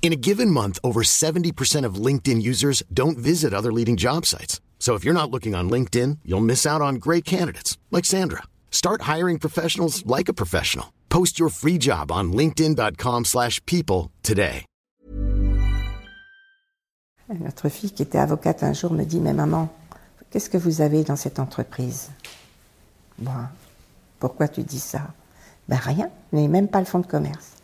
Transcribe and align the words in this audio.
In 0.00 0.10
a 0.12 0.16
given 0.16 0.50
month, 0.50 0.78
over 0.82 1.02
70% 1.02 1.84
of 1.84 1.96
LinkedIn 2.06 2.40
users 2.40 2.82
don't 2.90 3.18
visit 3.18 3.52
other 3.52 3.70
leading 3.70 3.96
job 3.96 4.24
sites. 4.24 4.62
So 4.78 4.94
if 4.94 5.04
you're 5.04 5.12
not 5.12 5.30
looking 5.30 5.54
on 5.54 5.68
LinkedIn, 5.68 6.20
you'll 6.24 6.40
miss 6.40 6.64
out 6.64 6.80
on 6.80 6.94
great 6.94 7.26
candidates 7.26 7.76
like 7.90 8.06
Sandra. 8.06 8.44
Start 8.70 9.02
hiring 9.02 9.38
professionals 9.38 10.06
like 10.06 10.30
a 10.30 10.32
professional. 10.32 10.94
Post 11.10 11.38
your 11.38 11.50
free 11.50 11.76
job 11.78 12.10
on 12.10 12.32
linkedin.com/people 12.32 14.10
today. 14.22 14.64
Notre 17.28 17.68
fille 17.68 17.90
qui 17.90 18.02
était 18.02 18.18
avocate 18.18 18.62
un 18.62 18.72
jour 18.72 18.90
me 18.92 19.04
dit 19.04 19.20
Mais 19.20 19.34
maman, 19.34 19.68
qu'est-ce 20.30 20.48
que 20.48 20.56
vous 20.56 20.80
avez 20.80 21.04
dans 21.04 21.16
cette 21.16 21.38
entreprise 21.38 22.08
Moi, 23.18 23.50
pourquoi 24.18 24.48
tu 24.48 24.62
dis 24.62 24.80
ça 24.80 25.12
Ben 25.68 25.76
rien, 25.76 26.10
n'ai 26.32 26.48
même 26.48 26.68
pas 26.68 26.78
le 26.78 26.86
fonds 26.86 27.00
de 27.00 27.06
commerce. 27.06 27.57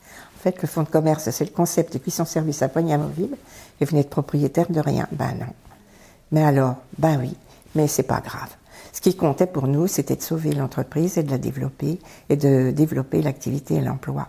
Le 0.45 0.69
fonds 0.69 0.83
de 0.83 0.89
commerce, 0.89 1.31
c'est 1.31 1.45
le 1.45 1.51
concept 1.51 1.95
de 1.95 1.99
cuisson 1.99 2.27
service 2.27 2.61
à 2.61 2.69
poignée 2.69 2.93
amovible 2.93 3.37
et 3.81 3.85
vous 3.85 3.97
n'êtes 3.97 4.11
propriétaire 4.11 4.71
de 4.71 4.81
rien. 4.81 5.07
Ben 5.13 5.35
non. 5.41 5.47
Mais 6.33 6.45
alors, 6.45 6.77
ben 6.99 7.19
oui, 7.19 7.35
mais 7.75 7.87
c'est 7.87 8.03
pas 8.03 8.21
grave. 8.21 8.51
Ce 8.93 9.01
qui 9.01 9.17
comptait 9.17 9.47
pour 9.47 9.67
nous, 9.67 9.87
c'était 9.87 10.17
de 10.17 10.23
sauver 10.23 10.53
l'entreprise 10.53 11.17
et 11.17 11.23
de 11.23 11.31
la 11.31 11.39
développer 11.39 11.99
et 12.29 12.37
de 12.37 12.71
développer 12.71 13.23
l'activité 13.23 13.77
et 13.77 13.81
l'emploi. 13.81 14.29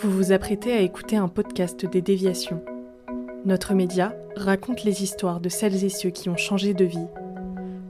Vous 0.00 0.10
vous 0.10 0.32
apprêtez 0.32 0.72
à 0.72 0.80
écouter 0.80 1.16
un 1.16 1.28
podcast 1.28 1.84
des 1.84 2.02
déviations. 2.02 2.62
Notre 3.44 3.74
média 3.74 4.14
raconte 4.34 4.82
les 4.84 5.02
histoires 5.02 5.40
de 5.40 5.48
celles 5.48 5.84
et 5.84 5.88
ceux 5.88 6.10
qui 6.10 6.28
ont 6.28 6.36
changé 6.36 6.74
de 6.74 6.84
vie. 6.84 7.06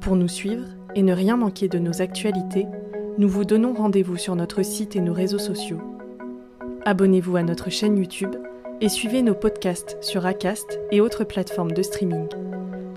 Pour 0.00 0.16
nous 0.16 0.28
suivre 0.28 0.66
et 0.94 1.02
ne 1.02 1.12
rien 1.12 1.36
manquer 1.36 1.68
de 1.68 1.78
nos 1.78 2.02
actualités, 2.02 2.66
nous 3.18 3.28
vous 3.28 3.46
donnons 3.46 3.72
rendez-vous 3.72 4.18
sur 4.18 4.36
notre 4.36 4.62
site 4.62 4.94
et 4.94 5.00
nos 5.00 5.14
réseaux 5.14 5.38
sociaux. 5.38 5.80
Abonnez-vous 6.84 7.36
à 7.36 7.42
notre 7.42 7.70
chaîne 7.70 7.96
YouTube 7.96 8.36
et 8.82 8.90
suivez 8.90 9.22
nos 9.22 9.34
podcasts 9.34 9.96
sur 10.02 10.26
Acast 10.26 10.78
et 10.90 11.00
autres 11.00 11.24
plateformes 11.24 11.72
de 11.72 11.82
streaming. 11.82 12.26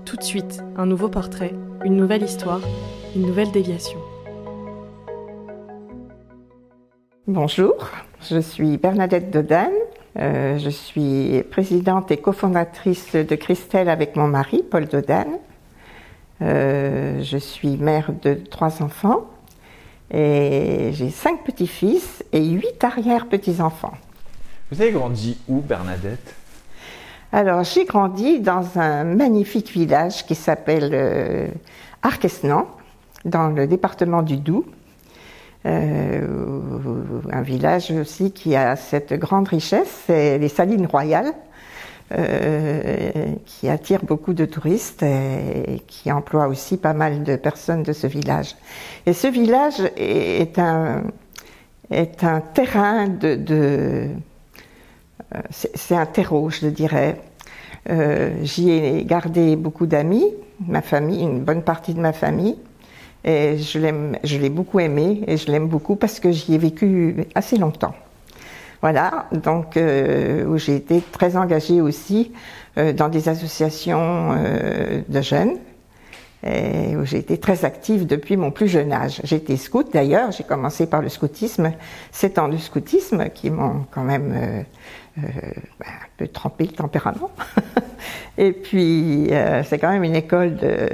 Tout 0.04 0.16
de 0.16 0.22
suite, 0.22 0.62
un 0.76 0.84
nouveau 0.84 1.08
portrait, 1.08 1.54
une 1.84 1.96
nouvelle 1.96 2.22
histoire, 2.22 2.60
une 3.16 3.22
nouvelle 3.22 3.50
déviation. 3.50 3.98
Bonjour, 7.26 7.88
je 8.28 8.40
suis 8.40 8.76
Bernadette 8.76 9.30
Dodan. 9.30 9.70
Euh, 10.18 10.58
je 10.58 10.68
suis 10.68 11.42
présidente 11.50 12.10
et 12.10 12.18
cofondatrice 12.18 13.14
de 13.14 13.34
Christelle 13.36 13.88
avec 13.88 14.16
mon 14.16 14.26
mari, 14.26 14.62
Paul 14.70 14.86
Dodan. 14.86 15.40
Euh, 16.42 17.22
je 17.22 17.38
suis 17.38 17.78
mère 17.78 18.12
de 18.22 18.34
trois 18.34 18.82
enfants 18.82 19.26
et 20.10 20.90
j'ai 20.92 21.10
cinq 21.10 21.44
petits-fils 21.44 22.24
et 22.32 22.44
huit 22.44 22.82
arrière-petits-enfants. 22.82 23.94
Vous 24.70 24.80
avez 24.80 24.92
grandi 24.92 25.38
où, 25.48 25.60
Bernadette? 25.60 26.34
Alors, 27.32 27.62
j'ai 27.62 27.84
grandi 27.84 28.40
dans 28.40 28.78
un 28.78 29.04
magnifique 29.04 29.70
village 29.70 30.26
qui 30.26 30.34
s'appelle 30.34 30.90
euh, 30.92 31.48
Arquesnan, 32.02 32.66
dans 33.24 33.48
le 33.48 33.66
département 33.66 34.22
du 34.22 34.36
Doubs. 34.36 34.64
Euh, 35.66 36.26
un 37.30 37.42
village 37.42 37.90
aussi 37.90 38.32
qui 38.32 38.56
a 38.56 38.76
cette 38.76 39.12
grande 39.12 39.46
richesse, 39.46 40.04
c'est 40.06 40.38
les 40.38 40.48
Salines 40.48 40.86
Royales, 40.86 41.32
euh, 42.12 43.34
qui 43.46 43.68
attire 43.68 44.04
beaucoup 44.04 44.32
de 44.32 44.44
touristes 44.44 45.02
et, 45.02 45.82
qui 45.86 46.10
emploie 46.10 46.48
aussi 46.48 46.76
pas 46.76 46.92
mal 46.92 47.22
de 47.22 47.36
personnes 47.36 47.82
de 47.82 47.92
ce 47.92 48.06
village. 48.06 48.56
Et 49.06 49.12
ce 49.12 49.28
village 49.28 49.80
est, 49.96 50.58
un, 50.58 51.04
est 51.90 52.24
un 52.24 52.40
terrain 52.40 53.06
de, 53.08 53.36
de 53.36 54.08
c'est 55.50 55.94
un 55.94 56.06
terreau, 56.06 56.50
je 56.50 56.66
dirais. 56.66 57.20
Euh, 57.88 58.30
J'y 58.42 58.70
ai 58.70 59.04
gardé 59.04 59.56
beaucoup 59.56 59.86
d'amis, 59.86 60.26
ma 60.66 60.82
famille, 60.82 61.22
une 61.22 61.40
bonne 61.40 61.62
partie 61.62 61.94
de 61.94 62.00
ma 62.00 62.12
famille. 62.12 62.56
Et 63.24 63.58
je 63.58 63.78
l'ai 64.38 64.48
beaucoup 64.48 64.80
aimé 64.80 65.22
et 65.26 65.36
je 65.36 65.50
l'aime 65.50 65.68
beaucoup 65.68 65.94
parce 65.94 66.20
que 66.20 66.32
j'y 66.32 66.54
ai 66.54 66.58
vécu 66.58 67.26
assez 67.34 67.58
longtemps. 67.58 67.94
Voilà, 68.82 69.26
donc 69.32 69.76
euh, 69.76 70.46
où 70.46 70.56
j'ai 70.56 70.76
été 70.76 71.02
très 71.12 71.36
engagée 71.36 71.80
aussi 71.82 72.32
euh, 72.78 72.92
dans 72.92 73.08
des 73.08 73.28
associations 73.28 74.34
euh, 74.38 75.02
de 75.06 75.20
jeunes 75.20 75.58
et 76.42 76.96
où 76.96 77.04
j'ai 77.04 77.18
été 77.18 77.38
très 77.38 77.64
active 77.64 78.06
depuis 78.06 78.36
mon 78.36 78.50
plus 78.50 78.68
jeune 78.68 78.92
âge. 78.92 79.20
J'ai 79.24 79.36
été 79.36 79.56
scout 79.56 79.86
d'ailleurs, 79.92 80.32
j'ai 80.32 80.44
commencé 80.44 80.86
par 80.86 81.02
le 81.02 81.08
scoutisme, 81.08 81.72
sept 82.12 82.38
ans 82.38 82.48
de 82.48 82.56
scoutisme 82.56 83.28
qui 83.28 83.50
m'ont 83.50 83.86
quand 83.90 84.02
même 84.02 84.32
euh, 84.32 84.62
euh, 85.18 85.28
ben, 85.78 85.86
un 85.86 86.08
peu 86.16 86.28
trempé 86.28 86.64
le 86.64 86.72
tempérament. 86.72 87.30
et 88.38 88.52
puis 88.52 89.28
euh, 89.30 89.62
c'est 89.64 89.78
quand 89.78 89.90
même 89.90 90.04
une 90.04 90.16
école 90.16 90.56
de 90.56 90.88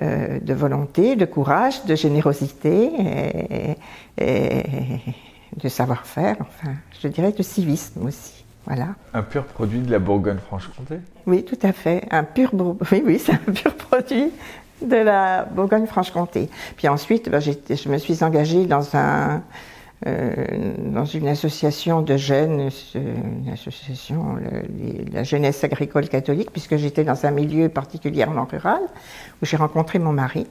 de 0.00 0.54
volonté, 0.54 1.16
de 1.16 1.24
courage, 1.24 1.84
de 1.84 1.96
générosité 1.96 2.88
et, 3.00 3.76
et 4.24 4.62
de 5.56 5.68
savoir-faire, 5.68 6.36
enfin, 6.40 6.72
je 7.02 7.08
dirais 7.08 7.32
de 7.32 7.42
civisme 7.42 8.06
aussi. 8.06 8.44
Voilà. 8.66 8.88
Un 9.14 9.22
pur 9.22 9.44
produit 9.44 9.80
de 9.80 9.90
la 9.90 9.98
Bourgogne-Franche-Comté? 9.98 10.96
Oui, 11.26 11.44
tout 11.44 11.58
à 11.62 11.72
fait. 11.72 12.04
Un 12.10 12.24
pur, 12.24 12.50
oui, 12.92 13.02
oui, 13.04 13.18
c'est 13.18 13.32
un 13.32 13.52
pur 13.52 13.74
produit 13.74 14.30
de 14.82 14.96
la 14.96 15.44
Bourgogne-Franche-Comté. 15.44 16.48
Puis 16.76 16.86
ensuite, 16.88 17.30
ben, 17.30 17.40
je 17.40 17.88
me 17.88 17.96
suis 17.98 18.22
engagée 18.22 18.66
dans 18.66 18.94
un, 18.94 19.42
euh, 20.06 20.34
dans 20.84 21.06
une 21.06 21.26
association 21.28 22.02
de 22.02 22.16
jeunes, 22.16 22.68
euh, 22.96 23.14
une 23.44 23.50
association, 23.52 24.34
le- 24.36 24.62
les- 24.78 25.04
la 25.12 25.24
jeunesse 25.24 25.64
agricole 25.64 26.08
catholique, 26.08 26.50
puisque 26.52 26.76
j'étais 26.76 27.04
dans 27.04 27.24
un 27.26 27.30
milieu 27.30 27.68
particulièrement 27.70 28.44
rural, 28.44 28.82
où 29.42 29.46
j'ai 29.46 29.56
rencontré 29.56 29.98
mon 29.98 30.12
mari 30.12 30.46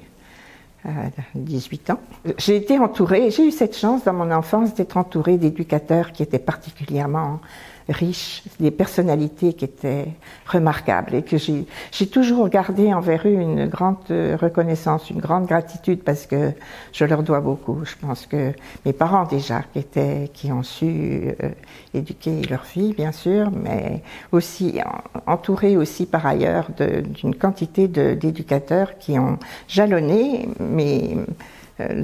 18 1.36 1.90
ans. 1.92 2.00
J'ai 2.38 2.56
été 2.56 2.80
entourée, 2.80 3.32
j'ai 3.32 3.48
eu 3.48 3.52
cette 3.52 3.78
chance 3.78 4.04
dans 4.04 4.14
mon 4.14 4.32
enfance 4.32 4.74
d'être 4.74 4.98
entourée 4.98 5.38
d'éducateurs 5.38 6.12
qui 6.12 6.24
étaient 6.24 6.40
particulièrement 6.40 7.40
riches, 7.90 8.44
des 8.60 8.72
personnalités 8.72 9.54
qui 9.54 9.66
étaient 9.66 10.08
remarquables 10.46 11.16
et 11.16 11.24
que 11.24 11.38
j'ai 11.38 12.08
toujours 12.08 12.50
gardé 12.50 12.94
envers 12.94 13.22
eux 13.26 13.32
une 13.32 13.68
grande 13.68 13.98
reconnaissance, 14.10 15.10
une 15.10 15.20
grande 15.20 15.46
gratitude 15.46 16.04
parce 16.04 16.26
que 16.26 16.52
je 16.94 17.06
leur 17.06 17.24
dois 17.24 17.40
beaucoup. 17.40 17.80
Je 17.86 17.96
pense 18.00 18.26
que 18.26 18.52
mes 18.86 18.94
parents 18.94 19.26
déjà 19.26 19.62
qui 19.74 19.80
étaient, 19.80 20.30
qui 20.34 20.52
ont 20.52 20.64
su 20.64 20.86
euh, 21.44 21.50
éduquer 21.94 22.42
leurs 22.50 22.66
filles 22.66 22.94
bien 22.94 23.12
sûr, 23.12 23.50
mais 23.52 24.02
aussi 24.32 24.80
en- 25.26 25.32
entourés 25.34 25.78
aussi 25.78 26.06
par 26.06 26.26
ailleurs 26.26 26.68
d'une 26.78 27.36
quantité 27.36 27.88
d'éducateurs 27.88 28.98
qui 28.98 29.18
ont 29.18 29.38
jalonné 29.68 30.50
mes 30.60 31.18
euh, 31.80 32.04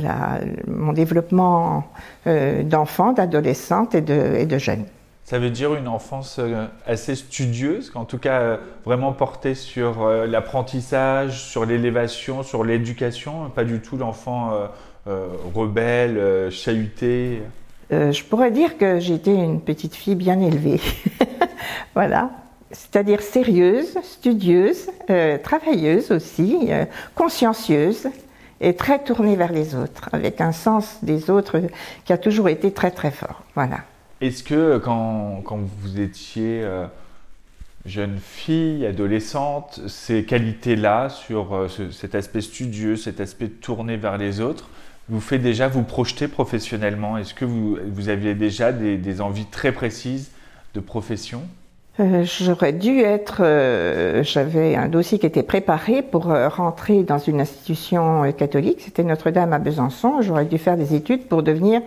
mon 0.67 0.93
développement 0.93 1.85
euh, 2.27 2.61
d'enfant, 2.63 3.13
et 3.95 4.01
de, 4.01 4.35
et 4.37 4.45
jeune. 4.59 4.85
Ça 5.33 5.39
veut 5.39 5.49
dire 5.49 5.73
une 5.73 5.87
enfance 5.87 6.35
euh, 6.37 6.67
assez 6.85 7.15
studieuse, 7.15 7.91
en 7.95 8.05
tout 8.05 8.19
cas 8.19 8.39
euh, 8.39 8.57
vraiment 8.85 9.13
portée 9.13 9.55
sur 9.55 10.03
euh, 10.03 10.27
l'apprentissage, 10.27 11.41
sur 11.41 11.65
l'élévation, 11.65 12.43
sur 12.43 12.63
l'éducation, 12.63 13.49
pas 13.49 13.63
du 13.63 13.79
tout 13.79 13.97
l'enfant 13.97 14.51
rebelle, 15.55 16.51
chahuté. 16.51 17.41
Je 17.89 18.23
pourrais 18.25 18.51
dire 18.51 18.77
que 18.77 18.99
j'étais 18.99 19.33
une 19.33 19.59
petite 19.59 19.95
fille 19.95 20.13
bien 20.13 20.39
élevée. 20.39 20.79
voilà. 21.95 22.29
C'est-à-dire 22.69 23.23
sérieuse, 23.23 23.97
studieuse, 24.03 24.91
travailleuse 25.41 26.11
aussi, 26.11 26.69
consciencieuse 27.15 28.07
et 28.61 28.75
très 28.75 29.03
tournée 29.03 29.35
vers 29.35 29.51
les 29.51 29.73
autres, 29.73 30.09
avec 30.11 30.41
un 30.41 30.51
sens 30.51 30.99
des 31.01 31.31
autres 31.31 31.59
qui 32.05 32.13
a 32.13 32.19
toujours 32.19 32.49
été 32.49 32.71
très 32.71 32.91
très 32.91 33.09
fort. 33.09 33.41
Voilà. 33.55 33.79
Est-ce 34.23 34.41
que 34.41 34.55
euh, 34.55 34.79
quand, 34.79 35.43
vous 35.79 35.99
étiez 35.99 36.63
euh, 36.63 36.85
jeune 37.85 38.17
fille, 38.19 38.85
adolescente, 38.85 39.81
ces 39.89 40.23
qualités-là, 40.23 41.09
sur 41.09 41.53
euh, 41.53 41.67
ce- 41.67 41.91
cet 41.91 42.15
aspect 42.15 42.39
studieux, 42.39 42.95
cet 42.95 43.19
aspect 43.19 43.49
tourné 43.49 43.97
vers 43.97 44.17
les 44.17 44.39
autres, 44.39 44.69
vous 45.09 45.19
fait 45.19 45.39
déjà 45.39 45.67
vous 45.67 45.83
projeter 45.83 46.29
professionnellement? 46.29 47.17
Est-ce 47.17 47.33
que 47.33 47.43
vous, 47.43 47.77
vous 47.91 48.07
aviez 48.07 48.33
déjà 48.33 48.71
des, 48.71 49.19
envies 49.19 49.47
très 49.47 49.73
précises 49.73 50.31
de 50.73 50.79
profession? 50.79 51.43
Euh, 51.99 52.23
J'aurais 52.25 52.73
dû 52.73 52.99
être. 53.01 53.41
Euh, 53.41 54.23
j'avais 54.23 54.75
un 54.75 54.87
dossier 54.87 55.19
qui 55.19 55.27
était 55.27 55.43
préparé 55.43 56.01
pour 56.01 56.31
euh, 56.31 56.49
rentrer 56.49 57.03
dans 57.03 57.19
une 57.19 57.39
institution 57.39 58.31
catholique. 58.33 58.81
C'était 58.81 59.03
Notre-Dame 59.03 59.53
à 59.53 59.59
Besançon. 59.59 60.21
J'aurais 60.21 60.45
dû 60.45 60.57
faire 60.57 60.75
des 60.75 60.95
études 60.95 61.27
pour 61.27 61.43
devenir 61.43 61.81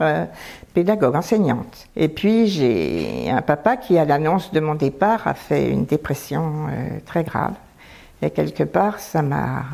pédagogue, 0.75 1.17
enseignante. 1.17 1.89
Et 1.97 2.09
puis 2.09 2.47
j'ai 2.47 3.29
un 3.31 3.43
papa 3.43 3.77
qui, 3.77 3.99
à 3.99 4.05
l'annonce 4.05 4.53
de 4.53 4.61
mon 4.61 4.75
départ, 4.77 5.27
a 5.27 5.35
fait 5.35 5.69
une 5.71 5.87
dépression 5.87 6.67
très 7.05 7.25
grave. 7.25 7.55
Et 8.23 8.31
quelque 8.31 8.63
part, 8.63 9.01
ça 9.01 9.23
m'a 9.23 9.65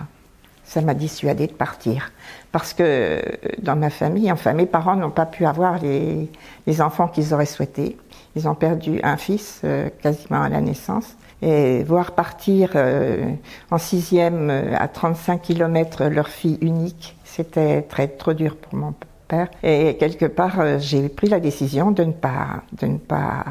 ça 0.73 0.81
m'a 0.81 0.95
dissuadé 0.95 1.47
de 1.49 1.53
partir. 1.53 2.13
Parce 2.51 2.73
que 2.73 2.83
euh, 2.83 3.21
dans 3.59 3.77
ma 3.77 3.91
famille, 3.91 4.33
enfin, 4.33 4.55
mes 4.55 4.65
parents 4.65 4.97
n'ont 4.97 5.11
pas 5.11 5.27
pu 5.27 5.45
avoir 5.45 5.79
les, 5.79 6.81
enfants 6.81 7.09
qu'ils 7.09 7.35
auraient 7.35 7.45
souhaités. 7.45 7.99
Ils 8.37 8.49
ont 8.49 8.55
perdu 8.55 8.99
un 9.03 9.19
fils 9.19 9.61
euh, 9.65 9.91
quasiment 10.03 10.43
à 10.43 10.49
la 10.49 10.63
naissance. 10.63 11.15
Et 11.43 11.83
voir 11.83 12.13
partir 12.13 12.71
euh, 12.77 13.33
en 13.71 13.77
sixième 13.77 14.49
à 14.79 14.89
35 14.89 15.43
kilomètres 15.43 16.05
leur 16.05 16.29
fille 16.29 16.57
unique, 16.63 17.17
c'était 17.25 17.83
très 17.83 18.09
trop 18.09 18.33
dur 18.33 18.57
pour 18.57 18.75
mon 18.79 18.95
père. 19.29 19.49
Et 19.63 19.97
quelque 19.99 20.27
part, 20.27 20.79
j'ai 20.79 21.09
pris 21.09 21.29
la 21.29 21.41
décision 21.41 21.91
de 21.91 22.05
ne 22.05 22.13
pas, 22.13 22.63
de 22.81 22.87
ne 22.87 22.99
pas 22.99 23.45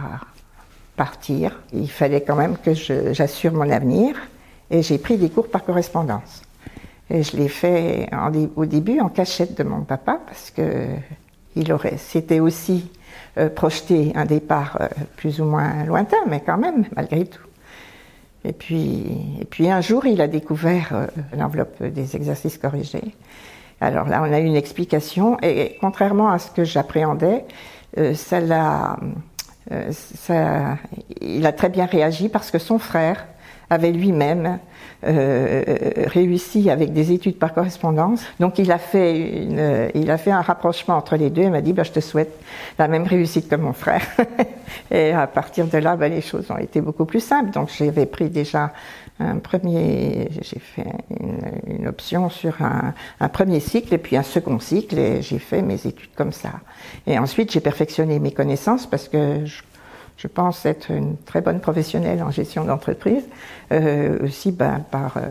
partir. 0.95 1.59
Il 1.73 1.89
fallait 1.89 2.21
quand 2.21 2.35
même 2.35 2.55
que 2.57 2.73
j'assure 3.13 3.51
mon 3.51 3.69
avenir. 3.69 4.15
Et 4.71 4.81
j'ai 4.81 4.97
pris 4.97 5.17
des 5.17 5.29
cours 5.29 5.49
par 5.49 5.65
correspondance. 5.65 6.43
Et 7.13 7.23
je 7.23 7.35
l'ai 7.35 7.49
fait 7.49 8.09
au 8.55 8.65
début 8.65 9.01
en 9.01 9.09
cachette 9.09 9.57
de 9.57 9.63
mon 9.63 9.81
papa 9.81 10.19
parce 10.25 10.49
que 10.49 10.87
il 11.57 11.73
aurait, 11.73 11.97
c'était 11.97 12.39
aussi 12.39 12.89
euh, 13.37 13.49
projeté 13.49 14.13
un 14.15 14.23
départ 14.23 14.77
euh, 14.79 14.87
plus 15.17 15.41
ou 15.41 15.45
moins 15.45 15.83
lointain, 15.83 16.17
mais 16.27 16.41
quand 16.45 16.57
même, 16.57 16.85
malgré 16.95 17.25
tout. 17.25 17.41
Et 18.45 18.53
puis, 18.53 19.05
et 19.41 19.45
puis 19.45 19.69
un 19.69 19.81
jour, 19.81 20.05
il 20.05 20.21
a 20.21 20.27
découvert 20.27 20.89
euh, 20.93 21.07
l'enveloppe 21.37 21.83
des 21.83 22.15
exercices 22.15 22.57
corrigés. 22.57 23.13
Alors 23.81 24.07
là, 24.07 24.21
on 24.21 24.31
a 24.31 24.39
eu 24.39 24.45
une 24.45 24.55
explication, 24.55 25.37
et 25.41 25.77
contrairement 25.81 26.29
à 26.29 26.39
ce 26.39 26.51
que 26.51 26.63
j'appréhendais, 26.63 27.45
ça, 28.13 28.39
il 31.19 31.45
a 31.45 31.51
très 31.51 31.69
bien 31.69 31.85
réagi 31.87 32.29
parce 32.29 32.51
que 32.51 32.59
son 32.59 32.79
frère 32.79 33.25
avait 33.69 33.91
lui-même 33.91 34.59
euh, 35.03 35.63
réussi 36.07 36.69
avec 36.69 36.93
des 36.93 37.11
études 37.11 37.37
par 37.37 37.53
correspondance. 37.53 38.23
Donc 38.39 38.59
il 38.59 38.71
a 38.71 38.77
fait, 38.77 39.17
une, 39.19 39.89
il 39.95 40.11
a 40.11 40.17
fait 40.17 40.31
un 40.31 40.41
rapprochement 40.41 40.95
entre 40.95 41.15
les 41.15 41.29
deux. 41.29 41.43
Il 41.43 41.51
m'a 41.51 41.61
dit 41.61 41.73
bah, 41.73 41.83
Je 41.83 41.91
te 41.91 41.99
souhaite 41.99 42.39
la 42.77 42.87
même 42.87 43.03
réussite 43.03 43.49
que 43.49 43.55
mon 43.55 43.73
frère. 43.73 44.05
et 44.91 45.11
à 45.11 45.27
partir 45.27 45.67
de 45.67 45.77
là, 45.77 45.95
bah, 45.95 46.07
les 46.07 46.21
choses 46.21 46.51
ont 46.51 46.57
été 46.57 46.81
beaucoup 46.81 47.05
plus 47.05 47.19
simples. 47.19 47.51
Donc 47.51 47.69
j'avais 47.75 48.05
pris 48.05 48.29
déjà 48.29 48.73
un 49.19 49.37
premier, 49.37 50.29
j'ai 50.41 50.59
fait 50.59 50.87
une, 51.19 51.75
une, 51.75 51.87
option 51.87 52.29
sur 52.29 52.61
un, 52.61 52.93
un, 53.19 53.29
premier 53.29 53.59
cycle 53.59 53.93
et 53.93 53.97
puis 53.97 54.17
un 54.17 54.23
second 54.23 54.59
cycle 54.59 54.97
et 54.97 55.21
j'ai 55.21 55.37
fait 55.37 55.61
mes 55.61 55.85
études 55.85 56.13
comme 56.15 56.31
ça. 56.31 56.53
Et 57.05 57.19
ensuite 57.19 57.51
j'ai 57.51 57.59
perfectionné 57.59 58.19
mes 58.19 58.31
connaissances 58.31 58.87
parce 58.87 59.07
que 59.07 59.45
je 59.45 59.61
je 60.21 60.27
pense 60.27 60.67
être 60.67 60.91
une 60.91 61.17
très 61.17 61.41
bonne 61.41 61.59
professionnelle 61.59 62.21
en 62.21 62.29
gestion 62.29 62.63
d'entreprise, 62.63 63.23
euh, 63.71 64.19
aussi 64.23 64.51
ben, 64.51 64.85
par, 64.91 65.17
euh, 65.17 65.21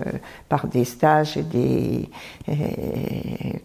par 0.48 0.66
des 0.66 0.84
stages 0.84 1.36
et 1.36 1.42
des 1.42 2.08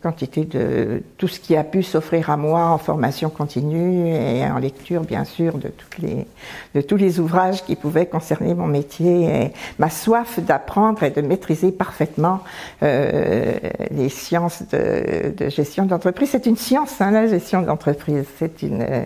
quantités 0.04 0.46
de 0.46 1.02
tout 1.18 1.28
ce 1.28 1.40
qui 1.40 1.56
a 1.56 1.64
pu 1.64 1.82
s'offrir 1.82 2.30
à 2.30 2.38
moi 2.38 2.68
en 2.68 2.78
formation 2.78 3.32
continue 3.32 4.08
et 4.08 4.46
en 4.46 4.60
lecture, 4.60 5.02
bien 5.02 5.24
sûr, 5.24 5.58
de, 5.58 5.70
toutes 5.70 5.98
les, 5.98 6.28
de 6.76 6.82
tous 6.82 6.96
les 6.96 7.20
ouvrages 7.20 7.64
qui 7.64 7.76
pouvaient 7.76 8.06
concerner 8.06 8.54
mon 8.54 8.68
métier 8.68 9.24
et 9.26 9.54
ma 9.80 9.90
soif 9.90 10.40
d'apprendre 10.40 11.02
et 11.02 11.10
de 11.10 11.22
maîtriser 11.22 11.72
parfaitement 11.72 12.42
euh, 12.84 13.56
les 13.90 14.10
sciences 14.10 14.62
de, 14.72 15.34
de 15.36 15.50
gestion 15.50 15.86
d'entreprise. 15.86 16.30
C'est 16.32 16.46
une 16.46 16.58
science, 16.58 17.02
hein, 17.02 17.10
la 17.10 17.26
gestion 17.26 17.64
d'entreprise. 17.64 18.26
C'est 18.38 18.62
une, 18.62 18.84
euh, 18.84 19.06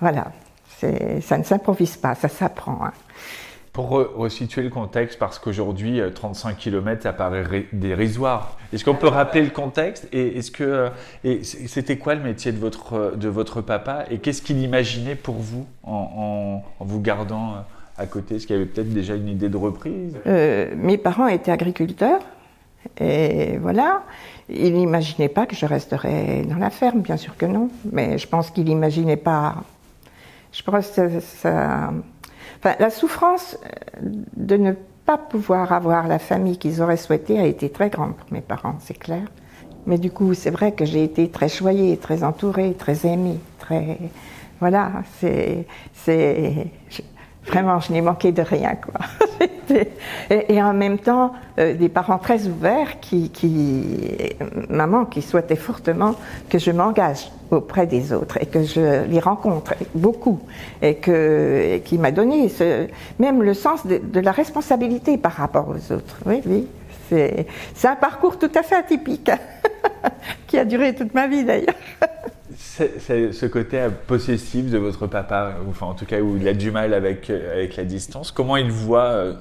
voilà 0.00 0.32
ça 1.20 1.38
ne 1.38 1.44
s'improvise 1.44 1.96
pas, 1.96 2.14
ça 2.14 2.28
s'apprend. 2.28 2.78
Hein. 2.84 2.92
Pour 3.72 3.90
resituer 3.90 4.62
le 4.62 4.68
contexte, 4.68 5.16
parce 5.18 5.38
qu'aujourd'hui, 5.38 6.00
35 6.12 6.56
km, 6.56 7.04
ça 7.04 7.12
paraît 7.12 7.66
dérisoire. 7.72 8.58
Est-ce 8.72 8.84
qu'on 8.84 8.96
peut 8.96 9.06
rappeler 9.06 9.42
le 9.42 9.50
contexte 9.50 10.08
Et 10.12 10.38
est-ce 10.38 10.50
que 10.50 10.90
euh, 11.24 11.42
c'était 11.42 11.96
quoi 11.96 12.16
le 12.16 12.20
métier 12.20 12.50
de 12.50 12.58
votre, 12.58 13.16
de 13.16 13.28
votre 13.28 13.60
papa 13.60 14.06
Et 14.10 14.18
qu'est-ce 14.18 14.42
qu'il 14.42 14.58
imaginait 14.58 15.14
pour 15.14 15.36
vous 15.36 15.66
en, 15.84 16.62
vous 16.80 17.00
gardant 17.00 17.52
euh, 17.52 17.58
à 17.96 18.06
côté? 18.06 18.36
Est-ce 18.36 18.48
qu'il 18.48 18.56
y 18.56 18.58
avait 18.58 18.68
peut-être 18.68 18.92
déjà 18.92 19.14
une 19.14 19.28
idée 19.28 19.48
de 19.48 19.56
reprise? 19.56 20.18
Euh, 20.26 20.74
Mes 20.76 20.98
parents 20.98 21.28
étaient 21.28 21.52
agriculteurs. 21.52 22.20
Et 22.98 23.56
voilà, 23.58 24.02
il 24.48 24.74
n'imaginait 24.74 25.28
pas 25.28 25.46
que 25.46 25.54
je 25.54 25.66
resterais 25.66 26.42
dans 26.48 26.56
la 26.56 26.70
ferme, 26.70 27.02
bien 27.02 27.16
sûr 27.16 27.36
que 27.36 27.46
non. 27.46 27.70
Mais 27.92 28.18
je 28.18 28.26
pense 28.26 28.50
qu'il 28.50 28.64
n'imaginait 28.64 29.16
pas 29.16 29.62
je 30.52 30.62
pense 30.62 30.90
que 30.90 31.20
ça, 31.20 31.90
enfin, 32.58 32.74
la 32.78 32.90
souffrance 32.90 33.58
de 34.02 34.56
ne 34.56 34.72
pas 35.06 35.18
pouvoir 35.18 35.72
avoir 35.72 36.08
la 36.08 36.18
famille 36.18 36.58
qu'ils 36.58 36.82
auraient 36.82 36.96
souhaité 36.96 37.38
a 37.38 37.46
été 37.46 37.70
très 37.70 37.90
grande 37.90 38.14
pour 38.16 38.32
mes 38.32 38.40
parents, 38.40 38.76
c'est 38.80 38.98
clair. 38.98 39.22
Mais 39.86 39.98
du 39.98 40.10
coup, 40.10 40.34
c'est 40.34 40.50
vrai 40.50 40.72
que 40.72 40.84
j'ai 40.84 41.04
été 41.04 41.30
très 41.30 41.48
choyée, 41.48 41.96
très 41.96 42.22
entourée, 42.22 42.74
très 42.74 43.06
aimée, 43.06 43.38
très, 43.58 43.98
voilà, 44.60 44.90
c'est, 45.18 45.66
c'est, 45.94 46.66
vraiment, 47.46 47.80
je 47.80 47.92
n'ai 47.92 48.00
manqué 48.00 48.32
de 48.32 48.42
rien, 48.42 48.74
quoi. 48.74 49.00
et, 50.30 50.62
en 50.62 50.74
même 50.74 50.98
temps, 50.98 51.32
euh, 51.58 51.74
des 51.74 51.88
parents 51.88 52.18
très 52.18 52.46
ouverts 52.46 53.00
qui, 53.00 53.30
qui, 53.30 53.84
maman, 54.68 55.04
qui 55.04 55.22
souhaitait 55.22 55.56
fortement 55.56 56.14
que 56.48 56.58
je 56.58 56.70
m'engage 56.70 57.30
auprès 57.50 57.86
des 57.86 58.12
autres 58.12 58.38
et 58.40 58.46
que 58.46 58.62
je 58.62 59.04
les 59.06 59.20
rencontre 59.20 59.74
beaucoup 59.94 60.40
et 60.82 60.96
que, 60.96 61.78
qui 61.78 61.98
m'a 61.98 62.12
donné 62.12 62.48
ce, 62.48 62.86
même 63.18 63.42
le 63.42 63.54
sens 63.54 63.86
de, 63.86 63.98
de, 63.98 64.20
la 64.20 64.32
responsabilité 64.32 65.18
par 65.18 65.32
rapport 65.32 65.68
aux 65.68 65.92
autres. 65.92 66.16
Oui, 66.26 66.42
oui. 66.46 66.66
C'est 67.10 67.88
un 67.88 67.96
parcours 67.96 68.38
tout 68.38 68.52
à 68.54 68.62
fait 68.62 68.76
atypique 68.76 69.32
qui 70.46 70.58
a 70.58 70.64
duré 70.64 70.94
toute 70.94 71.12
ma 71.12 71.26
vie 71.26 71.44
d'ailleurs. 71.44 71.74
ce 73.00 73.46
côté 73.46 73.86
possessif 74.06 74.70
de 74.70 74.78
votre 74.78 75.06
papa, 75.06 75.54
enfin 75.68 75.86
en 75.86 75.94
tout 75.94 76.06
cas 76.06 76.20
où 76.20 76.36
il 76.36 76.48
a 76.48 76.54
du 76.54 76.70
mal 76.70 76.94
avec, 76.94 77.30
avec 77.30 77.76
la 77.76 77.84
distance, 77.84 78.32
comment 78.32 78.56
il 78.56 78.70
voit 78.70 79.08
euh, 79.08 79.34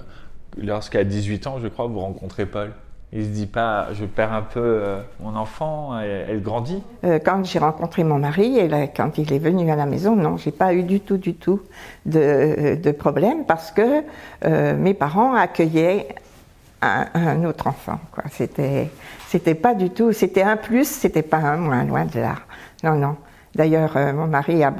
lorsqu'à 0.62 1.04
18 1.04 1.48
ans, 1.48 1.60
je 1.62 1.68
crois, 1.68 1.88
vous 1.88 2.00
rencontrez 2.00 2.46
Paul? 2.46 2.72
Il 3.12 3.24
se 3.24 3.30
dit 3.30 3.48
pas, 3.48 3.88
je 3.94 4.06
perds 4.06 4.34
un 4.34 4.44
peu 4.44 4.60
euh, 4.60 5.02
mon 5.20 5.36
enfant, 5.36 6.00
elle, 6.00 6.44
grandit? 6.44 6.84
Euh, 7.04 7.18
quand 7.18 7.44
j'ai 7.44 7.58
rencontré 7.58 8.04
mon 8.04 8.20
mari 8.20 8.60
et 8.60 8.70
quand 8.96 9.18
il 9.18 9.34
est 9.34 9.40
venu 9.40 9.72
à 9.72 9.76
la 9.76 9.88
maison, 9.88 10.16
non, 10.16 10.38
j'ai 10.38 10.52
pas 10.52 10.74
eu 10.74 10.84
du 10.84 11.00
tout, 11.00 11.18
du 11.18 11.34
tout 11.34 11.62
de, 12.06 12.76
de 12.76 12.92
problème 12.92 13.46
parce 13.48 13.72
que 13.72 14.04
mes 14.76 14.94
parents 14.94 15.34
accueillaient 15.34 16.10
un, 16.82 17.44
autre 17.44 17.68
enfant. 17.68 18.00
C'était, 18.32 18.90
c'était 19.28 19.56
pas 19.56 19.74
du 19.74 19.90
tout, 19.90 20.12
c'était 20.12 20.44
un 20.44 20.58
plus, 20.58 20.88
c'était 20.88 21.22
pas 21.22 21.38
un 21.38 21.58
moins, 21.58 21.84
loin 21.84 22.06
de 22.06 22.20
là. 22.20 22.36
Non, 22.84 22.96
non. 22.96 23.16
D'ailleurs, 23.60 23.98
euh, 23.98 24.14
mon 24.14 24.28
mari 24.28 24.64
a 24.64 24.74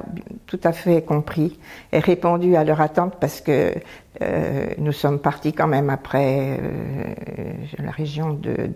tout 0.48 0.62
à 0.64 0.72
fait 0.72 1.02
compris 1.02 1.60
et 1.92 2.00
répondu 2.00 2.56
à 2.56 2.64
leur 2.64 2.80
attente 2.80 3.16
parce 3.20 3.42
que 3.42 3.74
euh, 4.22 4.68
nous 4.78 4.94
sommes 4.94 5.20
partis 5.20 5.52
quand 5.52 5.68
même 5.68 5.90
après 5.90 6.58
euh, 6.62 7.54
la 7.78 7.92
région 7.92 8.32
de, 8.32 8.70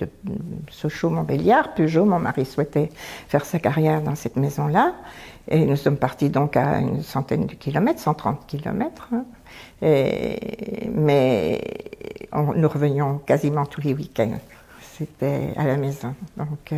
Sochaux-Montbéliard. 0.70 1.74
Peugeot, 1.74 2.04
mon 2.04 2.20
mari 2.20 2.44
souhaitait 2.44 2.90
faire 3.30 3.46
sa 3.46 3.60
carrière 3.60 4.02
dans 4.02 4.16
cette 4.16 4.36
maison-là. 4.36 4.94
Et 5.48 5.66
nous 5.66 5.78
sommes 5.78 5.96
partis 5.96 6.30
donc 6.30 6.58
à 6.58 6.80
une 6.80 7.02
centaine 7.02 7.46
de 7.46 7.54
kilomètres, 7.54 8.02
130 8.02 8.46
kilomètres. 8.46 9.08
Hein. 9.14 9.24
mais 9.82 11.62
nous 12.34 12.68
revenions 12.68 13.20
quasiment 13.20 13.66
tous 13.66 13.80
les 13.80 13.94
week-ends. 13.94 14.38
C'était 14.82 15.54
à 15.56 15.66
la 15.66 15.78
maison. 15.78 16.14
Donc, 16.36 16.74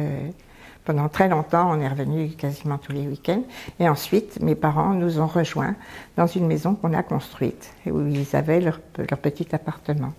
pendant 0.86 1.10
très 1.10 1.28
longtemps, 1.28 1.72
on 1.72 1.82
est 1.82 1.88
revenu 1.88 2.30
quasiment 2.30 2.78
tous 2.78 2.92
les 2.92 3.08
week-ends. 3.08 3.44
Et 3.80 3.90
ensuite, 3.90 4.40
mes 4.40 4.56
parents 4.56 4.94
nous 4.94 5.20
ont 5.20 5.26
rejoints 5.26 5.76
dans 6.16 6.28
une 6.28 6.46
maison 6.46 6.76
qu'on 6.76 6.94
a 6.94 7.02
construite, 7.04 7.74
où 7.88 8.06
ils 8.08 8.36
avaient 8.36 8.62
leur, 8.62 8.80
petit 9.18 9.54
appartement. 9.54 10.14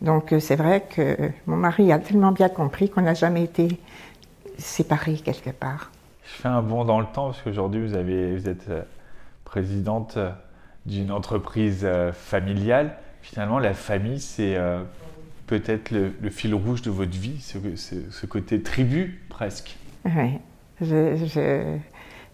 Donc 0.00 0.32
euh, 0.32 0.40
c'est 0.40 0.56
vrai 0.56 0.84
que 0.88 1.16
mon 1.46 1.56
mari 1.56 1.92
a 1.92 1.98
tellement 1.98 2.32
bien 2.32 2.48
compris 2.48 2.88
qu'on 2.88 3.02
n'a 3.02 3.14
jamais 3.14 3.42
été 3.42 3.80
séparés 4.58 5.16
quelque 5.16 5.50
part. 5.50 5.90
Je 6.24 6.42
fais 6.42 6.48
un 6.48 6.62
bond 6.62 6.84
dans 6.84 7.00
le 7.00 7.06
temps 7.06 7.26
parce 7.26 7.42
qu'aujourd'hui 7.42 7.86
vous, 7.86 7.96
êtes 7.96 8.68
euh, 8.68 8.82
présidente 9.44 10.16
euh, 10.16 10.30
d'une 10.86 11.10
entreprise 11.10 11.88
familiale. 12.12 12.96
Finalement, 13.22 13.58
la 13.58 13.72
famille, 13.72 14.20
c'est 14.20 14.58
peut-être 15.46 15.90
le, 15.90 16.12
fil 16.28 16.54
rouge 16.54 16.82
de 16.82 16.90
votre 16.90 17.16
vie, 17.16 17.40
ce 17.40 18.26
côté 18.26 18.60
tribu 18.60 19.22
presque. 19.30 19.78
Oui, 20.04 20.38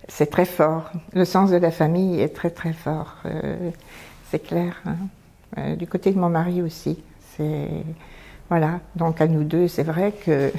c'est 0.09 0.31
très 0.31 0.45
fort. 0.45 0.91
Le 1.13 1.25
sens 1.25 1.51
de 1.51 1.57
la 1.57 1.71
famille 1.71 2.21
est 2.21 2.35
très 2.35 2.51
très 2.51 2.73
fort. 2.73 3.17
Euh, 3.27 3.71
c'est 4.31 4.41
clair. 4.41 4.81
Hein. 4.87 4.97
Euh, 5.59 5.77
du 5.77 5.87
côté 5.87 6.13
de 6.13 6.19
mon 6.19 6.29
mari 6.29 6.63
aussi. 6.63 6.99
C'est 7.37 7.69
voilà. 8.49 8.81
Donc 8.97 9.21
à 9.21 9.29
nous 9.29 9.45
deux, 9.45 9.69
c'est 9.69 9.85
vrai 9.85 10.13
que 10.13 10.53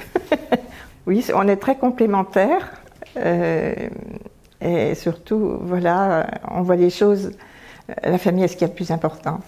oui, 1.06 1.24
on 1.34 1.46
est 1.48 1.56
très 1.56 1.76
complémentaires. 1.76 2.72
Euh, 3.16 3.74
et 4.60 4.94
surtout, 4.94 5.58
voilà, 5.60 6.26
on 6.50 6.62
voit 6.62 6.76
les 6.76 6.90
choses. 6.90 7.32
La 8.02 8.18
famille 8.18 8.44
est 8.44 8.48
ce 8.48 8.56
qui 8.56 8.64
est 8.64 8.68
le 8.68 8.74
plus 8.74 8.90
important? 8.90 9.40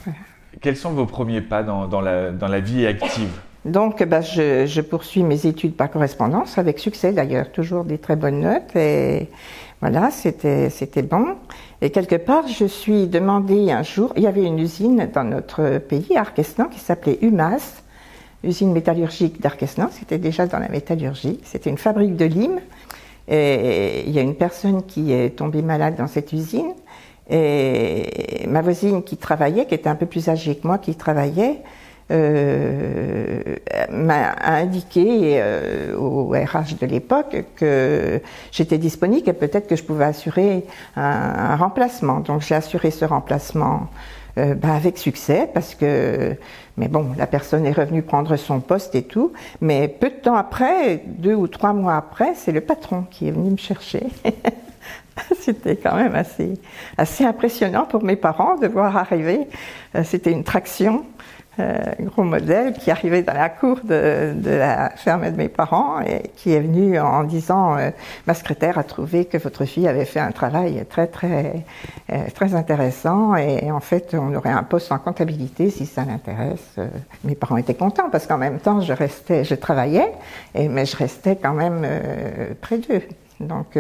Quels 0.60 0.76
sont 0.76 0.90
vos 0.90 1.06
premiers 1.06 1.40
pas 1.40 1.62
dans 1.62 2.00
la, 2.00 2.60
vie 2.60 2.86
active? 2.86 3.30
Donc, 3.64 4.02
bah, 4.02 4.20
je, 4.20 4.66
je, 4.66 4.80
poursuis 4.82 5.22
mes 5.22 5.46
études 5.46 5.74
par 5.74 5.90
correspondance, 5.90 6.58
avec 6.58 6.78
succès 6.78 7.12
d'ailleurs, 7.12 7.50
toujours 7.50 7.84
des 7.84 7.98
très 7.98 8.14
bonnes 8.14 8.40
notes. 8.40 8.76
Et 8.76 9.28
voilà, 9.80 10.10
c'était, 10.10 11.02
bon. 11.02 11.36
Et 11.80 11.90
quelque 11.90 12.16
part, 12.16 12.46
je 12.48 12.64
suis 12.64 13.06
demandé 13.06 13.70
un 13.70 13.82
jour, 13.82 14.12
il 14.16 14.22
y 14.22 14.26
avait 14.26 14.44
une 14.44 14.58
usine 14.58 15.08
dans 15.12 15.24
notre 15.24 15.78
pays, 15.78 16.16
à 16.16 16.20
Arquesnan, 16.20 16.68
qui 16.68 16.80
s'appelait 16.80 17.18
UMAS, 17.20 17.82
usine 18.42 18.72
métallurgique 18.72 19.40
d'Arquesnan, 19.40 19.88
c'était 19.90 20.18
déjà 20.18 20.46
dans 20.46 20.58
la 20.58 20.68
métallurgie, 20.68 21.40
c'était 21.44 21.70
une 21.70 21.78
fabrique 21.78 22.16
de 22.16 22.24
lime. 22.24 22.60
Et 23.28 24.04
il 24.06 24.12
y 24.12 24.18
a 24.18 24.22
une 24.22 24.34
personne 24.34 24.84
qui 24.84 25.12
est 25.12 25.36
tombée 25.36 25.62
malade 25.62 25.96
dans 25.96 26.06
cette 26.06 26.32
usine. 26.32 26.72
Et 27.30 28.46
ma 28.46 28.60
voisine 28.60 29.02
qui 29.02 29.16
travaillait, 29.16 29.64
qui 29.64 29.74
était 29.74 29.88
un 29.88 29.94
peu 29.94 30.06
plus 30.06 30.28
âgée 30.28 30.56
que 30.56 30.66
moi, 30.66 30.76
qui 30.76 30.94
travaillait, 30.94 31.62
euh, 32.10 33.56
m'a 33.90 34.34
indiqué 34.44 35.38
euh, 35.38 35.96
au 35.96 36.28
RH 36.28 36.76
de 36.78 36.86
l'époque 36.86 37.44
que 37.56 38.20
j'étais 38.52 38.76
disponible 38.76 39.26
et 39.26 39.32
peut-être 39.32 39.66
que 39.66 39.76
je 39.76 39.82
pouvais 39.82 40.04
assurer 40.04 40.66
un, 40.96 41.56
remplacement. 41.56 42.20
Donc 42.20 42.42
j'ai 42.42 42.54
assuré 42.54 42.90
ce 42.90 43.06
remplacement 43.06 43.88
euh, 44.36 44.54
bah, 44.54 44.74
avec 44.74 44.98
succès 44.98 45.48
parce 45.54 45.74
que, 45.74 46.36
mais 46.76 46.88
bon, 46.88 47.06
la 47.16 47.26
personne 47.26 47.64
est 47.64 47.72
revenue 47.72 48.02
prendre 48.02 48.36
son 48.36 48.60
poste 48.60 48.94
et 48.94 49.04
tout. 49.04 49.32
Mais 49.62 49.88
peu 49.88 50.10
de 50.10 50.16
temps 50.16 50.36
après, 50.36 51.02
deux 51.06 51.34
ou 51.34 51.48
trois 51.48 51.72
mois 51.72 51.96
après, 51.96 52.34
c'est 52.34 52.52
le 52.52 52.60
patron 52.60 53.06
qui 53.10 53.28
est 53.28 53.30
venu 53.30 53.50
me 53.50 53.56
chercher. 53.56 54.02
C'était 55.40 55.76
quand 55.76 55.94
même 55.94 56.16
assez, 56.16 56.52
assez 56.98 57.24
impressionnant 57.24 57.86
pour 57.86 58.04
mes 58.04 58.16
parents 58.16 58.56
de 58.56 58.66
voir 58.66 58.94
arriver. 58.96 59.46
C'était 60.02 60.32
une 60.32 60.42
traction 60.42 61.04
euh, 61.60 61.78
gros 62.00 62.24
modèle 62.24 62.72
qui 62.72 62.90
arrivait 62.90 63.22
dans 63.22 63.32
la 63.32 63.48
cour 63.48 63.78
de, 63.84 64.34
la 64.44 64.90
ferme 64.90 65.30
de 65.30 65.36
mes 65.36 65.48
parents 65.48 66.00
et 66.00 66.30
qui 66.36 66.52
est 66.52 66.60
venu 66.60 66.98
en 66.98 67.22
disant 67.22 67.76
euh, 67.76 67.90
ma 68.26 68.34
secrétaire 68.34 68.76
a 68.76 68.82
trouvé 68.82 69.26
que 69.26 69.38
votre 69.38 69.64
fille 69.64 69.86
avait 69.86 70.04
fait 70.04 70.18
un 70.18 70.32
travail 70.32 70.84
très 70.90 71.06
très 71.06 71.64
euh, 72.12 72.16
très 72.34 72.56
intéressant 72.56 73.36
et, 73.36 73.70
en 73.70 73.78
fait 73.78 74.16
on 74.18 74.34
aurait 74.34 74.50
un 74.50 74.64
poste 74.64 74.90
en 74.90 74.98
comptabilité 74.98 75.70
si 75.70 75.86
ça 75.86 76.04
l'intéresse. 76.04 76.76
mes 77.22 77.36
parents 77.36 77.56
étaient 77.56 77.74
contents 77.74 78.10
parce 78.10 78.26
qu'en 78.26 78.38
même 78.38 78.58
temps 78.58 78.80
je 78.80 78.92
restais, 78.92 79.44
je 79.44 79.54
travaillais 79.54 80.10
et, 80.56 80.68
mais 80.68 80.86
je 80.86 80.96
restais 80.96 81.36
quand 81.36 81.54
même 81.54 81.86
près 82.60 82.78
d'eux. 82.78 83.02
Donc, 83.40 83.76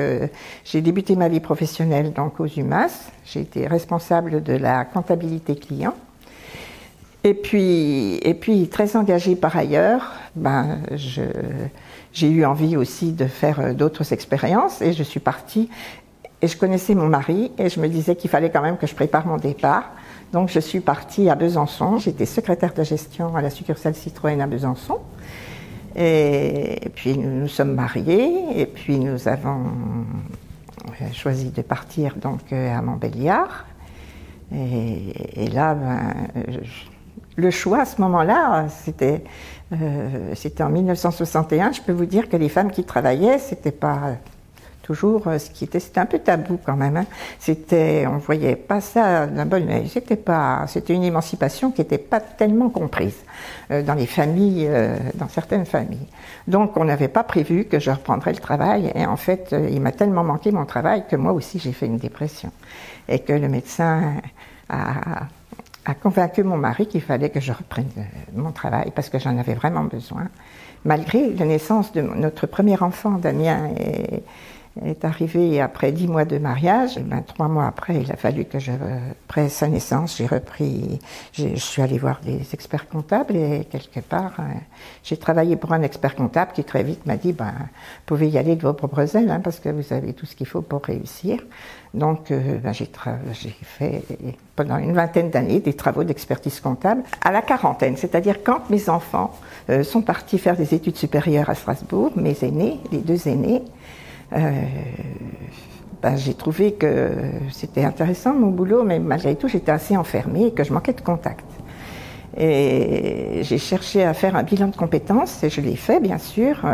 j'ai 0.64 0.80
débuté 0.80 1.14
ma 1.14 1.28
vie 1.28 1.38
professionnelle 1.38 2.12
donc 2.12 2.40
aux 2.40 2.46
UMAS. 2.46 3.10
J'ai 3.24 3.40
été 3.40 3.68
responsable 3.68 4.42
de 4.42 4.52
la 4.54 4.84
comptabilité 4.84 5.54
client. 5.54 5.94
Et 7.26 7.32
puis, 7.32 8.16
et 8.22 8.34
puis 8.34 8.68
très 8.68 8.96
engagée 8.96 9.34
par 9.34 9.56
ailleurs, 9.56 10.12
ben, 10.36 10.80
j'ai 12.12 12.28
eu 12.28 12.44
envie 12.44 12.76
aussi 12.76 13.12
de 13.12 13.24
faire 13.24 13.60
euh, 13.60 13.72
d'autres 13.72 14.12
expériences 14.12 14.82
et 14.82 14.92
je 14.92 15.02
suis 15.02 15.20
partie. 15.20 15.70
Et 16.42 16.48
je 16.48 16.58
connaissais 16.58 16.94
mon 16.94 17.06
mari 17.06 17.50
et 17.58 17.70
je 17.70 17.80
me 17.80 17.88
disais 17.88 18.14
qu'il 18.14 18.28
fallait 18.28 18.50
quand 18.50 18.60
même 18.60 18.76
que 18.76 18.86
je 18.86 18.94
prépare 18.94 19.26
mon 19.26 19.38
départ. 19.38 19.92
Donc 20.34 20.50
je 20.50 20.60
suis 20.60 20.80
partie 20.80 21.30
à 21.30 21.34
Besançon. 21.34 21.96
J'étais 21.96 22.26
secrétaire 22.26 22.74
de 22.74 22.82
gestion 22.82 23.34
à 23.34 23.40
la 23.40 23.48
succursale 23.48 23.94
Citroën 23.94 24.42
à 24.42 24.46
Besançon. 24.46 24.98
Et, 25.96 26.90
puis 26.94 27.16
nous 27.16 27.40
nous 27.40 27.48
sommes 27.48 27.74
mariés 27.74 28.60
et 28.60 28.66
puis 28.66 28.98
nous 28.98 29.28
avons 29.28 29.60
euh, 31.00 31.12
choisi 31.12 31.50
de 31.50 31.62
partir 31.62 32.16
donc 32.16 32.40
euh, 32.52 32.76
à 32.76 32.82
Montbéliard. 32.82 33.64
Et, 34.52 35.48
là, 35.52 35.74
ben, 35.74 36.26
le 37.36 37.50
choix 37.50 37.80
à 37.80 37.84
ce 37.84 38.00
moment-là, 38.00 38.66
c'était 38.84 39.22
euh, 39.72 40.34
c'était 40.34 40.62
en 40.62 40.70
1961. 40.70 41.72
Je 41.72 41.80
peux 41.80 41.92
vous 41.92 42.06
dire 42.06 42.28
que 42.28 42.36
les 42.36 42.48
femmes 42.48 42.70
qui 42.70 42.84
travaillaient, 42.84 43.38
c'était 43.38 43.72
pas 43.72 44.16
toujours 44.82 45.26
euh, 45.28 45.38
ce 45.38 45.50
qui 45.50 45.64
était, 45.64 45.80
c'était 45.80 46.00
un 46.00 46.06
peu 46.06 46.18
tabou 46.18 46.58
quand 46.64 46.76
même. 46.76 46.96
Hein. 46.98 47.06
C'était, 47.38 48.06
on 48.06 48.18
voyait 48.18 48.56
pas 48.56 48.80
ça 48.80 49.26
d'un 49.26 49.46
bon 49.46 49.68
œil. 49.70 49.88
C'était 49.88 50.16
pas, 50.16 50.66
c'était 50.68 50.92
une 50.92 51.02
émancipation 51.02 51.70
qui 51.70 51.80
n'était 51.80 51.98
pas 51.98 52.20
tellement 52.20 52.68
comprise 52.68 53.16
euh, 53.70 53.82
dans 53.82 53.94
les 53.94 54.06
familles, 54.06 54.70
dans 55.14 55.28
certaines 55.28 55.66
familles. 55.66 56.06
Donc, 56.46 56.76
on 56.76 56.84
n'avait 56.84 57.08
pas 57.08 57.24
prévu 57.24 57.64
que 57.64 57.78
je 57.78 57.90
reprendrais 57.90 58.32
le 58.32 58.38
travail. 58.38 58.92
Et 58.94 59.06
en 59.06 59.16
fait, 59.16 59.54
il 59.70 59.80
m'a 59.80 59.92
tellement 59.92 60.24
manqué 60.24 60.52
mon 60.52 60.66
travail 60.66 61.04
que 61.08 61.16
moi 61.16 61.32
aussi 61.32 61.58
j'ai 61.58 61.72
fait 61.72 61.86
une 61.86 61.96
dépression 61.96 62.50
et 63.08 63.18
que 63.20 63.32
le 63.32 63.48
médecin 63.48 64.14
a 64.68 65.22
a 65.84 65.94
convaincu 65.94 66.42
mon 66.42 66.56
mari 66.56 66.86
qu'il 66.86 67.02
fallait 67.02 67.30
que 67.30 67.40
je 67.40 67.52
reprenne 67.52 67.90
euh, 67.98 68.02
mon 68.34 68.52
travail 68.52 68.90
parce 68.94 69.08
que 69.08 69.18
j'en 69.18 69.36
avais 69.38 69.54
vraiment 69.54 69.84
besoin. 69.84 70.28
Malgré 70.84 71.32
la 71.32 71.46
naissance 71.46 71.92
de 71.92 72.02
notre 72.02 72.46
premier 72.46 72.80
enfant, 72.82 73.12
Damien 73.12 73.70
est, 74.82 74.88
est 74.88 75.04
arrivé 75.04 75.60
après 75.60 75.92
dix 75.92 76.06
mois 76.06 76.24
de 76.24 76.38
mariage. 76.38 76.98
Ben, 76.98 77.22
trois 77.22 77.48
mois 77.48 77.66
après, 77.66 77.96
il 77.96 78.10
a 78.10 78.16
fallu 78.16 78.44
que 78.44 78.58
je, 78.58 78.72
après 79.26 79.48
sa 79.48 79.68
naissance, 79.68 80.16
j'ai 80.18 80.26
repris, 80.26 80.98
je 81.32 81.56
suis 81.56 81.82
allée 81.82 81.98
voir 81.98 82.20
des 82.24 82.40
experts 82.52 82.88
comptables 82.88 83.36
et 83.36 83.66
quelque 83.70 84.00
part, 84.00 84.34
euh, 84.38 84.42
j'ai 85.02 85.16
travaillé 85.16 85.56
pour 85.56 85.72
un 85.72 85.82
expert 85.82 86.14
comptable 86.14 86.52
qui 86.52 86.64
très 86.64 86.82
vite 86.82 87.06
m'a 87.06 87.16
dit, 87.16 87.32
ben, 87.32 87.52
vous 87.58 87.66
pouvez 88.06 88.28
y 88.28 88.38
aller 88.38 88.56
de 88.56 88.62
vos 88.62 88.72
propres 88.72 89.16
ailes, 89.16 89.30
hein, 89.30 89.40
parce 89.42 89.60
que 89.60 89.68
vous 89.68 89.92
avez 89.92 90.12
tout 90.12 90.26
ce 90.26 90.36
qu'il 90.36 90.46
faut 90.46 90.62
pour 90.62 90.82
réussir. 90.82 91.38
Donc, 91.94 92.30
euh, 92.30 92.58
ben, 92.58 92.72
j'ai, 92.72 92.90
fait 93.62 94.02
pendant 94.56 94.78
une 94.78 94.92
vingtaine 94.92 95.30
d'années 95.30 95.60
des 95.60 95.74
travaux 95.74 96.04
d'expertise 96.04 96.60
comptable 96.60 97.02
à 97.22 97.30
la 97.30 97.42
quarantaine, 97.42 97.96
c'est-à-dire 97.96 98.42
quand 98.44 98.68
mes 98.70 98.88
enfants 98.88 99.32
euh, 99.70 99.84
sont 99.84 100.02
partis 100.02 100.38
faire 100.38 100.56
des 100.56 100.74
études 100.74 100.96
supérieures 100.96 101.50
à 101.50 101.54
Strasbourg, 101.54 102.12
mes 102.16 102.36
aînés, 102.42 102.80
les 102.90 102.98
deux 102.98 103.28
aînés, 103.28 103.62
ben, 104.34 106.16
j'ai 106.16 106.34
trouvé 106.34 106.72
que 106.72 107.12
c'était 107.50 107.84
intéressant 107.84 108.34
mon 108.34 108.48
boulot, 108.48 108.82
mais 108.84 108.98
malgré 108.98 109.36
tout, 109.36 109.48
j'étais 109.48 109.72
assez 109.72 109.96
enfermée 109.96 110.46
et 110.46 110.52
que 110.52 110.64
je 110.64 110.72
manquais 110.72 110.92
de 110.92 111.00
contact. 111.00 111.46
Et 112.36 113.40
j'ai 113.42 113.58
cherché 113.58 114.02
à 114.02 114.12
faire 114.12 114.34
un 114.34 114.42
bilan 114.42 114.66
de 114.66 114.76
compétences 114.76 115.44
et 115.44 115.50
je 115.50 115.60
l'ai 115.60 115.76
fait, 115.76 116.00
bien 116.00 116.18
sûr, 116.18 116.66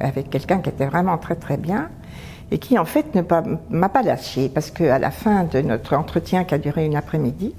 avec 0.00 0.30
quelqu'un 0.30 0.58
qui 0.58 0.70
était 0.70 0.86
vraiment 0.86 1.18
très 1.18 1.34
très 1.34 1.58
bien 1.58 1.90
et 2.50 2.58
qui 2.58 2.78
en 2.78 2.84
fait 2.84 3.14
ne 3.14 3.22
m'a 3.70 3.88
pas 3.88 4.02
lâché 4.02 4.48
parce 4.48 4.70
qu'à 4.70 4.98
la 4.98 5.10
fin 5.10 5.44
de 5.44 5.60
notre 5.60 5.96
entretien 5.96 6.44
qui 6.44 6.54
a 6.54 6.58
duré 6.58 6.84
une 6.84 6.96
après-midi, 6.96 7.54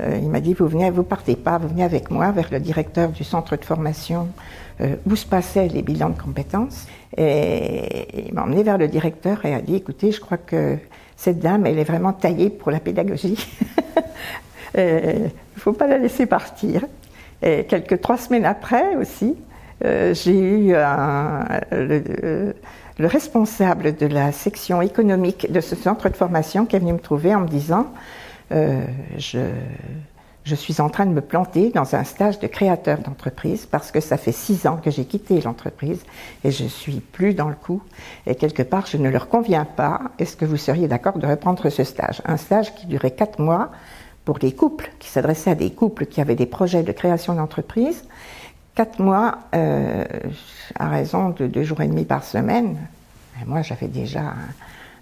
euh, 0.00 0.18
il 0.22 0.28
m'a 0.28 0.40
dit 0.40 0.54
vous 0.54 0.66
venez, 0.66 0.90
vous 0.90 1.02
partez 1.02 1.36
pas, 1.36 1.58
vous 1.58 1.68
venez 1.68 1.84
avec 1.84 2.10
moi 2.10 2.30
vers 2.30 2.48
le 2.50 2.60
directeur 2.60 3.10
du 3.10 3.24
centre 3.24 3.56
de 3.56 3.64
formation 3.64 4.28
euh, 4.80 4.96
où 5.06 5.16
se 5.16 5.26
passaient 5.26 5.68
les 5.68 5.82
bilans 5.82 6.10
de 6.10 6.20
compétences 6.20 6.86
et 7.16 8.26
il 8.26 8.34
m'a 8.34 8.44
emmené 8.44 8.62
vers 8.62 8.78
le 8.78 8.88
directeur 8.88 9.44
et 9.44 9.54
a 9.54 9.60
dit 9.60 9.76
écoutez 9.76 10.12
je 10.12 10.20
crois 10.20 10.38
que 10.38 10.76
cette 11.16 11.38
dame 11.38 11.66
elle 11.66 11.78
est 11.78 11.84
vraiment 11.84 12.12
taillée 12.12 12.50
pour 12.50 12.70
la 12.70 12.80
pédagogie, 12.80 13.46
il 14.76 14.80
ne 14.82 15.28
faut 15.56 15.72
pas 15.72 15.86
la 15.86 15.98
laisser 15.98 16.26
partir. 16.26 16.84
Et 17.42 17.64
quelques 17.64 18.00
trois 18.00 18.18
semaines 18.18 18.44
après 18.44 18.96
aussi, 18.96 19.34
euh, 19.84 20.12
j'ai 20.14 20.38
eu 20.38 20.72
le, 21.72 22.54
le 22.98 23.06
responsable 23.06 23.96
de 23.96 24.06
la 24.06 24.30
section 24.30 24.82
économique 24.82 25.50
de 25.50 25.60
ce 25.60 25.74
centre 25.74 26.10
de 26.10 26.16
formation 26.16 26.66
qui 26.66 26.76
est 26.76 26.80
venu 26.80 26.92
me 26.92 26.98
trouver 26.98 27.34
en 27.34 27.40
me 27.40 27.48
disant 27.48 27.86
euh, 28.52 28.84
je, 29.16 29.38
je 30.50 30.56
suis 30.56 30.80
en 30.80 30.88
train 30.88 31.06
de 31.06 31.12
me 31.12 31.20
planter 31.20 31.70
dans 31.70 31.94
un 31.94 32.02
stage 32.02 32.40
de 32.40 32.48
créateur 32.48 32.98
d'entreprise 32.98 33.66
parce 33.66 33.92
que 33.92 34.00
ça 34.00 34.16
fait 34.16 34.32
six 34.32 34.66
ans 34.66 34.78
que 34.78 34.90
j'ai 34.90 35.04
quitté 35.04 35.40
l'entreprise 35.40 36.02
et 36.42 36.50
je 36.50 36.64
suis 36.64 36.98
plus 36.98 37.34
dans 37.34 37.48
le 37.48 37.54
coup 37.54 37.80
et 38.26 38.34
quelque 38.34 38.64
part 38.64 38.86
je 38.86 38.96
ne 38.96 39.08
leur 39.08 39.28
conviens 39.28 39.64
pas. 39.64 40.00
Est-ce 40.18 40.36
que 40.36 40.44
vous 40.44 40.56
seriez 40.56 40.88
d'accord 40.88 41.18
de 41.18 41.26
reprendre 41.26 41.70
ce 41.70 41.84
stage? 41.84 42.20
Un 42.24 42.36
stage 42.36 42.74
qui 42.74 42.86
durait 42.86 43.12
quatre 43.12 43.40
mois 43.40 43.70
pour 44.24 44.38
les 44.42 44.52
couples, 44.52 44.90
qui 44.98 45.08
s'adressait 45.08 45.52
à 45.52 45.54
des 45.54 45.70
couples 45.70 46.06
qui 46.06 46.20
avaient 46.20 46.34
des 46.34 46.46
projets 46.46 46.82
de 46.82 46.92
création 46.92 47.34
d'entreprise 47.34 48.02
quatre 48.74 49.00
mois 49.00 49.38
euh, 49.54 50.04
à 50.78 50.88
raison 50.88 51.30
de 51.30 51.46
deux 51.46 51.64
jours 51.64 51.80
et 51.80 51.86
demi 51.86 52.04
par 52.04 52.24
semaine. 52.24 52.76
Moi, 53.46 53.62
j'avais 53.62 53.88
déjà 53.88 54.34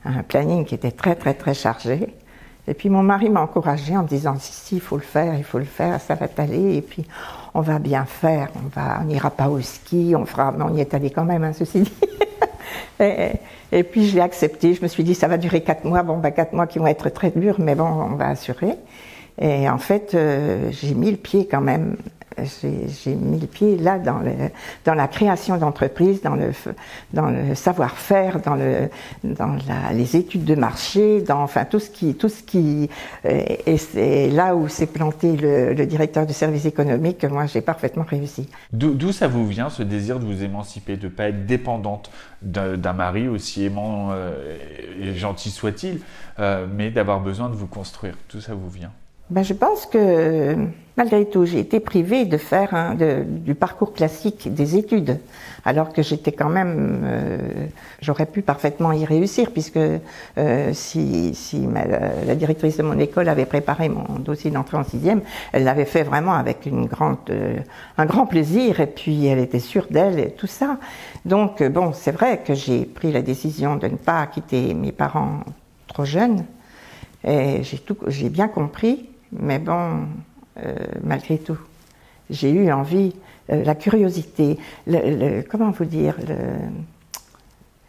un, 0.04 0.22
planning 0.22 0.64
qui 0.64 0.74
était 0.74 0.90
très, 0.90 1.14
très, 1.14 1.34
très 1.34 1.54
chargé. 1.54 2.14
Et 2.68 2.74
puis 2.74 2.90
mon 2.90 3.02
mari 3.02 3.30
m'a 3.30 3.40
encouragé 3.40 3.96
en 3.96 4.02
me 4.02 4.08
disant 4.08 4.36
si, 4.38 4.52
si, 4.52 4.74
il 4.76 4.80
faut 4.80 4.96
le 4.96 5.02
faire, 5.02 5.34
il 5.34 5.44
faut 5.44 5.58
le 5.58 5.64
faire, 5.64 6.00
ça 6.00 6.14
va 6.14 6.28
t'aller. 6.28 6.76
Et 6.76 6.82
puis 6.82 7.04
on 7.54 7.62
va 7.62 7.78
bien 7.78 8.04
faire, 8.04 8.50
on 8.56 8.68
va, 8.68 8.98
on 9.00 9.04
n'ira 9.04 9.30
pas 9.30 9.48
au 9.48 9.60
ski, 9.60 10.14
on 10.16 10.26
fera, 10.26 10.52
mais 10.52 10.64
on 10.64 10.74
y 10.76 10.80
est 10.80 10.92
allé 10.94 11.10
quand 11.10 11.24
même, 11.24 11.44
hein, 11.44 11.52
ceci 11.52 11.80
dit. 11.80 11.92
Et, 13.72 13.82
puis 13.84 14.08
je 14.08 14.16
l'ai 14.16 14.20
accepté. 14.20 14.74
Je 14.74 14.82
me 14.82 14.88
suis 14.88 15.04
dit, 15.04 15.14
ça 15.14 15.28
va 15.28 15.38
durer 15.38 15.62
quatre 15.62 15.84
mois. 15.84 16.02
Bon, 16.02 16.18
bah, 16.18 16.30
quatre 16.30 16.52
mois 16.52 16.66
qui 16.66 16.78
vont 16.78 16.86
être 16.86 17.08
très 17.10 17.30
durs, 17.30 17.56
mais 17.58 17.74
bon, 17.74 17.84
on 17.84 18.16
va 18.16 18.28
assurer. 18.28 18.74
Et 19.40 19.68
en 19.68 19.78
fait, 19.78 20.14
euh, 20.14 20.70
j'ai 20.72 20.94
mis 20.94 21.10
le 21.10 21.16
pied 21.16 21.46
quand 21.46 21.60
même 21.60 21.96
j'ai 22.44 23.14
mis 23.14 23.38
le 23.38 23.46
pied 23.46 23.76
là 23.76 23.98
dans, 23.98 24.94
la 24.94 25.08
création 25.08 25.56
d'entreprises, 25.56 26.22
dans 26.22 26.34
le, 26.34 27.54
savoir-faire, 27.54 28.40
dans, 28.40 28.56
les 29.92 30.16
études 30.16 30.44
de 30.44 30.54
marché, 30.54 31.20
dans 31.20 31.42
enfin 31.42 31.64
tout 31.64 31.80
ce 31.80 31.90
qui, 31.90 32.14
tout 32.14 32.28
euh, 33.24 33.44
et 33.66 33.76
c'est 33.76 34.30
là 34.30 34.54
où 34.54 34.68
s'est 34.68 34.86
planté 34.86 35.36
le, 35.36 35.86
directeur 35.86 36.26
de 36.26 36.32
service 36.32 36.64
économique 36.64 37.18
que 37.18 37.26
moi 37.26 37.46
j'ai 37.46 37.60
parfaitement 37.60 38.04
réussi. 38.08 38.48
D'où 38.72 39.12
ça 39.12 39.28
vous 39.28 39.46
vient 39.46 39.70
ce 39.70 39.82
désir 39.82 40.18
de 40.18 40.24
vous 40.24 40.42
émanciper, 40.42 40.96
de 40.96 41.06
ne 41.06 41.12
pas 41.12 41.28
être 41.28 41.46
dépendante 41.46 42.10
d'un 42.42 42.92
mari 42.92 43.28
aussi 43.28 43.64
aimant 43.64 44.10
euh, 44.12 44.56
et 45.00 45.14
gentil 45.14 45.50
soit-il, 45.50 46.00
euh, 46.38 46.66
mais 46.72 46.90
d'avoir 46.90 47.20
besoin 47.20 47.48
de 47.48 47.54
vous 47.54 47.66
construire? 47.66 48.14
D'où 48.30 48.40
ça 48.40 48.54
vous 48.54 48.70
vient? 48.70 48.92
Ben, 49.30 49.42
Je 49.42 49.54
pense 49.54 49.86
que 49.86 50.56
malgré 50.98 51.24
tout, 51.26 51.44
j'ai 51.44 51.60
été 51.60 51.78
privée 51.78 52.24
de 52.24 52.36
faire 52.36 52.74
un, 52.74 52.94
de, 52.96 53.22
du 53.24 53.54
parcours 53.54 53.94
classique 53.94 54.52
des 54.52 54.76
études, 54.76 55.20
alors 55.64 55.92
que 55.92 56.02
j'étais 56.02 56.32
quand 56.32 56.48
même, 56.48 57.02
euh, 57.04 57.38
j'aurais 58.00 58.26
pu 58.26 58.42
parfaitement 58.42 58.90
y 58.90 59.04
réussir, 59.04 59.52
puisque 59.52 59.78
euh, 59.78 60.70
si, 60.72 61.36
si 61.36 61.58
ma, 61.58 61.84
la 62.26 62.34
directrice 62.34 62.78
de 62.78 62.82
mon 62.82 62.98
école 62.98 63.28
avait 63.28 63.46
préparé 63.46 63.88
mon 63.88 64.18
dossier 64.18 64.50
d'entrée 64.50 64.76
en 64.76 64.82
sixième, 64.82 65.20
elle 65.52 65.62
l'avait 65.62 65.84
fait 65.84 66.02
vraiment 66.02 66.34
avec 66.34 66.66
une 66.66 66.86
grande, 66.86 67.18
euh, 67.30 67.58
un 67.96 68.06
grand 68.06 68.26
plaisir, 68.26 68.80
et 68.80 68.88
puis 68.88 69.26
elle 69.26 69.38
était 69.38 69.60
sûre 69.60 69.86
d'elle 69.88 70.18
et 70.18 70.32
tout 70.32 70.48
ça. 70.48 70.78
Donc 71.24 71.62
bon, 71.62 71.92
c'est 71.92 72.12
vrai 72.12 72.40
que 72.44 72.54
j'ai 72.54 72.84
pris 72.84 73.12
la 73.12 73.22
décision 73.22 73.76
de 73.76 73.86
ne 73.86 73.96
pas 73.96 74.26
quitter 74.26 74.74
mes 74.74 74.90
parents 74.90 75.44
trop 75.86 76.04
jeunes, 76.04 76.44
et 77.24 77.62
j'ai 78.08 78.28
bien 78.30 78.48
compris 78.48 79.08
mais 79.32 79.58
bon, 79.58 80.06
euh, 80.62 80.74
malgré 81.02 81.38
tout, 81.38 81.58
j'ai 82.30 82.50
eu 82.50 82.72
envie, 82.72 83.14
euh, 83.50 83.64
la 83.64 83.74
curiosité, 83.74 84.58
comment 85.50 85.70
vous 85.70 85.84
dire, 85.84 86.16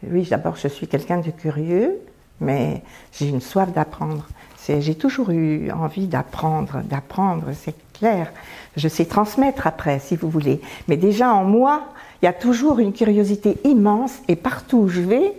oui, 0.09 0.27
d'abord 0.29 0.55
je 0.55 0.67
suis 0.67 0.87
quelqu'un 0.87 1.19
de 1.19 1.31
curieux, 1.31 1.99
mais 2.39 2.83
j'ai 3.11 3.27
une 3.27 3.41
soif 3.41 3.71
d'apprendre. 3.73 4.27
J'ai 4.67 4.95
toujours 4.95 5.31
eu 5.31 5.71
envie 5.71 6.05
d'apprendre, 6.05 6.81
d'apprendre, 6.83 7.45
c'est 7.53 7.75
clair. 7.93 8.31
Je 8.77 8.87
sais 8.87 9.05
transmettre 9.05 9.65
après, 9.65 9.97
si 9.99 10.15
vous 10.15 10.29
voulez. 10.29 10.61
Mais 10.87 10.95
déjà 10.95 11.33
en 11.33 11.43
moi, 11.43 11.87
il 12.21 12.25
y 12.25 12.27
a 12.27 12.33
toujours 12.33 12.79
une 12.79 12.93
curiosité 12.93 13.57
immense 13.63 14.19
et 14.27 14.35
partout 14.35 14.77
où 14.77 14.87
je 14.87 15.01
vais, 15.01 15.33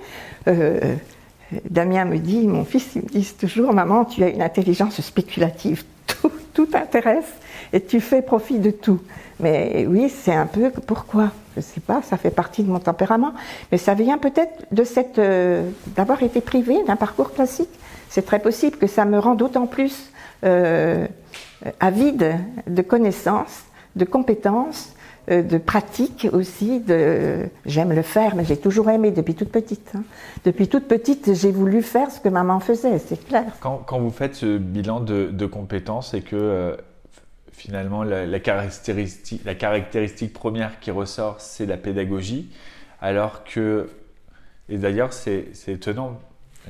euh, 0.49 0.97
Damien 1.69 2.05
me 2.05 2.19
dit, 2.19 2.47
mon 2.47 2.65
fils, 2.65 2.91
il 2.95 3.03
me 3.03 3.09
dit 3.09 3.35
toujours, 3.39 3.73
maman, 3.73 4.05
tu 4.05 4.23
as 4.23 4.29
une 4.29 4.43
intelligence 4.43 5.01
spéculative. 5.01 5.85
Tout, 6.07 6.33
tout 6.53 6.67
t'intéresse 6.67 7.33
et 7.73 7.81
tu 7.81 8.01
fais 8.01 8.21
profit 8.21 8.59
de 8.59 8.71
tout. 8.71 9.01
Mais 9.39 9.87
oui, 9.89 10.09
c'est 10.11 10.35
un 10.35 10.47
peu 10.47 10.71
pourquoi? 10.71 11.31
Je 11.55 11.61
ne 11.61 11.65
sais 11.65 11.81
pas, 11.81 12.03
ça 12.03 12.17
fait 12.17 12.31
partie 12.31 12.63
de 12.63 12.71
mon 12.71 12.79
tempérament. 12.79 13.33
Mais 13.71 13.79
ça 13.79 13.95
vient 13.95 14.19
peut-être 14.19 14.67
de 14.73 14.85
cette 14.85 15.19
euh, 15.19 15.69
d'avoir 15.95 16.23
été 16.23 16.41
privé 16.41 16.83
d'un 16.87 16.97
parcours 16.97 17.33
classique. 17.33 17.71
C'est 18.09 18.27
très 18.27 18.41
possible 18.41 18.77
que 18.77 18.87
ça 18.87 19.05
me 19.05 19.19
rend 19.19 19.35
d'autant 19.35 19.67
plus 19.67 20.11
euh, 20.45 21.07
avide 21.79 22.37
de 22.67 22.83
connaissances, 22.83 23.63
de 23.97 24.05
compétences 24.05 24.89
euh, 24.89 25.00
de 25.29 25.59
pratique 25.59 26.29
aussi. 26.33 26.81
De... 26.81 27.49
J'aime 27.67 27.93
le 27.93 28.03
faire, 28.03 28.37
mais 28.37 28.45
j'ai 28.45 28.57
toujours 28.57 28.91
aimé 28.91 29.11
depuis 29.11 29.35
toute 29.35 29.51
petite. 29.51 29.93
Hein. 29.95 30.03
Depuis 30.45 30.69
toute 30.69 30.89
petite, 30.89 31.35
j'ai 31.35 31.53
voulu 31.53 31.83
faire 31.83 32.11
ce 32.11 32.21
que 32.21 32.29
maman 32.29 32.61
faisait, 32.61 32.99
c'est 32.99 33.25
clair. 33.27 33.45
Quand, 33.61 33.79
quand, 33.87 33.99
vous 33.99 34.11
faites 34.11 34.35
ce 34.35 34.59
bilan 34.59 35.01
de, 35.01 35.31
de 35.33 35.47
compétences 35.47 36.15
et 36.15 36.23
que 36.23 36.37
euh, 36.37 36.77
finalement 37.61 38.03
la, 38.05 38.41
caractéristique, 38.41 39.43
la 39.45 39.55
caractéristique 39.55 40.33
première 40.33 40.81
qui 40.81 40.91
ressort, 40.91 41.41
c'est 41.41 41.67
la 41.67 41.77
pédagogie, 41.77 42.51
alors 43.03 43.45
que, 43.45 43.91
et 44.71 44.79
d'ailleurs 44.79 45.13
c'est 45.13 45.51
étonnant, 45.69 46.19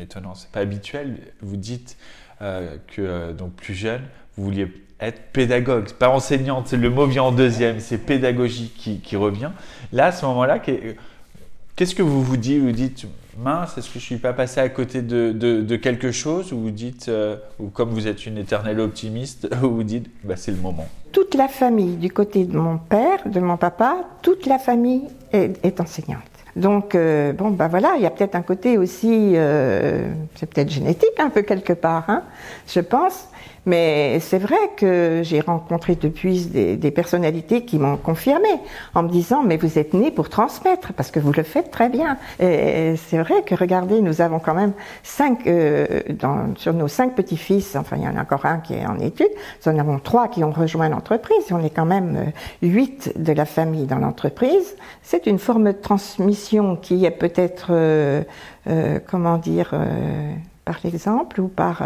étonnant, 0.00 0.34
c'est 0.34 0.50
pas 0.50 0.60
habituel, 0.60 1.18
vous 1.42 1.56
dites 1.56 1.96
euh, 2.42 2.76
que 2.86 3.02
euh, 3.02 3.32
donc 3.32 3.52
plus 3.52 3.74
jeune, 3.74 4.00
vous 4.36 4.44
vouliez 4.44 4.72
être 4.98 5.20
pédagogue, 5.32 5.90
pas 5.92 6.08
enseignante, 6.08 6.72
le 6.72 6.90
mot 6.90 7.06
vient 7.06 7.24
en 7.24 7.32
deuxième, 7.32 7.80
c'est 7.80 7.98
pédagogie 7.98 8.72
qui, 8.76 9.16
revient. 9.16 9.50
Là, 9.92 10.06
à 10.06 10.12
ce 10.12 10.24
moment-là, 10.26 10.58
qu'est-ce 10.58 11.94
que 11.94 12.02
vous 12.02 12.22
vous 12.22 12.36
dites? 12.36 12.62
Vous 12.62 12.72
dites, 12.72 13.06
mince, 13.38 13.76
est-ce 13.78 13.88
que 13.88 13.98
je 13.98 14.04
suis 14.04 14.16
pas 14.16 14.32
passé 14.32 14.60
à 14.60 14.68
côté 14.68 15.02
de, 15.02 15.76
quelque 15.76 16.12
chose? 16.12 16.52
Ou 16.52 16.60
vous 16.60 16.70
dites, 16.70 17.08
euh, 17.08 17.36
ou 17.58 17.68
comme 17.68 17.90
vous 17.90 18.08
êtes 18.08 18.26
une 18.26 18.38
éternelle 18.38 18.80
optimiste, 18.80 19.48
vous 19.56 19.70
vous 19.76 19.84
dites, 19.84 20.10
bah, 20.24 20.36
c'est 20.36 20.52
le 20.52 20.58
moment 20.58 20.88
Toute 21.12 21.34
la 21.34 21.48
famille, 21.48 21.96
du 21.96 22.10
côté 22.10 22.44
de 22.44 22.56
mon 22.56 22.78
père, 22.78 23.26
de 23.26 23.40
mon 23.40 23.56
papa, 23.56 23.96
toute 24.22 24.46
la 24.46 24.58
famille 24.58 25.04
est 25.32 25.80
enseignante. 25.80 26.39
Donc, 26.56 26.94
euh, 26.94 27.32
bon, 27.32 27.50
ben 27.50 27.68
voilà, 27.68 27.94
il 27.96 28.02
y 28.02 28.06
a 28.06 28.10
peut-être 28.10 28.34
un 28.34 28.42
côté 28.42 28.76
aussi, 28.76 29.32
euh, 29.34 30.12
c'est 30.34 30.52
peut-être 30.52 30.70
génétique 30.70 31.18
un 31.18 31.30
peu 31.30 31.42
quelque 31.42 31.72
part, 31.72 32.04
hein, 32.08 32.22
je 32.66 32.80
pense, 32.80 33.28
mais 33.66 34.18
c'est 34.20 34.38
vrai 34.38 34.56
que 34.76 35.20
j'ai 35.22 35.40
rencontré 35.40 35.94
depuis 35.94 36.46
des, 36.46 36.76
des 36.76 36.90
personnalités 36.90 37.64
qui 37.64 37.78
m'ont 37.78 37.96
confirmé 37.96 38.48
en 38.94 39.02
me 39.02 39.08
disant 39.08 39.42
mais 39.42 39.56
vous 39.56 39.78
êtes 39.78 39.94
né 39.94 40.10
pour 40.10 40.28
transmettre 40.28 40.92
parce 40.92 41.10
que 41.10 41.20
vous 41.20 41.32
le 41.32 41.42
faites 41.42 41.70
très 41.70 41.88
bien. 41.88 42.16
Et 42.38 42.94
c'est 42.96 43.18
vrai 43.18 43.42
que 43.44 43.54
regardez, 43.54 44.00
nous 44.00 44.20
avons 44.20 44.38
quand 44.38 44.54
même 44.54 44.72
cinq 45.02 45.46
euh, 45.46 46.00
dans, 46.10 46.54
sur 46.56 46.72
nos 46.72 46.88
cinq 46.88 47.14
petits-fils. 47.14 47.76
Enfin, 47.76 47.96
il 47.96 48.02
y 48.02 48.08
en 48.08 48.16
a 48.16 48.22
encore 48.22 48.46
un 48.46 48.58
qui 48.58 48.74
est 48.74 48.86
en 48.86 48.98
études. 48.98 49.30
Nous 49.64 49.72
en 49.72 49.78
avons 49.78 49.98
trois 49.98 50.28
qui 50.28 50.44
ont 50.44 50.50
rejoint 50.50 50.88
l'entreprise. 50.88 51.44
On 51.50 51.64
est 51.64 51.70
quand 51.70 51.86
même 51.86 52.16
euh, 52.16 52.66
huit 52.66 53.12
de 53.16 53.32
la 53.32 53.44
famille 53.44 53.86
dans 53.86 53.98
l'entreprise. 53.98 54.76
C'est 55.02 55.26
une 55.26 55.38
forme 55.38 55.64
de 55.64 55.72
transmission 55.72 56.76
qui 56.76 57.04
est 57.04 57.10
peut-être 57.10 57.68
euh, 57.70 58.22
euh 58.68 58.98
comment 59.06 59.38
dire 59.38 59.70
euh, 59.72 60.32
par 60.64 60.78
l'exemple 60.84 61.40
ou 61.40 61.48
par 61.48 61.82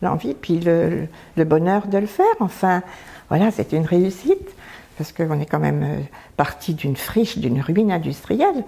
l'envie, 0.00 0.34
puis 0.34 0.60
le, 0.60 1.08
bonheur 1.44 1.86
de 1.86 1.98
le 1.98 2.06
faire. 2.06 2.26
Enfin, 2.40 2.82
voilà, 3.28 3.50
c'est 3.50 3.72
une 3.72 3.86
réussite, 3.86 4.54
parce 4.98 5.12
qu'on 5.12 5.40
est 5.40 5.46
quand 5.46 5.60
même 5.60 5.82
euh, 5.82 6.00
parti 6.36 6.74
d'une 6.74 6.96
friche, 6.96 7.38
d'une 7.38 7.60
ruine 7.60 7.92
industrielle 7.92 8.64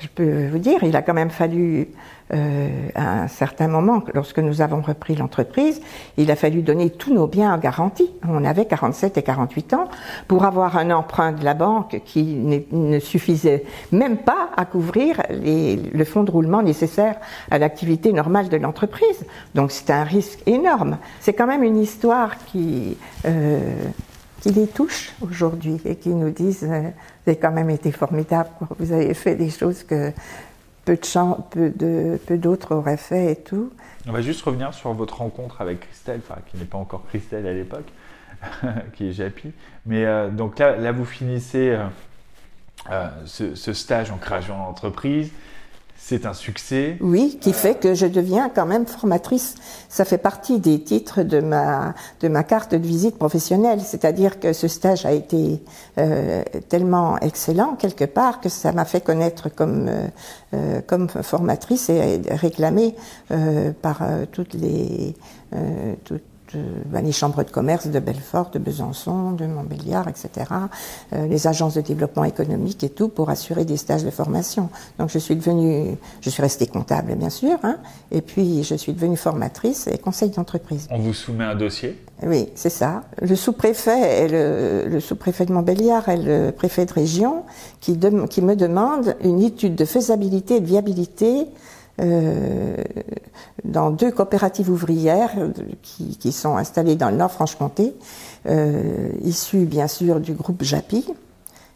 je 0.00 0.08
peux 0.08 0.46
vous 0.48 0.58
dire, 0.58 0.82
il 0.82 0.94
a 0.96 1.02
quand 1.02 1.14
même 1.14 1.30
fallu, 1.30 1.88
euh, 2.34 2.88
à 2.94 3.22
un 3.22 3.28
certain 3.28 3.68
moment, 3.68 4.02
lorsque 4.14 4.38
nous 4.38 4.60
avons 4.60 4.80
repris 4.80 5.16
l'entreprise, 5.16 5.80
il 6.16 6.30
a 6.30 6.36
fallu 6.36 6.62
donner 6.62 6.90
tous 6.90 7.12
nos 7.12 7.26
biens 7.26 7.54
en 7.54 7.58
garantie. 7.58 8.10
On 8.28 8.44
avait 8.44 8.66
47 8.66 9.16
et 9.16 9.22
48 9.22 9.74
ans 9.74 9.88
pour 10.26 10.44
avoir 10.44 10.76
un 10.76 10.90
emprunt 10.90 11.32
de 11.32 11.44
la 11.44 11.54
banque 11.54 12.02
qui 12.04 12.22
ne 12.22 12.98
suffisait 12.98 13.64
même 13.92 14.18
pas 14.18 14.50
à 14.56 14.64
couvrir 14.64 15.22
les, 15.30 15.76
le 15.76 16.04
fonds 16.04 16.24
de 16.24 16.30
roulement 16.30 16.62
nécessaire 16.62 17.16
à 17.50 17.58
l'activité 17.58 18.12
normale 18.12 18.48
de 18.48 18.56
l'entreprise. 18.56 19.24
Donc 19.54 19.72
c'était 19.72 19.92
un 19.94 20.04
risque 20.04 20.40
énorme. 20.46 20.98
C'est 21.20 21.32
quand 21.32 21.46
même 21.46 21.62
une 21.62 21.78
histoire 21.78 22.44
qui 22.46 22.96
euh, 23.26 23.58
qui 24.40 24.50
les 24.50 24.66
touchent 24.66 25.12
aujourd'hui 25.20 25.80
et 25.84 25.96
qui 25.96 26.10
nous 26.10 26.30
disent 26.30 26.64
euh, 26.64 26.80
vous 26.80 27.30
avez 27.30 27.36
quand 27.36 27.50
même 27.50 27.70
été 27.70 27.90
formidable, 27.90 28.50
vous 28.78 28.92
avez 28.92 29.12
fait 29.14 29.34
des 29.34 29.50
choses 29.50 29.82
que 29.82 30.12
peu 31.50 31.70
de 31.70 31.72
de 31.76 32.16
peu 32.26 32.38
d'autres 32.38 32.74
auraient 32.74 32.96
fait 32.96 33.32
et 33.32 33.36
tout. 33.36 33.72
On 34.06 34.12
va 34.12 34.22
juste 34.22 34.42
revenir 34.42 34.72
sur 34.72 34.92
votre 34.94 35.18
rencontre 35.18 35.60
avec 35.60 35.80
Christelle, 35.80 36.20
qui 36.50 36.56
n'est 36.56 36.64
pas 36.64 36.78
encore 36.78 37.04
Christelle 37.08 37.46
à 37.46 37.52
l'époque, 37.52 37.88
qui 38.94 39.08
est 39.08 39.12
Japi. 39.12 39.52
Mais 39.86 40.04
euh, 40.04 40.30
donc 40.30 40.58
là, 40.58 40.76
là 40.76 40.92
vous 40.92 41.04
finissez 41.04 41.70
euh, 41.70 41.84
euh 42.90 43.08
ce, 43.26 43.54
ce, 43.54 43.72
stage 43.72 44.10
en 44.10 44.16
création 44.16 44.56
d'entreprise. 44.56 45.30
C'est 46.00 46.24
un 46.24 46.32
succès. 46.32 46.96
Oui, 47.00 47.38
qui 47.40 47.52
fait 47.52 47.74
que 47.74 47.92
je 47.92 48.06
deviens 48.06 48.48
quand 48.48 48.64
même 48.64 48.86
formatrice. 48.86 49.56
Ça 49.88 50.04
fait 50.06 50.16
partie 50.16 50.58
des 50.58 50.80
titres 50.80 51.22
de 51.22 51.40
ma 51.40 51.94
de 52.20 52.28
ma 52.28 52.44
carte 52.44 52.74
de 52.74 52.86
visite 52.86 53.18
professionnelle, 53.18 53.80
c'est-à-dire 53.80 54.40
que 54.40 54.52
ce 54.52 54.68
stage 54.68 55.04
a 55.04 55.12
été 55.12 55.60
euh, 55.98 56.42
tellement 56.68 57.18
excellent 57.18 57.74
quelque 57.74 58.04
part 58.04 58.40
que 58.40 58.48
ça 58.48 58.72
m'a 58.72 58.84
fait 58.84 59.02
connaître 59.02 59.48
comme 59.50 59.88
euh, 59.88 60.06
euh 60.54 60.80
comme 60.86 61.08
formatrice 61.08 61.90
et 61.90 62.22
réclamée 62.30 62.94
par 63.82 64.02
toutes 64.32 64.54
les 64.54 65.14
ben, 66.54 67.04
les 67.04 67.12
chambres 67.12 67.42
de 67.44 67.50
commerce 67.50 67.86
de 67.86 67.98
Belfort, 67.98 68.50
de 68.50 68.58
Besançon, 68.58 69.32
de 69.32 69.46
Montbéliard, 69.46 70.08
etc., 70.08 70.30
euh, 71.12 71.26
les 71.26 71.46
agences 71.46 71.74
de 71.74 71.80
développement 71.80 72.24
économique 72.24 72.82
et 72.84 72.88
tout 72.90 73.08
pour 73.08 73.30
assurer 73.30 73.64
des 73.64 73.76
stages 73.76 74.04
de 74.04 74.10
formation. 74.10 74.70
Donc 74.98 75.10
je 75.10 75.18
suis 75.18 75.36
devenue, 75.36 75.96
je 76.20 76.30
suis 76.30 76.42
restée 76.42 76.66
comptable 76.66 77.14
bien 77.14 77.30
sûr, 77.30 77.58
hein, 77.62 77.78
et 78.10 78.22
puis 78.22 78.62
je 78.62 78.74
suis 78.74 78.92
devenue 78.92 79.16
formatrice 79.16 79.86
et 79.86 79.98
conseil 79.98 80.30
d'entreprise. 80.30 80.86
On 80.90 80.98
vous 80.98 81.14
soumet 81.14 81.44
un 81.44 81.54
dossier? 81.56 81.98
Oui, 82.22 82.48
c'est 82.54 82.70
ça. 82.70 83.04
Le 83.22 83.36
sous-préfet 83.36 84.26
le, 84.28 84.88
le 84.88 85.00
sous-préfet 85.00 85.46
de 85.46 85.52
Montbéliard 85.52 86.08
est 86.08 86.16
le 86.16 86.50
préfet 86.50 86.84
de 86.84 86.92
région 86.92 87.44
qui, 87.80 87.98
qui 88.30 88.42
me 88.42 88.56
demande 88.56 89.16
une 89.22 89.40
étude 89.40 89.76
de 89.76 89.84
faisabilité 89.84 90.56
et 90.56 90.60
de 90.60 90.66
viabilité 90.66 91.46
euh, 92.00 92.76
dans 93.64 93.90
deux 93.90 94.12
coopératives 94.12 94.70
ouvrières 94.70 95.32
qui, 95.82 96.16
qui, 96.16 96.32
sont 96.32 96.56
installées 96.56 96.96
dans 96.96 97.10
le 97.10 97.16
Nord-Franche-Comté, 97.16 97.94
euh, 98.46 99.10
issues 99.24 99.64
bien 99.64 99.88
sûr 99.88 100.20
du 100.20 100.32
groupe 100.32 100.62
JAPI, 100.62 101.04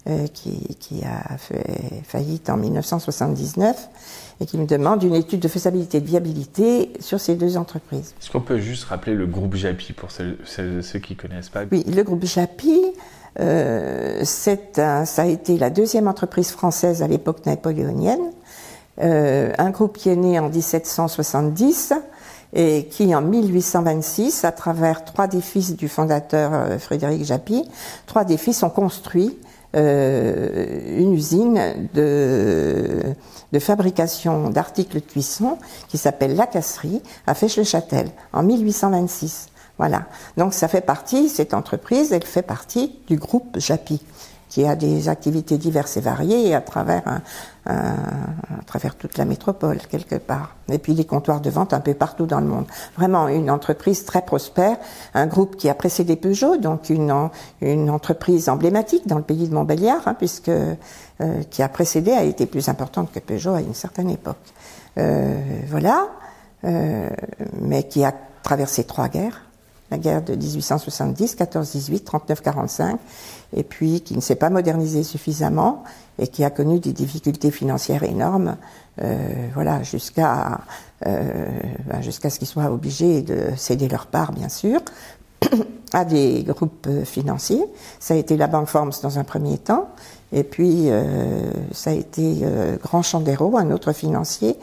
euh, 0.08 0.26
qui, 0.28 0.76
qui, 0.80 1.02
a 1.04 1.36
fait 1.38 2.02
faillite 2.04 2.50
en 2.50 2.56
1979 2.56 3.88
et 4.40 4.46
qui 4.46 4.58
me 4.58 4.66
demande 4.66 5.02
une 5.02 5.14
étude 5.14 5.40
de 5.40 5.48
faisabilité 5.48 5.98
et 5.98 6.00
de 6.00 6.06
viabilité 6.06 6.92
sur 6.98 7.20
ces 7.20 7.36
deux 7.36 7.56
entreprises. 7.56 8.14
Est-ce 8.20 8.30
qu'on 8.30 8.40
peut 8.40 8.58
juste 8.58 8.84
rappeler 8.84 9.14
le 9.14 9.26
groupe 9.26 9.54
JAPI 9.54 9.92
pour 9.92 10.10
ceux, 10.10 10.38
ceux, 10.44 10.98
qui 10.98 11.14
connaissent 11.14 11.50
pas? 11.50 11.62
Oui, 11.70 11.84
le 11.86 12.02
groupe 12.02 12.24
JAPI, 12.24 12.80
euh, 13.40 14.24
un, 14.78 15.04
ça 15.04 15.22
a 15.22 15.26
été 15.26 15.56
la 15.56 15.70
deuxième 15.70 16.08
entreprise 16.08 16.50
française 16.50 17.02
à 17.02 17.08
l'époque 17.08 17.46
napoléonienne 17.46 18.32
euh, 19.00 19.52
un 19.58 19.70
groupe 19.70 19.96
qui 19.96 20.10
est 20.10 20.16
né 20.16 20.38
en 20.38 20.48
1770 20.48 21.94
et 22.54 22.86
qui, 22.90 23.14
en 23.14 23.22
1826, 23.22 24.44
à 24.44 24.52
travers 24.52 25.04
trois 25.04 25.26
des 25.26 25.40
fils 25.40 25.74
du 25.74 25.88
fondateur 25.88 26.50
euh, 26.52 26.78
Frédéric 26.78 27.24
Japy, 27.24 27.64
trois 28.06 28.24
des 28.24 28.36
fils 28.36 28.62
ont 28.62 28.70
construit 28.70 29.38
euh, 29.74 30.98
une 30.98 31.14
usine 31.14 31.88
de, 31.94 33.00
de 33.52 33.58
fabrication 33.58 34.50
d'articles 34.50 34.96
de 34.96 35.00
cuisson 35.00 35.56
qui 35.88 35.96
s'appelle 35.96 36.36
La 36.36 36.46
Casserie 36.46 37.02
à 37.26 37.32
Fèche-le-Châtel 37.32 38.10
en 38.34 38.42
1826. 38.42 39.48
Voilà. 39.78 40.04
Donc 40.36 40.52
ça 40.52 40.68
fait 40.68 40.82
partie, 40.82 41.30
cette 41.30 41.54
entreprise, 41.54 42.12
elle 42.12 42.24
fait 42.24 42.42
partie 42.42 42.94
du 43.08 43.16
groupe 43.16 43.58
Japy 43.58 44.02
qui 44.52 44.66
a 44.66 44.76
des 44.76 45.08
activités 45.08 45.56
diverses 45.56 45.96
et 45.96 46.02
variées 46.02 46.54
à 46.54 46.60
travers, 46.60 47.02
un, 47.06 47.22
à 47.64 48.62
travers 48.66 48.96
toute 48.96 49.16
la 49.16 49.24
métropole, 49.24 49.78
quelque 49.88 50.16
part. 50.16 50.56
Et 50.68 50.76
puis 50.76 50.92
des 50.92 51.06
comptoirs 51.06 51.40
de 51.40 51.48
vente 51.48 51.72
un 51.72 51.80
peu 51.80 51.94
partout 51.94 52.26
dans 52.26 52.38
le 52.38 52.46
monde. 52.46 52.66
Vraiment 52.98 53.28
une 53.28 53.50
entreprise 53.50 54.04
très 54.04 54.20
prospère, 54.20 54.76
un 55.14 55.26
groupe 55.26 55.56
qui 55.56 55.70
a 55.70 55.74
précédé 55.74 56.16
Peugeot, 56.16 56.58
donc 56.58 56.90
une, 56.90 57.30
une 57.62 57.88
entreprise 57.88 58.50
emblématique 58.50 59.08
dans 59.08 59.16
le 59.16 59.22
pays 59.22 59.48
de 59.48 59.54
Montbéliard, 59.54 60.06
hein, 60.06 60.14
puisque 60.18 60.50
euh, 60.50 60.74
qui 61.48 61.62
a 61.62 61.68
précédé 61.70 62.12
a 62.12 62.22
été 62.22 62.44
plus 62.44 62.68
importante 62.68 63.10
que 63.10 63.20
Peugeot 63.20 63.54
à 63.54 63.62
une 63.62 63.72
certaine 63.72 64.10
époque. 64.10 64.36
Euh, 64.98 65.40
voilà, 65.68 66.08
euh, 66.64 67.08
mais 67.58 67.84
qui 67.84 68.04
a 68.04 68.12
traversé 68.42 68.84
trois 68.84 69.08
guerres 69.08 69.46
la 69.92 69.98
guerre 69.98 70.22
de 70.22 70.34
1870, 70.34 71.36
14-18, 71.36 72.04
39-45, 72.04 72.96
et 73.54 73.62
puis 73.62 74.00
qui 74.00 74.16
ne 74.16 74.22
s'est 74.22 74.36
pas 74.36 74.48
modernisé 74.48 75.02
suffisamment 75.02 75.84
et 76.18 76.28
qui 76.28 76.44
a 76.44 76.50
connu 76.50 76.80
des 76.80 76.92
difficultés 76.92 77.50
financières 77.50 78.02
énormes, 78.02 78.56
euh, 79.02 79.18
voilà, 79.52 79.82
jusqu'à 79.82 80.60
euh, 81.06 81.46
ben, 81.86 82.00
jusqu'à 82.00 82.30
ce 82.30 82.38
qu'ils 82.38 82.48
soient 82.48 82.70
obligés 82.70 83.20
de 83.20 83.50
céder 83.56 83.88
leur 83.88 84.06
part, 84.06 84.32
bien 84.32 84.48
sûr, 84.48 84.80
à 85.92 86.04
des 86.06 86.42
groupes 86.42 86.88
financiers. 87.04 87.64
Ça 88.00 88.14
a 88.14 88.16
été 88.16 88.38
la 88.38 88.46
Banque 88.46 88.68
Forms 88.68 88.92
dans 89.02 89.18
un 89.18 89.24
premier 89.24 89.58
temps, 89.58 89.88
et 90.32 90.44
puis 90.44 90.90
euh, 90.90 91.50
ça 91.72 91.90
a 91.90 91.92
été 91.92 92.38
euh, 92.42 92.76
Grand 92.82 93.02
Chandero, 93.02 93.58
un 93.58 93.70
autre 93.70 93.92
financier, 93.92 94.56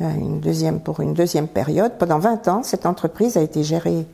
une 0.00 0.40
deuxième, 0.40 0.80
pour 0.80 1.00
une 1.00 1.14
deuxième 1.14 1.48
période. 1.48 1.92
Pendant 1.98 2.18
20 2.18 2.48
ans, 2.48 2.62
cette 2.62 2.86
entreprise 2.86 3.36
a 3.36 3.42
été 3.42 3.62
gérée 3.62 4.06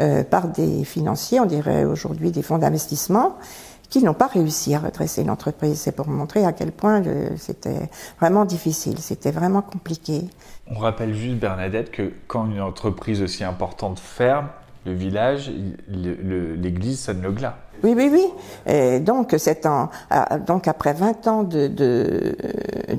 euh, 0.00 0.24
par 0.24 0.48
des 0.48 0.84
financiers, 0.84 1.40
on 1.40 1.46
dirait 1.46 1.84
aujourd'hui 1.84 2.30
des 2.30 2.42
fonds 2.42 2.58
d'investissement, 2.58 3.36
qui 3.90 4.02
n'ont 4.02 4.14
pas 4.14 4.26
réussi 4.26 4.74
à 4.74 4.80
redresser 4.80 5.22
l'entreprise. 5.22 5.78
C'est 5.78 5.92
pour 5.92 6.08
montrer 6.08 6.44
à 6.44 6.52
quel 6.52 6.72
point 6.72 7.02
c'était 7.36 7.88
vraiment 8.18 8.44
difficile, 8.44 8.98
c'était 8.98 9.30
vraiment 9.30 9.62
compliqué. 9.62 10.24
On 10.66 10.78
rappelle 10.78 11.14
juste, 11.14 11.36
Bernadette, 11.36 11.90
que 11.92 12.12
quand 12.26 12.46
une 12.46 12.60
entreprise 12.60 13.22
aussi 13.22 13.44
importante 13.44 14.00
ferme, 14.00 14.48
le 14.86 14.92
village, 14.92 15.50
l'église 15.88 17.00
sonne 17.00 17.22
le 17.22 17.32
glas. 17.32 17.56
Oui, 17.82 17.92
oui, 17.96 18.08
oui. 18.10 18.26
Et 18.66 19.00
donc, 19.00 19.36
en, 19.66 19.88
donc 20.46 20.68
après 20.68 20.94
20 20.94 21.26
ans 21.26 21.42
de, 21.42 22.34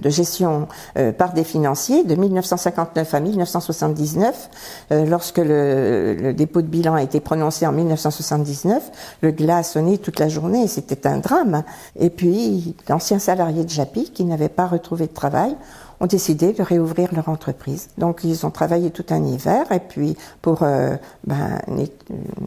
gestion 0.06 0.68
euh, 0.98 1.12
par 1.12 1.34
des 1.34 1.44
financiers, 1.44 2.04
de 2.04 2.14
1959 2.14 3.14
à 3.14 3.20
1979, 3.20 4.50
euh, 4.92 5.06
lorsque 5.06 5.40
le, 5.40 6.34
dépôt 6.34 6.62
de 6.62 6.68
bilan 6.68 6.94
a 6.94 7.02
été 7.02 7.20
prononcé 7.20 7.66
en 7.66 7.72
1979, 7.72 9.18
le 9.22 9.32
glas 9.32 9.58
a 9.58 9.64
sonné 9.64 9.98
toute 9.98 10.20
la 10.20 10.28
journée. 10.28 10.68
C'était 10.68 11.08
un 11.08 11.18
drame. 11.18 11.64
Et 12.00 12.10
puis, 12.12 12.76
d'anciens 12.88 13.20
salariés 13.20 13.64
de 13.64 13.70
Japi 13.70 14.12
qui 14.12 14.24
n'avaient 14.26 14.50
pas 14.50 14.68
retrouvé 14.68 15.08
de 15.08 15.14
travail 15.14 15.56
ont 16.00 16.06
décidé 16.06 16.54
de 16.54 16.62
réouvrir 16.62 17.14
leur 17.14 17.30
entreprise. 17.30 17.90
Donc 17.98 18.24
ils 18.24 18.46
ont 18.46 18.52
travaillé 18.52 18.92
tout 18.92 19.06
un 19.10 19.24
hiver 19.24 19.72
et 19.72 19.80
puis 19.80 20.18
pour 20.42 20.64
euh, 20.64 20.96
ben, 21.26 21.60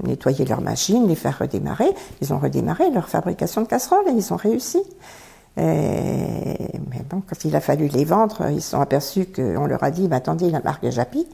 nettoyer 0.04 0.44
leurs 0.44 0.60
machines, 0.60 1.06
les 1.08 1.14
faire 1.14 1.38
redémarrer, 1.38 1.90
ils 2.20 2.32
ont 2.32 2.38
redémarré 2.38 2.90
leur 2.90 3.08
fabrication 3.08 3.62
de 3.62 3.66
casseroles 3.66 4.08
et 4.08 4.12
ils 4.12 4.32
ont 4.32 4.36
réussi. 4.36 4.82
mais 5.56 7.02
bon, 7.08 7.22
quand 7.26 7.44
il 7.44 7.56
a 7.56 7.60
fallu 7.60 7.88
les 7.88 8.04
vendre, 8.04 8.48
ils 8.50 8.62
se 8.62 8.70
sont 8.70 8.80
aperçus 8.80 9.26
qu'on 9.26 9.66
leur 9.66 9.82
a 9.82 9.90
dit, 9.90 10.08
bah, 10.08 10.16
attendez, 10.16 10.50
la 10.50 10.60
marque 10.60 10.88
Japi, 10.90 11.26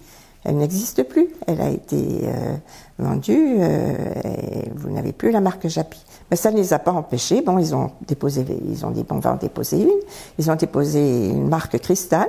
elle 0.44 0.58
n'existe 0.58 1.02
plus. 1.04 1.28
Elle 1.46 1.60
a 1.60 1.70
été 1.70 1.96
euh, 2.24 2.56
vendue 2.98 3.56
euh, 3.58 3.94
et 4.24 4.70
vous 4.74 4.90
n'avez 4.90 5.12
plus 5.12 5.30
la 5.30 5.40
marque 5.40 5.66
Japi. 5.68 6.02
Mais 6.30 6.36
ça 6.36 6.50
ne 6.50 6.56
les 6.56 6.72
a 6.72 6.78
pas 6.78 6.92
empêchés. 6.92 7.42
Bon, 7.42 7.58
ils 7.58 7.74
ont 7.74 7.90
déposé, 8.06 8.44
ils 8.68 8.84
ont 8.86 8.90
dit 8.90 9.04
bon, 9.04 9.16
on 9.16 9.20
va 9.20 9.32
en 9.32 9.36
déposer 9.36 9.82
une. 9.82 10.00
Ils 10.38 10.50
ont 10.50 10.56
déposé 10.56 11.28
une 11.28 11.48
marque 11.48 11.78
Cristal 11.78 12.28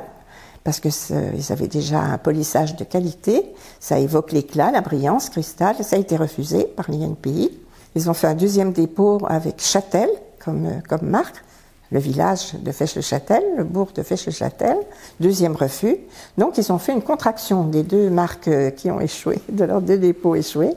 parce 0.63 0.79
que 0.79 0.89
ils 1.35 1.51
avaient 1.51 1.67
déjà 1.67 1.99
un 1.99 2.17
polissage 2.17 2.75
de 2.75 2.83
qualité. 2.83 3.53
Ça 3.79 3.99
évoque 3.99 4.31
l'éclat, 4.31 4.71
la 4.71 4.81
brillance, 4.81 5.29
Cristal. 5.29 5.75
Ça 5.81 5.95
a 5.95 5.99
été 5.99 6.17
refusé 6.17 6.63
par 6.65 6.89
l'INPI. 6.89 7.51
Ils 7.95 8.09
ont 8.09 8.13
fait 8.13 8.27
un 8.27 8.35
deuxième 8.35 8.73
dépôt 8.73 9.19
avec 9.27 9.61
Châtel 9.61 10.09
comme, 10.43 10.69
marque 11.01 11.43
le 11.91 11.99
village 11.99 12.55
de 12.55 12.71
Fèche-le-Châtel, 12.71 13.43
le 13.57 13.63
bourg 13.63 13.89
de 13.95 14.01
Fèche-le-Châtel, 14.01 14.77
deuxième 15.19 15.55
refus. 15.55 15.97
Donc 16.37 16.57
ils 16.57 16.73
ont 16.73 16.77
fait 16.77 16.91
une 16.91 17.01
contraction 17.01 17.63
des 17.63 17.83
deux 17.83 18.09
marques 18.09 18.49
qui 18.75 18.91
ont 18.91 18.99
échoué, 18.99 19.39
de 19.49 19.63
leurs 19.63 19.81
deux 19.81 19.97
dépôts 19.97 20.35
échoués. 20.35 20.73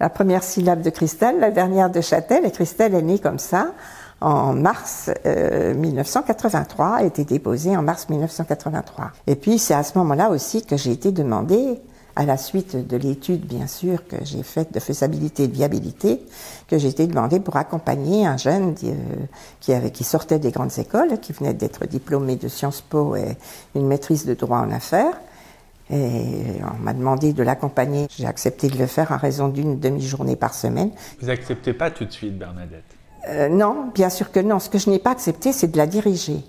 La 0.00 0.08
première 0.08 0.42
syllabe 0.42 0.80
de 0.80 0.88
Christelle, 0.88 1.38
la 1.40 1.50
dernière 1.50 1.90
de 1.90 2.00
Châtel, 2.00 2.46
et 2.46 2.50
Christelle 2.50 2.94
est 2.94 3.02
née 3.02 3.18
comme 3.18 3.38
ça 3.38 3.72
en 4.22 4.54
mars 4.54 5.10
1983, 5.24 6.86
euh, 6.86 6.94
a 6.94 7.02
été 7.04 7.24
déposée 7.24 7.76
en 7.76 7.82
mars 7.82 8.08
1983. 8.08 9.12
Et 9.26 9.36
puis 9.36 9.58
c'est 9.58 9.74
à 9.74 9.82
ce 9.82 9.96
moment-là 9.98 10.30
aussi 10.30 10.64
que 10.64 10.78
j'ai 10.78 10.92
été 10.92 11.12
demandée 11.12 11.80
à 12.16 12.24
la 12.24 12.36
suite 12.36 12.88
de 12.88 12.96
l'étude, 12.96 13.46
bien 13.46 13.66
sûr, 13.66 14.06
que 14.08 14.16
j'ai 14.24 14.42
faite 14.42 14.72
de 14.72 14.80
faisabilité 14.80 15.44
et 15.44 15.48
de 15.48 15.54
viabilité, 15.54 16.22
que 16.68 16.76
j'ai 16.78 16.88
été 16.88 17.06
demandée 17.06 17.40
pour 17.40 17.56
accompagner 17.56 18.26
un 18.26 18.36
jeune 18.36 18.74
euh, 18.84 18.94
qui, 19.60 19.72
avait, 19.72 19.90
qui 19.90 20.04
sortait 20.04 20.38
des 20.38 20.50
grandes 20.50 20.78
écoles, 20.78 21.18
qui 21.20 21.32
venait 21.32 21.54
d'être 21.54 21.86
diplômé 21.86 22.36
de 22.36 22.48
Sciences 22.48 22.80
Po 22.80 23.16
et 23.16 23.36
une 23.74 23.86
maîtrise 23.86 24.24
de 24.24 24.32
droit 24.34 24.58
en 24.58 24.70
affaires. 24.70 25.20
Et 25.90 26.60
on 26.62 26.82
m'a 26.82 26.92
demandé 26.92 27.32
de 27.32 27.42
l'accompagner. 27.42 28.06
J'ai 28.16 28.26
accepté 28.26 28.68
de 28.68 28.78
le 28.78 28.86
faire 28.86 29.10
à 29.12 29.16
raison 29.16 29.48
d'une 29.48 29.78
demi-journée 29.78 30.36
par 30.36 30.54
semaine. 30.54 30.90
Vous 31.20 31.30
acceptez 31.30 31.72
pas 31.72 31.90
tout 31.90 32.04
de 32.04 32.12
suite, 32.12 32.38
Bernadette? 32.38 32.84
Euh, 33.28 33.48
Non, 33.48 33.90
bien 33.94 34.08
sûr 34.08 34.30
que 34.30 34.40
non. 34.40 34.58
Ce 34.60 34.68
que 34.70 34.78
je 34.78 34.88
n'ai 34.88 34.98
pas 35.00 35.10
accepté, 35.10 35.52
c'est 35.52 35.68
de 35.68 35.76
la 35.76 35.86
diriger. 35.86 36.44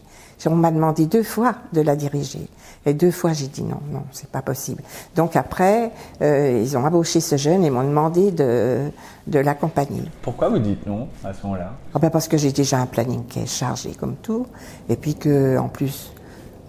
On 0.47 0.55
m'a 0.55 0.71
demandé 0.71 1.05
deux 1.05 1.21
fois 1.21 1.53
de 1.71 1.81
la 1.81 1.95
diriger. 1.95 2.47
Et 2.87 2.95
deux 2.95 3.11
fois, 3.11 3.31
j'ai 3.31 3.45
dit 3.47 3.61
non, 3.61 3.79
non, 3.91 4.01
c'est 4.11 4.27
pas 4.29 4.41
possible. 4.41 4.81
Donc 5.15 5.35
après, 5.35 5.91
euh, 6.23 6.59
ils 6.63 6.75
ont 6.75 6.83
embauché 6.83 7.19
ce 7.19 7.37
jeune 7.37 7.63
et 7.63 7.69
m'ont 7.69 7.83
demandé 7.83 8.31
de, 8.31 8.89
de 9.27 9.37
l'accompagner. 9.39 10.01
Pourquoi 10.23 10.49
vous 10.49 10.57
dites 10.57 10.87
non 10.87 11.07
à 11.23 11.31
ce 11.33 11.43
moment-là? 11.43 11.73
Ah 11.93 11.99
ben 11.99 12.09
Parce 12.09 12.27
que 12.27 12.37
j'ai 12.37 12.51
déjà 12.51 12.79
un 12.79 12.87
planning 12.87 13.23
qui 13.27 13.37
est 13.39 13.45
chargé 13.45 13.91
comme 13.91 14.15
tout. 14.15 14.47
Et 14.89 14.95
puis 14.95 15.13
que, 15.13 15.59
en 15.59 15.67
plus, 15.69 16.11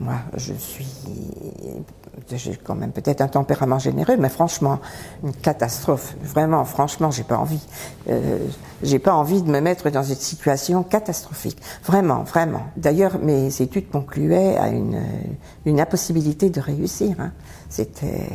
moi, 0.01 0.17
je 0.37 0.53
suis 0.53 0.87
j'ai 2.31 2.57
quand 2.57 2.75
même 2.75 2.92
peut-être 2.92 3.20
un 3.20 3.29
tempérament 3.29 3.79
généreux, 3.79 4.16
mais 4.16 4.29
franchement, 4.29 4.81
une 5.22 5.33
catastrophe. 5.33 6.14
Vraiment, 6.22 6.64
franchement, 6.64 7.11
j'ai 7.11 7.22
pas 7.22 7.38
envie. 7.38 7.64
Euh, 8.09 8.46
j'ai 8.83 8.98
pas 8.98 9.14
envie 9.14 9.42
de 9.42 9.51
me 9.51 9.61
mettre 9.61 9.90
dans 9.90 10.03
une 10.03 10.16
situation 10.16 10.83
catastrophique. 10.83 11.59
Vraiment, 11.85 12.22
vraiment. 12.22 12.64
D'ailleurs, 12.77 13.18
mes 13.18 13.62
études 13.62 13.90
concluaient 13.90 14.57
à 14.57 14.68
une, 14.68 15.01
impossibilité 15.81 16.51
de 16.51 16.61
réussir. 16.61 17.16
Hein. 17.18 17.33
C'était 17.68 18.29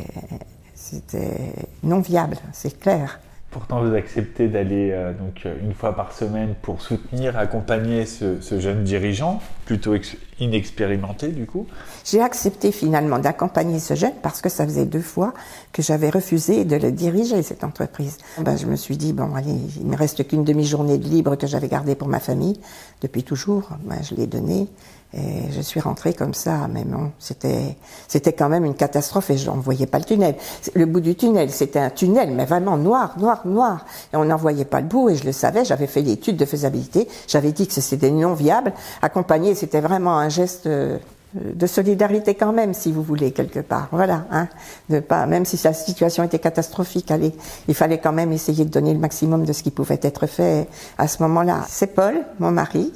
c'était 0.74 1.52
non 1.82 2.00
viable, 2.00 2.38
c'est 2.52 2.78
clair. 2.78 3.20
Pourtant, 3.50 3.82
vous 3.82 3.94
acceptez 3.94 4.46
d'aller 4.46 4.90
euh, 4.92 5.14
donc 5.14 5.46
euh, 5.46 5.54
une 5.62 5.72
fois 5.72 5.96
par 5.96 6.12
semaine 6.12 6.54
pour 6.60 6.82
soutenir, 6.82 7.38
accompagner 7.38 8.04
ce, 8.04 8.36
jeune 8.58 8.84
dirigeant, 8.84 9.40
plutôt 9.64 9.94
inexpérimenté 10.38 11.28
du 11.28 11.46
coup. 11.46 11.66
J'ai 12.04 12.20
accepté 12.20 12.72
finalement 12.72 13.18
d'accompagner 13.18 13.78
ce 13.78 13.94
jeune 13.94 14.12
parce 14.22 14.42
que 14.42 14.50
ça 14.50 14.66
faisait 14.66 14.84
deux 14.84 15.00
fois 15.00 15.32
que 15.72 15.80
j'avais 15.80 16.10
refusé 16.10 16.66
de 16.66 16.76
le 16.76 16.92
diriger 16.92 17.42
cette 17.42 17.64
entreprise. 17.64 18.18
Ben, 18.38 18.58
je 18.58 18.66
me 18.66 18.76
suis 18.76 18.98
dit 18.98 19.14
bon 19.14 19.34
allez, 19.34 19.56
il 19.80 19.86
me 19.86 19.96
reste 19.96 20.28
qu'une 20.28 20.44
demi-journée 20.44 20.98
de 20.98 21.08
libre 21.08 21.36
que 21.36 21.46
j'avais 21.46 21.68
gardée 21.68 21.94
pour 21.94 22.08
ma 22.08 22.20
famille 22.20 22.60
depuis 23.00 23.22
toujours. 23.22 23.70
Ben, 23.84 23.96
je 24.02 24.14
l'ai 24.14 24.26
donnée 24.26 24.68
et 25.14 25.50
je 25.52 25.60
suis 25.62 25.80
rentrée 25.80 26.12
comme 26.12 26.34
ça, 26.34 26.68
mais 26.70 26.84
bon, 26.84 27.12
c'était, 27.18 27.76
c'était 28.08 28.34
quand 28.34 28.50
même 28.50 28.66
une 28.66 28.74
catastrophe 28.74 29.30
et 29.30 29.38
je 29.38 29.46
n'en 29.46 29.56
voyais 29.56 29.86
pas 29.86 29.98
le 29.98 30.04
tunnel. 30.04 30.34
Le 30.74 30.84
bout 30.84 31.00
du 31.00 31.14
tunnel, 31.14 31.50
c'était 31.50 31.78
un 31.78 31.88
tunnel, 31.88 32.30
mais 32.32 32.44
vraiment 32.44 32.76
noir, 32.76 33.18
noir, 33.18 33.40
noir. 33.46 33.86
Et 34.12 34.16
on 34.16 34.26
n'en 34.26 34.36
voyait 34.36 34.66
pas 34.66 34.82
le 34.82 34.86
bout 34.86 35.08
et 35.08 35.16
je 35.16 35.24
le 35.24 35.32
savais, 35.32 35.64
j'avais 35.64 35.86
fait 35.86 36.02
l'étude 36.02 36.36
de 36.36 36.44
faisabilité, 36.44 37.08
j'avais 37.26 37.52
dit 37.52 37.66
que 37.66 37.72
c'était 37.72 38.10
non 38.10 38.34
viable. 38.34 38.74
Accompagner, 39.00 39.54
c'était 39.54 39.80
vraiment 39.80 40.18
un 40.18 40.28
geste 40.28 40.66
euh, 40.66 40.98
de 41.34 41.66
solidarité 41.66 42.34
quand 42.34 42.52
même, 42.52 42.74
si 42.74 42.92
vous 42.92 43.02
voulez, 43.02 43.32
quelque 43.32 43.60
part. 43.60 43.88
Voilà, 43.92 44.26
hein. 44.30 44.48
De 44.90 45.00
pas, 45.00 45.24
même 45.24 45.46
si 45.46 45.58
la 45.64 45.72
situation 45.72 46.22
était 46.22 46.38
catastrophique, 46.38 47.10
allez, 47.10 47.34
il 47.66 47.74
fallait 47.74 47.98
quand 47.98 48.12
même 48.12 48.32
essayer 48.32 48.66
de 48.66 48.70
donner 48.70 48.92
le 48.92 49.00
maximum 49.00 49.46
de 49.46 49.54
ce 49.54 49.62
qui 49.62 49.70
pouvait 49.70 50.00
être 50.02 50.26
fait 50.26 50.68
à 50.98 51.08
ce 51.08 51.22
moment-là. 51.22 51.64
C'est 51.66 51.94
Paul, 51.94 52.26
mon 52.40 52.50
mari, 52.50 52.92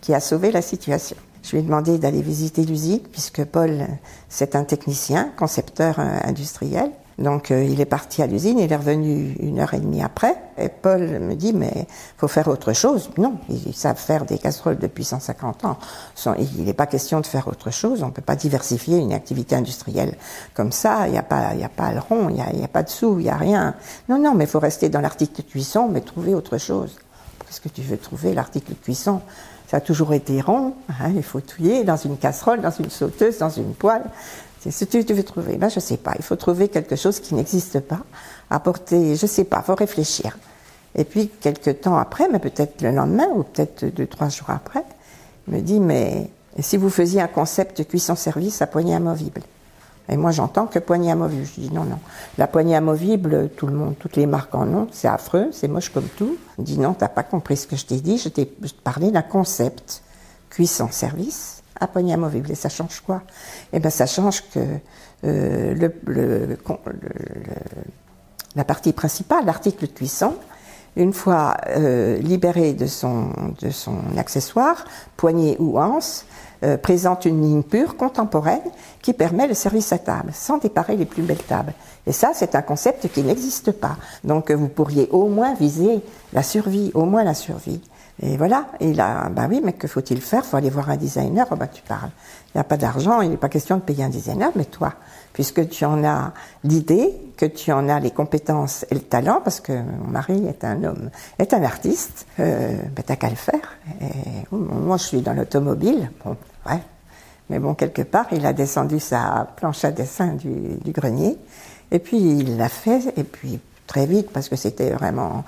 qui 0.00 0.14
a 0.14 0.20
sauvé 0.20 0.50
la 0.50 0.62
situation. 0.62 1.16
Je 1.44 1.50
lui 1.50 1.58
ai 1.58 1.62
demandé 1.62 1.98
d'aller 1.98 2.22
visiter 2.22 2.64
l'usine, 2.64 3.00
puisque 3.12 3.44
Paul, 3.44 3.86
c'est 4.30 4.56
un 4.56 4.64
technicien, 4.64 5.30
concepteur 5.36 5.98
euh, 5.98 6.18
industriel. 6.24 6.90
Donc 7.18 7.50
euh, 7.50 7.62
il 7.62 7.80
est 7.80 7.86
parti 7.86 8.22
à 8.22 8.26
l'usine, 8.26 8.58
il 8.58 8.72
est 8.72 8.76
revenu 8.76 9.36
une 9.38 9.60
heure 9.60 9.74
et 9.74 9.78
demie 9.78 10.02
après, 10.02 10.34
et 10.58 10.68
Paul 10.68 11.20
me 11.20 11.34
dit 11.34 11.52
mais 11.52 11.86
faut 12.16 12.26
faire 12.26 12.48
autre 12.48 12.72
chose. 12.72 13.10
Non, 13.18 13.34
ils 13.48 13.74
savent 13.74 13.98
faire 13.98 14.24
des 14.24 14.38
casseroles 14.38 14.78
depuis 14.78 15.04
150 15.04 15.64
ans. 15.64 15.78
Il 16.56 16.64
n'est 16.64 16.72
pas 16.72 16.86
question 16.86 17.20
de 17.20 17.26
faire 17.26 17.46
autre 17.46 17.70
chose. 17.70 18.02
On 18.02 18.06
ne 18.06 18.10
peut 18.10 18.22
pas 18.22 18.34
diversifier 18.34 18.98
une 18.98 19.12
activité 19.12 19.54
industrielle 19.54 20.16
comme 20.54 20.72
ça. 20.72 21.06
Il 21.06 21.12
n'y 21.12 21.18
a 21.18 21.22
pas, 21.22 21.54
il 21.54 21.60
y 21.60 21.64
a 21.64 21.68
pas 21.68 21.92
le 21.92 22.00
rond, 22.00 22.30
il 22.30 22.34
n'y 22.34 22.40
a, 22.40 22.64
a, 22.64 22.68
pas 22.68 22.82
de 22.82 22.88
sous, 22.88 23.20
il 23.20 23.24
n'y 23.24 23.30
a 23.30 23.36
rien. 23.36 23.76
Non, 24.08 24.18
non, 24.18 24.34
mais 24.34 24.44
il 24.44 24.50
faut 24.50 24.58
rester 24.58 24.88
dans 24.88 25.00
l'article 25.00 25.36
de 25.36 25.42
cuisson, 25.42 25.88
mais 25.88 26.00
trouver 26.00 26.34
autre 26.34 26.58
chose. 26.58 26.96
Qu'est-ce 27.46 27.60
que 27.60 27.68
tu 27.68 27.82
veux 27.82 27.98
trouver 27.98 28.34
l'article 28.34 28.70
de 28.70 28.76
cuisson? 28.76 29.20
Ça 29.68 29.78
a 29.78 29.80
toujours 29.80 30.12
été 30.14 30.40
rond, 30.40 30.74
hein, 30.88 31.10
il 31.14 31.22
faut 31.22 31.40
touiller 31.40 31.84
dans 31.84 31.96
une 31.96 32.16
casserole, 32.16 32.60
dans 32.60 32.70
une 32.70 32.90
sauteuse, 32.90 33.38
dans 33.38 33.50
une 33.50 33.74
poêle. 33.74 34.04
C'est 34.60 34.70
ce 34.70 34.84
que 34.84 35.02
tu 35.02 35.12
veux 35.12 35.22
trouver. 35.22 35.56
Ben, 35.56 35.68
je 35.68 35.80
sais 35.80 35.98
pas. 35.98 36.12
Il 36.16 36.24
faut 36.24 36.36
trouver 36.36 36.68
quelque 36.68 36.96
chose 36.96 37.20
qui 37.20 37.34
n'existe 37.34 37.80
pas, 37.80 38.00
apporter, 38.50 39.14
je 39.16 39.26
sais 39.26 39.44
pas, 39.44 39.62
faut 39.62 39.74
réfléchir. 39.74 40.38
Et 40.94 41.04
puis, 41.04 41.28
quelques 41.28 41.80
temps 41.80 41.96
après, 41.96 42.28
mais 42.30 42.38
peut-être 42.38 42.82
le 42.82 42.92
lendemain, 42.92 43.26
ou 43.34 43.42
peut-être 43.42 43.84
deux, 43.86 44.06
trois 44.06 44.28
jours 44.28 44.50
après, 44.50 44.84
il 45.48 45.54
me 45.54 45.60
dit, 45.60 45.80
mais 45.80 46.30
si 46.60 46.76
vous 46.76 46.88
faisiez 46.88 47.20
un 47.20 47.26
concept 47.26 47.86
cuisson-service 47.86 48.62
à 48.62 48.66
poignée 48.66 48.94
amovible? 48.94 49.42
Et 50.08 50.16
moi, 50.16 50.32
j'entends 50.32 50.66
que 50.66 50.78
poignée 50.78 51.10
amovible. 51.10 51.46
Je 51.46 51.60
dis 51.62 51.72
non, 51.72 51.84
non. 51.84 51.98
La 52.36 52.46
poignée 52.46 52.76
amovible, 52.76 53.48
tout 53.56 53.66
le 53.66 53.72
monde, 53.72 53.94
toutes 53.98 54.16
les 54.16 54.26
marques 54.26 54.54
en 54.54 54.68
ont. 54.68 54.88
C'est 54.92 55.08
affreux, 55.08 55.48
c'est 55.52 55.68
moche 55.68 55.88
comme 55.88 56.08
tout. 56.16 56.36
Il 56.58 56.64
dit 56.64 56.78
non, 56.78 56.92
t'as 56.92 57.08
pas 57.08 57.22
compris 57.22 57.56
ce 57.56 57.66
que 57.66 57.76
je 57.76 57.86
t'ai 57.86 58.00
dit. 58.00 58.18
Je 58.18 58.28
t'ai 58.28 58.44
parlé 58.44 59.10
d'un 59.10 59.22
concept 59.22 60.02
cuisson 60.50 60.88
service 60.90 61.62
à 61.80 61.86
poignée 61.86 62.12
amovible. 62.12 62.50
Et 62.50 62.54
ça 62.54 62.68
change 62.68 63.00
quoi? 63.00 63.22
Eh 63.72 63.80
ben, 63.80 63.90
ça 63.90 64.06
change 64.06 64.42
que 64.50 64.60
euh, 65.24 65.88
la 68.54 68.64
partie 68.64 68.92
principale, 68.92 69.46
l'article 69.46 69.86
de 69.86 69.92
cuisson, 69.92 70.34
une 70.96 71.12
fois 71.12 71.56
euh, 71.68 72.18
libéré 72.18 72.72
de 72.72 72.86
son, 72.86 73.30
de 73.60 73.70
son 73.70 73.98
accessoire, 74.18 74.84
poignée 75.16 75.56
ou 75.58 75.78
anse, 75.78 76.26
euh, 76.64 76.76
présente 76.76 77.24
une 77.24 77.42
ligne 77.42 77.62
pure, 77.62 77.96
contemporaine, 77.96 78.60
qui 79.02 79.12
permet 79.12 79.46
le 79.46 79.54
service 79.54 79.92
à 79.92 79.98
table, 79.98 80.30
sans 80.32 80.58
déparer 80.58 80.96
les 80.96 81.04
plus 81.04 81.22
belles 81.22 81.36
tables. 81.36 81.74
Et 82.06 82.12
ça, 82.12 82.32
c'est 82.34 82.54
un 82.54 82.62
concept 82.62 83.08
qui 83.08 83.22
n'existe 83.22 83.70
pas. 83.72 83.96
Donc, 84.24 84.50
vous 84.50 84.68
pourriez 84.68 85.08
au 85.10 85.28
moins 85.28 85.54
viser 85.54 86.00
la 86.32 86.42
survie, 86.42 86.90
au 86.94 87.04
moins 87.04 87.24
la 87.24 87.34
survie. 87.34 87.80
Et 88.22 88.36
voilà. 88.36 88.66
Et 88.80 88.94
là, 88.94 89.28
bah 89.30 89.46
oui, 89.48 89.60
mais 89.64 89.72
que 89.72 89.88
faut-il 89.88 90.20
faire? 90.20 90.44
Faut 90.44 90.56
aller 90.56 90.70
voir 90.70 90.90
un 90.90 90.96
designer. 90.96 91.46
Oh 91.50 91.56
bah 91.56 91.66
tu 91.66 91.82
parles. 91.82 92.10
Il 92.54 92.58
n'y 92.58 92.60
a 92.60 92.64
pas 92.64 92.76
d'argent, 92.76 93.20
il 93.20 93.30
n'est 93.30 93.36
pas 93.36 93.48
question 93.48 93.76
de 93.76 93.80
payer 93.82 94.04
un 94.04 94.08
designer, 94.08 94.52
mais 94.54 94.64
toi, 94.64 94.92
puisque 95.32 95.68
tu 95.68 95.84
en 95.84 96.04
as 96.04 96.32
l'idée, 96.62 97.12
que 97.36 97.46
tu 97.46 97.72
en 97.72 97.88
as 97.88 97.98
les 97.98 98.12
compétences 98.12 98.86
et 98.90 98.94
le 98.94 99.00
talent, 99.00 99.40
parce 99.42 99.60
que 99.60 99.72
mon 99.72 100.08
mari 100.08 100.46
est 100.46 100.62
un 100.62 100.84
homme, 100.84 101.10
est 101.40 101.52
un 101.52 101.64
artiste, 101.64 102.26
euh, 102.38 102.76
ben 102.94 103.02
t'as 103.04 103.16
qu'à 103.16 103.30
le 103.30 103.34
faire. 103.34 103.76
Et, 104.00 104.46
moi, 104.52 104.96
je 104.98 105.02
suis 105.02 105.20
dans 105.20 105.32
l'automobile. 105.32 106.10
Ouais. 106.66 106.80
Mais 107.50 107.58
bon, 107.58 107.74
quelque 107.74 108.02
part, 108.02 108.26
il 108.32 108.46
a 108.46 108.52
descendu 108.52 108.98
sa 109.00 109.48
planche 109.56 109.84
à 109.84 109.90
dessin 109.90 110.28
du, 110.28 110.76
du 110.82 110.92
grenier, 110.92 111.36
et 111.90 111.98
puis 111.98 112.16
il 112.16 112.56
l'a 112.56 112.68
fait, 112.68 113.12
et 113.16 113.24
puis 113.24 113.60
très 113.86 114.06
vite, 114.06 114.30
parce 114.30 114.48
que 114.48 114.56
c'était 114.56 114.90
vraiment 114.90 115.44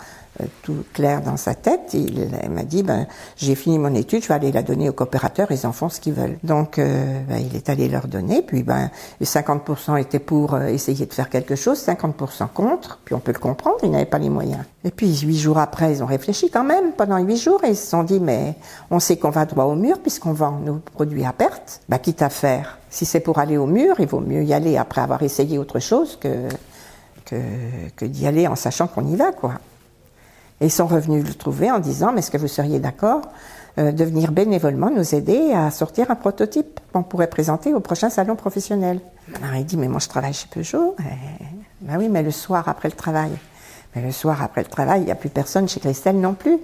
tout 0.63 0.85
clair 0.93 1.23
dans 1.23 1.37
sa 1.37 1.55
tête. 1.55 1.95
Il, 1.95 2.29
m'a 2.51 2.65
dit, 2.65 2.83
ben, 2.83 3.07
j'ai 3.37 3.55
fini 3.55 3.79
mon 3.79 3.95
étude, 3.95 4.23
je 4.23 4.29
vais 4.29 4.35
aller 4.35 4.53
la 4.53 4.63
donner 4.63 4.89
aux 4.89 4.93
coopérateurs, 4.93 5.49
ils 5.51 5.67
en 5.67 5.73
font 5.73 5.89
ce 5.89 6.01
qu'ils 6.01 6.13
veulent. 6.13 6.39
Donc, 6.43 6.79
euh, 6.79 7.21
ben, 7.29 7.39
il 7.39 7.57
est 7.57 7.69
allé 7.69 7.89
leur 7.89 8.07
donner, 8.07 8.43
puis 8.43 8.63
ben, 8.63 8.91
les 9.21 9.27
50% 9.27 10.01
étaient 10.01 10.19
pour 10.19 10.55
euh, 10.55 10.67
essayer 10.67 11.07
de 11.07 11.13
faire 11.13 11.31
quelque 11.31 11.55
chose, 11.55 11.79
50% 11.79 12.49
contre, 12.53 13.01
puis 13.05 13.15
on 13.15 13.21
peut 13.21 13.33
le 13.33 13.39
comprendre, 13.39 13.79
ils 13.83 13.91
n'avaient 13.91 14.05
pas 14.05 14.19
les 14.19 14.31
moyens. 14.31 14.65
Et 14.85 14.91
puis, 14.91 15.17
huit 15.21 15.39
jours 15.39 15.59
après, 15.59 15.93
ils 15.93 16.03
ont 16.03 16.07
réfléchi 16.07 16.51
quand 16.51 16.65
même, 16.65 16.93
pendant 16.93 17.19
huit 17.19 17.37
jours, 17.37 17.65
et 17.65 17.71
ils 17.71 17.77
se 17.77 17.87
sont 17.87 18.03
dit, 18.03 18.21
mais 18.21 18.55
on 18.91 19.01
sait 19.01 19.17
qu'on 19.17 19.31
va 19.31 19.45
droit 19.45 19.65
au 19.65 19.75
mur, 19.75 20.01
puisqu'on 20.01 20.33
vend 20.33 20.61
nos 20.65 20.81
produits 20.95 21.25
à 21.25 21.33
perte, 21.33 21.81
ben, 21.89 21.99
quitte 21.99 22.23
à 22.23 22.29
faire. 22.29 22.79
Si 22.91 23.05
c'est 23.05 23.21
pour 23.21 23.39
aller 23.39 23.57
au 23.57 23.67
mur, 23.67 23.97
il 23.99 24.07
vaut 24.07 24.21
mieux 24.21 24.43
y 24.43 24.55
aller 24.55 24.77
après 24.77 25.01
avoir 25.01 25.23
essayé 25.23 25.59
autre 25.59 25.81
chose 25.81 26.19
que, 26.21 26.49
que, 27.25 27.37
que 27.97 28.05
d'y 28.05 28.27
aller 28.27 28.47
en 28.47 28.57
sachant 28.57 28.87
qu'on 28.87 29.07
y 29.07 29.17
va, 29.17 29.33
quoi. 29.33 29.55
Et 30.61 30.67
ils 30.67 30.73
sont 30.73 30.87
revenus 30.87 31.27
le 31.27 31.35
trouver 31.35 31.71
en 31.71 31.79
disant, 31.79 32.13
mais 32.13 32.21
est-ce 32.21 32.31
que 32.31 32.39
vous 32.39 32.49
seriez 32.49 32.79
d'accord 32.79 33.23
euh, 33.79 33.93
de 33.93 34.05
venir 34.05 34.33
bénévolement 34.33 34.91
nous 34.91 35.15
aider 35.15 35.53
à 35.53 35.71
sortir 35.71 36.11
un 36.11 36.15
prototype 36.15 36.81
qu'on 36.93 37.03
pourrait 37.03 37.27
présenter 37.29 37.75
au 37.75 37.81
prochain 37.81 38.09
salon 38.09 38.37
professionnel? 38.37 39.01
Il 39.55 39.67
dit, 39.67 39.77
mais 39.77 39.89
moi 39.89 40.01
je 40.01 40.09
travaille 40.09 40.33
chez 40.33 40.49
Peugeot. 40.49 40.97
ben 41.83 41.99
oui, 41.99 42.09
mais 42.09 42.23
le 42.23 42.31
soir 42.31 42.69
après 42.69 42.89
le 42.89 42.95
travail. 42.95 43.33
Mais 43.95 44.03
le 44.03 44.13
soir 44.13 44.43
après 44.43 44.63
le 44.63 44.69
travail, 44.69 45.03
il 45.03 45.05
n'y 45.05 45.11
a 45.11 45.17
plus 45.17 45.29
personne 45.29 45.69
chez 45.69 45.81
Christelle 45.81 46.21
non 46.21 46.35
plus. 46.35 46.59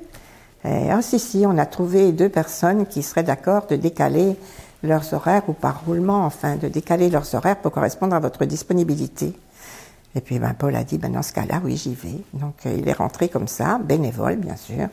ah 0.65 1.03
si, 1.03 1.19
si, 1.19 1.45
on 1.47 1.59
a 1.59 1.67
trouvé 1.67 2.13
deux 2.13 2.29
personnes 2.29 2.87
qui 2.87 3.03
seraient 3.03 3.23
d'accord 3.23 3.67
de 3.67 3.77
décaler 3.77 4.37
leurs 4.83 5.13
horaires 5.15 5.43
ou 5.49 5.53
par 5.53 5.85
roulement, 5.85 6.25
enfin, 6.25 6.57
de 6.57 6.69
décaler 6.69 7.11
leurs 7.11 7.35
horaires 7.35 7.57
pour 7.57 7.73
correspondre 7.73 8.15
à 8.15 8.21
votre 8.21 8.45
disponibilité. 8.45 9.35
Et 10.15 10.21
puis 10.21 10.39
ben, 10.39 10.55
Paul 10.55 10.77
a 10.77 10.85
dit, 10.85 10.99
ben, 10.99 11.13
dans 11.13 11.23
ce 11.23 11.33
cas-là, 11.33 11.61
oui, 11.65 11.77
j'y 11.77 11.95
vais. 11.95 12.21
Donc 12.35 12.67
euh, 12.67 12.77
il 12.77 12.89
est 12.89 12.93
rentré 12.93 13.29
comme 13.29 13.49
ça, 13.49 13.79
bénévole 13.83 14.37
bien 14.37 14.57
sûr, 14.57 14.89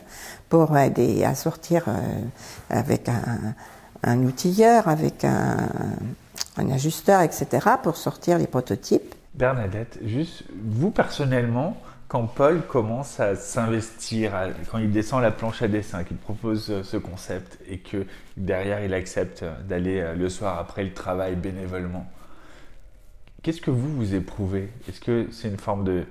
pour 0.48 0.76
aider 0.76 1.24
à 1.24 1.34
sortir 1.34 1.84
euh, 1.88 1.92
avec 2.70 3.08
un, 4.02 4.18
outilleur, 4.22 4.88
avec 4.88 5.24
un, 5.24 5.68
un, 6.56 6.70
ajusteur, 6.70 7.20
etc., 7.20 7.46
pour 7.82 7.96
sortir 7.96 8.38
les 8.38 8.46
prototypes. 8.46 9.14
Bernadette, 9.34 9.98
juste 10.04 10.44
vous 10.64 10.90
personnellement, 10.90 11.76
quand 12.08 12.26
Paul 12.26 12.62
commence 12.66 13.20
à 13.20 13.36
s'investir, 13.36 14.32
quand 14.70 14.78
il 14.78 14.90
descend 14.90 15.22
la 15.22 15.30
planche 15.30 15.62
à 15.62 15.68
dessin, 15.68 16.02
qu'il 16.02 16.16
propose 16.16 16.70
euh, 16.70 16.82
ce 16.82 16.96
concept 16.96 17.58
et 17.68 17.78
que 17.78 18.06
derrière 18.38 18.82
il 18.82 18.94
accepte 18.94 19.44
d'aller 19.68 20.14
le 20.16 20.28
soir 20.30 20.58
après 20.58 20.82
le 20.82 20.94
travail 20.94 21.36
bénévolement, 21.36 22.06
Qu'est-ce 23.42 23.60
que 23.60 23.70
vous, 23.70 23.94
vous 23.96 24.14
éprouvez? 24.14 24.68
Est-ce 24.88 25.00
que 25.00 25.28
c'est 25.32 25.48
une 25.48 25.58
forme 25.58 25.84
de, 25.84 26.04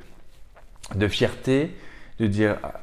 de 0.96 1.08
fierté 1.08 1.76
de 2.20 2.26
dire 2.26 2.58
ah, 2.64 2.74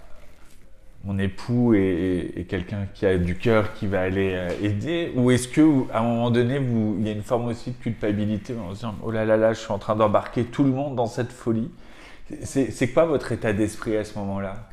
mon 1.04 1.18
époux 1.18 1.74
est, 1.74 2.46
quelqu'un 2.48 2.86
qui 2.94 3.06
a 3.06 3.18
du 3.18 3.36
cœur 3.36 3.74
qui 3.74 3.86
va 3.88 4.02
aller 4.02 4.34
euh, 4.34 4.50
aider? 4.62 5.12
Ou 5.16 5.32
est-ce 5.32 5.48
que 5.48 5.90
à 5.92 6.00
un 6.00 6.02
moment 6.02 6.30
donné, 6.30 6.56
il 6.56 7.06
y 7.06 7.10
a 7.10 7.12
une 7.12 7.22
forme 7.22 7.46
aussi 7.46 7.72
de 7.72 7.76
culpabilité 7.76 8.54
en 8.56 8.70
se 8.70 8.76
disant 8.76 8.94
oh 9.02 9.10
là 9.10 9.24
là 9.24 9.36
là, 9.36 9.52
je 9.52 9.60
suis 9.60 9.72
en 9.72 9.78
train 9.78 9.96
d'embarquer 9.96 10.44
tout 10.44 10.62
le 10.62 10.70
monde 10.70 10.94
dans 10.94 11.06
cette 11.06 11.32
folie? 11.32 11.70
C'est 12.42 12.88
quoi 12.92 13.04
votre 13.04 13.32
état 13.32 13.52
d'esprit 13.52 13.96
à 13.96 14.04
ce 14.04 14.18
moment-là 14.18 14.68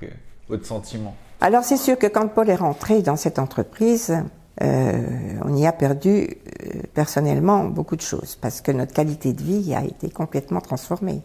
Votre 0.50 0.66
sentiment? 0.66 1.16
Alors 1.40 1.64
c'est 1.64 1.78
sûr 1.78 1.98
que 1.98 2.08
quand 2.08 2.28
Paul 2.28 2.50
est 2.50 2.56
rentré 2.56 3.02
dans 3.02 3.16
cette 3.16 3.38
entreprise, 3.38 4.16
euh, 4.62 5.02
on 5.44 5.56
y 5.56 5.66
a 5.66 5.72
perdu 5.72 6.10
euh, 6.12 6.82
personnellement 6.94 7.64
beaucoup 7.64 7.96
de 7.96 8.02
choses 8.02 8.38
parce 8.40 8.62
que 8.62 8.72
notre 8.72 8.94
qualité 8.94 9.34
de 9.34 9.42
vie 9.42 9.74
a 9.74 9.84
été 9.84 10.10
complètement 10.10 10.62
transformée. 10.62 11.22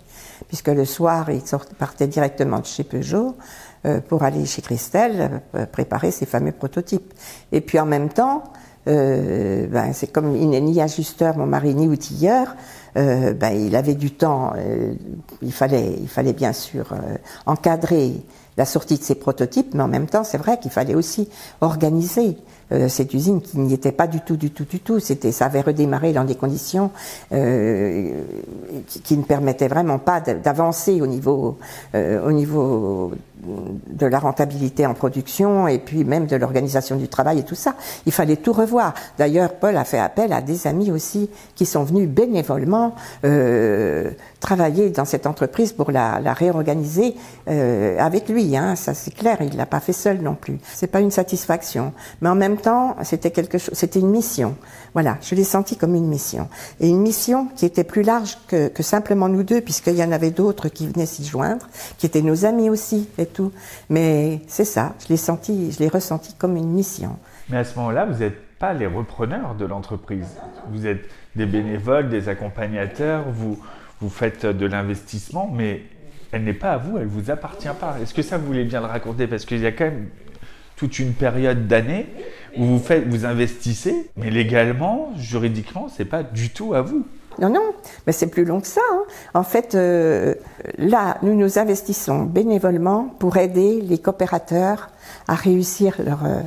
Puisque 0.49 0.69
le 0.69 0.87
soir, 0.87 1.31
il 1.31 1.43
partait 1.79 2.07
directement 2.07 2.61
de 2.61 2.67
chez 2.67 2.85
Peugeot 2.85 3.37
euh, 3.85 4.01
pour 4.01 4.23
aller 4.23 4.47
chez 4.47 4.62
Christelle 4.62 5.43
préparer 5.73 6.11
ses 6.11 6.25
fameux 6.25 6.53
prototypes. 6.53 7.12
Et 7.53 7.61
puis 7.61 7.79
en 7.79 7.87
même 7.87 8.09
temps, 8.09 8.45
ben, 8.87 9.93
c'est 9.93 10.11
comme 10.11 10.35
il 10.35 10.49
n'est 10.49 10.62
ni 10.62 10.81
ajusteur, 10.81 11.37
mon 11.37 11.45
mari, 11.45 11.75
ni 11.75 11.87
outilleur. 11.87 12.57
ben, 12.95 13.51
il 13.51 13.77
avait 13.77 13.95
du 13.95 14.12
temps. 14.12 14.55
il 15.43 15.53
fallait, 15.53 15.95
il 16.01 16.09
fallait 16.09 16.33
bien 16.33 16.55
sûr 16.55 16.95
encadrer 17.45 18.14
la 18.57 18.64
sortie 18.64 18.97
de 18.97 19.03
ces 19.03 19.14
prototypes, 19.14 19.75
mais 19.75 19.83
en 19.83 19.88
même 19.88 20.07
temps, 20.07 20.25
c'est 20.25 20.38
vrai 20.38 20.59
qu'il 20.59 20.71
fallait 20.71 20.95
aussi 20.95 21.29
organiser 21.61 22.38
euh, 22.72 22.88
cette 22.88 23.14
usine 23.14 23.40
qui 23.40 23.59
n'y 23.59 23.72
était 23.72 23.92
pas 23.92 24.07
du 24.07 24.20
tout, 24.20 24.37
du 24.37 24.50
tout, 24.50 24.64
du 24.64 24.81
tout. 24.81 25.00
C'était, 25.00 25.33
ça 25.33 25.46
avait 25.46 25.61
redémarré 25.62 26.12
dans 26.12 26.24
des 26.24 26.35
conditions 26.35 26.90
euh, 27.33 28.22
qui, 28.87 29.16
ne 29.16 29.22
permettaient 29.22 29.68
vraiment 29.68 29.98
pas 29.98 30.20
d'avancer 30.20 31.00
au 31.00 31.07
niveau, 31.07 31.59
euh, 31.94 32.26
au 32.26 32.33
niveau 32.33 33.12
de 33.44 34.07
la 34.07 34.18
rentabilité 34.18 34.87
en 34.87 34.94
production 34.94 35.68
et 35.68 35.79
puis 35.79 36.05
même 36.05 36.27
de 36.27 36.37
l'organisation 36.37 36.96
du 36.96 37.09
travail 37.09 37.40
et 37.40 37.42
tout 37.44 37.55
ça. 37.55 37.74
Il 38.07 38.12
fallait 38.12 38.37
tout 38.37 38.53
revoir. 38.53 38.94
D'ailleurs, 39.18 39.55
Paul 39.55 39.77
a 39.77 39.85
fait 39.85 39.98
appel 39.98 40.33
à 40.33 40.40
des 40.40 40.66
amis 40.66 40.90
aussi 40.90 41.31
qui 41.55 41.66
sont 41.66 41.85
venus 41.85 42.09
bénévolement 42.09 42.94
euh, 43.24 44.11
travailler 44.40 44.90
dans 44.90 45.05
cette 45.05 45.27
entreprise 45.27 45.72
pour 45.72 45.90
la, 45.90 46.20
la 46.20 46.33
réorganiser 46.33 47.14
euh, 47.48 47.98
avec 47.98 48.29
lui. 48.29 48.57
Hein. 48.57 48.77
Ça 48.77 48.94
c'est 48.94 49.14
clair, 49.14 49.38
il 49.40 49.57
l'a 49.57 49.66
pas 49.66 49.81
fait 49.81 49.92
seul 49.92 50.20
non 50.20 50.35
plus. 50.35 50.59
C'est 50.74 50.87
pas 50.87 51.01
une 51.01 51.11
satisfaction, 51.11 51.92
mais 52.20 52.29
en 52.29 52.35
même 52.35 52.57
temps, 52.57 52.96
c'était 53.03 53.31
quelque 53.31 53.59
chose, 53.59 53.74
c'était 53.74 54.01
une 54.01 54.11
mission. 54.11 54.57
Voilà, 54.94 55.18
je 55.20 55.35
l'ai 55.35 55.44
senti 55.44 55.77
comme 55.77 55.94
une 55.94 56.09
mission 56.09 56.48
et 56.81 56.88
une 56.88 57.01
mission 57.01 57.48
qui 57.57 57.66
était 57.66 57.85
plus 57.85 58.03
large 58.03 58.38
que, 58.48 58.68
que 58.68 58.83
simplement 58.83 59.29
nous 59.29 59.42
deux, 59.42 59.61
puisqu'il 59.61 59.94
y 59.94 60.03
en 60.03 60.12
avait 60.12 60.31
d'autres 60.31 60.68
qui 60.68 60.87
venaient 60.87 61.07
s'y 61.07 61.24
joindre, 61.24 61.68
qui 61.98 62.07
étaient 62.07 62.22
nos 62.22 62.44
amis 62.44 62.70
aussi 62.70 63.09
Mais 63.88 64.41
c'est 64.47 64.64
ça, 64.64 64.95
je 65.03 65.09
l'ai 65.09 65.17
senti, 65.17 65.73
je 65.73 65.79
l'ai 65.79 65.88
ressenti 65.88 66.35
comme 66.35 66.57
une 66.57 66.71
mission. 66.71 67.17
Mais 67.49 67.59
à 67.59 67.64
ce 67.64 67.77
moment-là, 67.79 68.05
vous 68.05 68.21
n'êtes 68.21 68.59
pas 68.59 68.73
les 68.73 68.87
repreneurs 68.87 69.55
de 69.55 69.64
l'entreprise. 69.64 70.37
Vous 70.71 70.87
êtes 70.87 71.09
des 71.37 71.47
bénévoles, 71.47 72.09
des 72.09 72.29
accompagnateurs, 72.29 73.25
vous 73.31 73.59
vous 74.01 74.11
faites 74.11 74.47
de 74.47 74.67
l'investissement, 74.67 75.51
mais 75.53 75.83
elle 76.31 76.45
n'est 76.45 76.53
pas 76.53 76.73
à 76.73 76.77
vous, 76.79 76.99
elle 76.99 77.05
ne 77.05 77.11
vous 77.11 77.31
appartient 77.31 77.69
pas. 77.81 77.97
Est-ce 78.03 78.14
que 78.14 78.23
ça, 78.23 78.38
vous 78.38 78.47
voulez 78.47 78.64
bien 78.64 78.81
le 78.81 78.87
raconter? 78.87 79.27
Parce 79.27 79.45
qu'il 79.45 79.61
y 79.61 79.67
a 79.67 79.73
quand 79.73 79.87
même 79.87 80.09
toute 80.77 80.99
une 80.99 81.12
période 81.12 81.67
d'années 81.67 82.07
où 82.57 82.64
vous, 82.64 82.79
faites, 82.79 83.07
vous 83.09 83.25
investissez, 83.25 84.11
mais 84.17 84.31
légalement, 84.31 85.12
juridiquement, 85.17 85.88
ce 85.88 86.03
n'est 86.03 86.09
pas 86.09 86.23
du 86.23 86.51
tout 86.51 86.75
à 86.75 86.83
vous. 86.83 87.07
Non, 87.38 87.51
non, 87.51 87.72
mais 88.07 88.12
c'est 88.12 88.27
plus 88.27 88.44
long 88.44 88.61
que 88.61 88.66
ça. 88.66 88.81
Hein. 88.92 89.05
En 89.35 89.44
fait, 89.44 89.74
euh, 89.74 90.35
là, 90.77 91.18
nous 91.22 91.35
nous 91.35 91.59
investissons 91.59 92.24
bénévolement 92.24 93.11
pour 93.18 93.37
aider 93.37 93.81
les 93.81 93.98
coopérateurs 93.98 94.90
à 95.29 95.35
réussir 95.35 95.96
leur, 96.05 96.24
euh, 96.24 96.40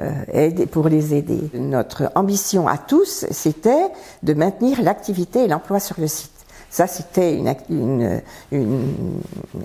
euh 0.00 0.66
pour 0.70 0.88
les 0.88 1.14
aider. 1.14 1.50
Notre 1.54 2.12
ambition 2.14 2.68
à 2.68 2.78
tous, 2.78 3.26
c'était 3.30 3.88
de 4.22 4.34
maintenir 4.34 4.82
l'activité 4.82 5.44
et 5.44 5.48
l'emploi 5.48 5.80
sur 5.80 5.96
le 5.98 6.06
site. 6.06 6.30
Ça, 6.70 6.86
c'était 6.86 7.42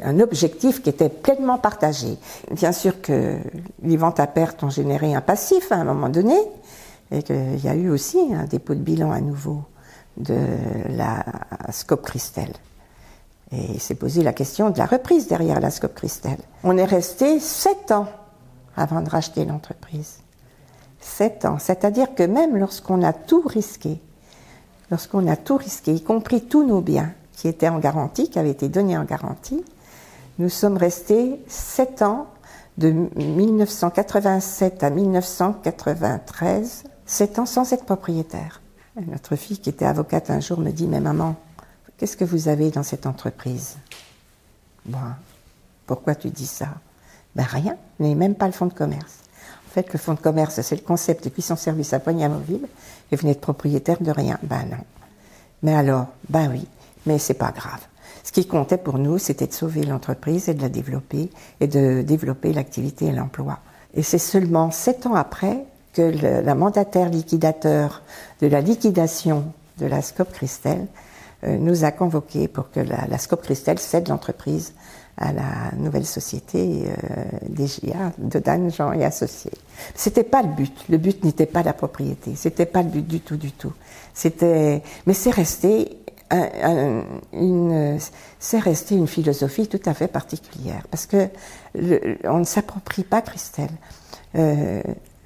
un 0.03 0.19
objectif 0.19 0.81
qui 0.81 0.89
était 0.89 1.09
pleinement 1.09 1.57
partagé. 1.57 2.17
Bien 2.51 2.71
sûr 2.71 3.01
que 3.01 3.37
les 3.83 3.97
ventes 3.97 4.19
à 4.19 4.27
perte 4.27 4.63
ont 4.63 4.69
généré 4.69 5.13
un 5.13 5.21
passif 5.21 5.71
à 5.71 5.75
un 5.75 5.83
moment 5.83 6.09
donné, 6.09 6.37
et 7.11 7.21
qu'il 7.23 7.59
y 7.63 7.67
a 7.67 7.75
eu 7.75 7.89
aussi 7.89 8.19
un 8.33 8.45
dépôt 8.45 8.75
de 8.75 8.79
bilan 8.79 9.11
à 9.11 9.19
nouveau 9.19 9.63
de 10.17 10.37
la 10.89 11.23
Scope 11.71 12.03
Christelle. 12.03 12.53
Et 13.51 13.73
il 13.73 13.79
s'est 13.81 13.95
posé 13.95 14.23
la 14.23 14.33
question 14.33 14.69
de 14.69 14.77
la 14.77 14.85
reprise 14.85 15.27
derrière 15.27 15.59
la 15.59 15.71
Scope 15.71 15.95
Christelle. 15.95 16.39
On 16.63 16.77
est 16.77 16.85
resté 16.85 17.39
sept 17.39 17.91
ans 17.91 18.07
avant 18.75 19.01
de 19.01 19.09
racheter 19.09 19.45
l'entreprise. 19.45 20.19
Sept 21.01 21.45
ans. 21.45 21.57
C'est-à-dire 21.59 22.15
que 22.15 22.23
même 22.23 22.55
lorsqu'on 22.55 23.03
a 23.03 23.11
tout 23.11 23.41
risqué, 23.45 23.99
lorsqu'on 24.89 25.27
a 25.27 25.35
tout 25.35 25.57
risqué, 25.57 25.93
y 25.93 26.03
compris 26.03 26.41
tous 26.41 26.65
nos 26.65 26.81
biens 26.81 27.13
qui 27.33 27.47
étaient 27.47 27.69
en 27.69 27.79
garantie, 27.79 28.29
qui 28.29 28.39
avaient 28.39 28.51
été 28.51 28.69
donnés 28.69 28.97
en 28.97 29.03
garantie, 29.03 29.65
nous 30.39 30.49
sommes 30.49 30.77
restés 30.77 31.41
sept 31.47 32.01
ans, 32.01 32.27
de 32.77 32.89
1987 33.15 34.83
à 34.83 34.89
1993, 34.89 36.83
sept 37.05 37.37
ans 37.37 37.45
sans 37.45 37.73
être 37.73 37.83
propriétaire. 37.83 38.60
Notre 38.95 39.35
fille, 39.35 39.57
qui 39.57 39.69
était 39.69 39.85
avocate 39.85 40.29
un 40.29 40.41
jour, 40.41 40.59
me 40.59 40.71
dit 40.71 40.85
Mais 40.85 40.99
maman, 40.99 41.35
qu'est-ce 41.97 42.17
que 42.17 42.25
vous 42.25 42.49
avez 42.49 42.71
dans 42.71 42.83
cette 42.83 43.05
entreprise? 43.05 43.77
Bon, 44.85 44.97
pourquoi 45.85 46.15
tu 46.15 46.29
dis 46.29 46.47
ça? 46.47 46.67
Ben 47.35 47.43
rien, 47.43 47.77
mais 47.99 48.15
même 48.15 48.35
pas 48.35 48.47
le 48.47 48.51
fonds 48.51 48.65
de 48.65 48.73
commerce. 48.73 49.19
En 49.67 49.71
fait, 49.71 49.93
le 49.93 49.99
fonds 49.99 50.15
de 50.15 50.19
commerce, 50.19 50.59
c'est 50.61 50.75
le 50.75 50.81
concept 50.81 51.23
de 51.23 51.29
puissance 51.29 51.61
service 51.61 51.93
à 51.93 51.99
poignée 51.99 52.27
mobile, 52.27 52.67
et 53.11 53.15
vous 53.15 53.25
n'êtes 53.25 53.39
propriétaire 53.39 54.01
de 54.01 54.11
rien. 54.11 54.37
Ben 54.43 54.65
non. 54.69 54.83
Mais 55.63 55.73
alors, 55.73 56.07
ben 56.27 56.49
oui, 56.51 56.67
mais 57.05 57.17
c'est 57.17 57.35
pas 57.35 57.51
grave. 57.51 57.79
Ce 58.25 58.33
qui 58.33 58.45
comptait 58.45 58.77
pour 58.77 58.97
nous, 58.97 59.17
c'était 59.17 59.47
de 59.47 59.53
sauver 59.53 59.83
l'entreprise 59.83 60.49
et 60.49 60.53
de 60.53 60.61
la 60.61 60.69
développer, 60.69 61.29
et 61.61 61.67
de 61.67 62.01
développer 62.01 62.51
l'activité 62.51 63.05
et 63.05 63.11
l'emploi. 63.13 63.59
Et 63.93 64.03
c'est 64.03 64.17
seulement 64.17 64.71
sept 64.71 65.05
ans 65.05 65.15
après 65.15 65.65
que 65.93 66.01
le, 66.01 66.41
la 66.41 66.55
mandataire 66.55 67.09
liquidateur 67.09 68.01
de 68.41 68.47
la 68.47 68.61
liquidation 68.61 69.45
de 69.77 69.85
la 69.85 70.01
Scope 70.01 70.31
Christelle 70.31 70.87
euh, 71.43 71.57
nous 71.57 71.83
a 71.83 71.91
convoqués 71.91 72.47
pour 72.47 72.71
que 72.71 72.79
la, 72.79 73.07
la 73.07 73.17
Scope 73.17 73.41
Christelle 73.41 73.79
cède 73.79 74.07
l'entreprise 74.07 74.73
à 75.17 75.33
la 75.33 75.71
nouvelle 75.77 76.05
société 76.05 76.85
euh, 76.87 77.23
DGA 77.49 78.13
de 78.17 78.39
Dan 78.39 78.71
Jean 78.71 78.93
et 78.93 79.03
Associés. 79.03 79.51
C'était 79.93 80.23
pas 80.23 80.41
le 80.41 80.49
but. 80.49 80.73
Le 80.89 80.97
but 80.97 81.23
n'était 81.23 81.45
pas 81.45 81.63
la 81.63 81.73
propriété. 81.73 82.35
C'était 82.35 82.65
pas 82.65 82.81
le 82.81 82.89
but 82.89 83.05
du 83.05 83.19
tout, 83.19 83.37
du 83.37 83.51
tout. 83.51 83.73
C'était, 84.13 84.81
mais 85.05 85.13
c'est 85.13 85.31
resté 85.31 85.97
un, 86.31 87.03
une, 87.33 87.97
c'est 88.39 88.59
resté 88.59 88.95
une 88.95 89.07
philosophie 89.07 89.67
tout 89.67 89.81
à 89.85 89.93
fait 89.93 90.07
particulière 90.07 90.83
parce 90.89 91.05
que 91.05 91.27
le, 91.75 92.17
on 92.23 92.39
ne 92.39 92.43
s'approprie 92.45 93.03
pas 93.03 93.21
Christelle. 93.21 93.71
Euh, 94.35 94.81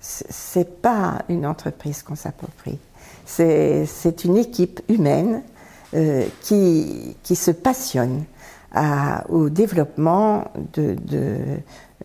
c'est 0.08 0.82
pas 0.82 1.20
une 1.30 1.46
entreprise 1.46 2.04
qu'on 2.04 2.16
s'approprie. 2.16 2.78
C'est, 3.26 3.88
une 4.24 4.38
équipe 4.38 4.82
humaine 4.88 5.42
euh, 5.96 6.26
qui, 6.42 7.18
qui 7.24 7.36
se 7.36 7.52
passionne 7.52 8.26
au 9.30 9.50
développement 9.50 10.52
de, 10.74 10.98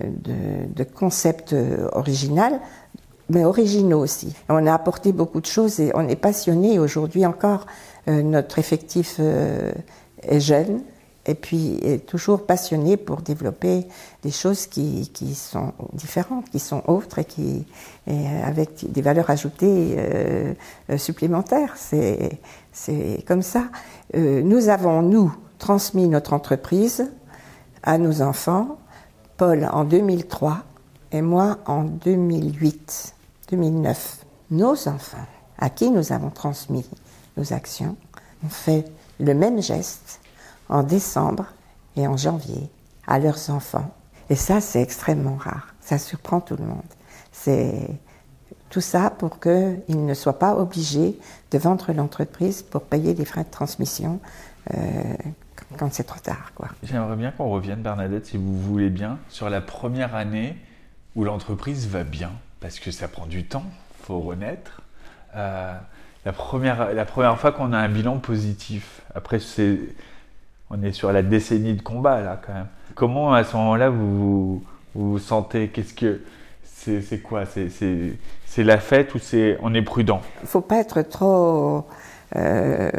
de, 0.01 0.85
concepts 0.85 1.55
originaux, 1.93 2.61
mais 3.29 3.45
originaux 3.45 4.01
aussi. 4.01 4.35
On 4.49 4.67
a 4.67 4.75
apporté 4.75 5.13
beaucoup 5.13 5.41
de 5.41 5.47
choses 5.47 5.81
et 5.81 5.91
on 5.95 6.07
est 6.09 6.17
passionné 6.17 6.79
aujourd'hui 6.79 7.27
encore. 7.27 7.67
Euh, 8.09 8.23
notre 8.23 8.59
effectif 8.59 9.17
euh, 9.21 9.73
est 10.23 10.41
jeune 10.41 10.81
et 11.27 11.35
puis 11.35 11.81
toujours 12.07 12.47
passionné 12.47 12.97
pour 12.97 13.21
développer 13.23 13.87
des 14.23 14.31
choses 14.31 14.67
qui, 14.67 15.11
qui 15.13 15.35
sont 15.35 15.73
différentes, 15.93 16.49
qui 16.51 16.59
sont 16.59 16.83
autres 16.87 17.19
et 17.19 17.25
qui 17.25 17.67
avec 18.07 18.91
des 18.91 19.03
valeurs 19.03 19.31
ajoutées 19.31 19.97
euh, 19.99 20.55
supplémentaires. 20.97 21.75
C'est 21.77 22.41
c'est 22.73 23.23
comme 23.27 23.43
ça. 23.43 23.65
nous 24.15 24.69
avons 24.69 25.03
nous 25.03 25.35
transmis 25.59 26.09
notre 26.09 26.33
entreprise 26.33 27.11
à 27.83 27.99
nos 27.99 28.23
enfants, 28.23 28.79
Paul 29.37 29.69
en 29.71 29.85
2003 29.85 30.59
et 31.13 31.23
moi 31.23 31.59
en 31.67 31.85
2008, 31.85 33.15
2009. 33.51 34.25
Nos 34.51 34.89
enfants, 34.89 35.27
à 35.59 35.71
qui 35.71 35.91
nous 35.91 36.13
avons 36.13 36.31
transmis 36.31 36.87
nos 37.37 37.53
actions, 37.53 37.97
ont 38.45 38.49
fait 38.49 38.85
le 39.19 39.35
même 39.35 39.63
geste 39.63 40.20
en 40.71 40.83
décembre 40.83 41.47
et 41.97 42.07
en 42.07 42.17
janvier 42.17 42.71
à 43.07 43.19
leurs 43.19 43.51
enfants. 43.51 43.95
Et 44.31 44.37
ça, 44.37 44.61
c'est 44.61 44.81
extrêmement 44.81 45.37
rare. 45.37 45.75
Ça 45.81 45.99
surprend 45.99 46.41
tout 46.41 46.57
le 46.57 46.65
monde. 46.65 46.83
C'est 47.33 47.89
tout 48.71 48.81
ça 48.81 49.11
pour 49.11 49.41
qu'ils 49.41 49.83
ne 50.07 50.15
soient 50.15 50.39
pas 50.39 50.55
obligés 50.55 51.19
de 51.51 51.59
vendre 51.59 51.93
l'entreprise 51.93 52.63
pour 52.63 52.83
payer 52.83 53.15
des 53.15 53.25
frais 53.25 53.43
de 53.43 53.51
transmission 53.51 54.21
euh, 54.73 55.17
quand 55.77 55.93
c'est 55.93 56.05
trop 56.05 56.21
tard. 56.21 56.53
J'aimerais 56.85 57.17
bien 57.17 57.33
qu'on 57.33 57.51
revienne, 57.51 57.83
Bernadette, 57.83 58.27
si 58.27 58.37
vous 58.37 58.59
voulez 58.61 58.91
bien, 58.91 59.19
sur 59.29 59.51
la 59.51 59.61
première 59.61 60.15
année 60.15 60.57
où 61.17 61.25
l'entreprise 61.25 61.89
va 61.89 62.05
bien, 62.05 62.31
parce 62.61 62.79
que 62.79 62.93
ça 62.93 63.09
prend 63.09 63.27
du 63.27 63.45
temps, 63.45 63.65
faut 64.03 64.21
renaître. 64.21 64.83
Euh, 65.35 65.77
la, 66.25 66.33
première, 66.33 66.95
la 66.95 67.05
première 67.05 67.39
fois 67.39 67.51
qu'on 67.51 67.73
a 67.73 67.79
un 67.79 67.89
bilan 67.89 68.19
positif, 68.19 69.03
après 69.17 69.41
c'est, 69.41 69.81
on 70.71 70.83
est 70.83 70.93
sur 70.93 71.13
la 71.13 71.23
décennie 71.23 71.75
de 71.75 71.83
combat 71.83 72.21
là 72.21 72.41
quand 72.45 72.55
même. 72.55 72.69
Comment 72.95 73.35
à 73.35 73.45
ce 73.45 73.57
moment-là 73.57 73.91
vous 73.91 74.63
vous, 74.95 75.19
sentez 75.19 75.69
Qu'est-ce 75.69 75.95
que 75.95 76.21
c'est, 76.65 77.23
quoi? 77.23 77.45
C'est, 77.45 78.65
la 78.65 78.79
fête 78.79 79.15
ou 79.15 79.19
c'est 79.19 79.59
on 79.63 79.75
est 79.75 79.83
prudent? 79.83 80.23
Il 80.43 80.49
faut 80.49 80.61
pas 80.61 80.79
être 80.79 81.03
trop 81.03 81.87
euh, 82.37 82.91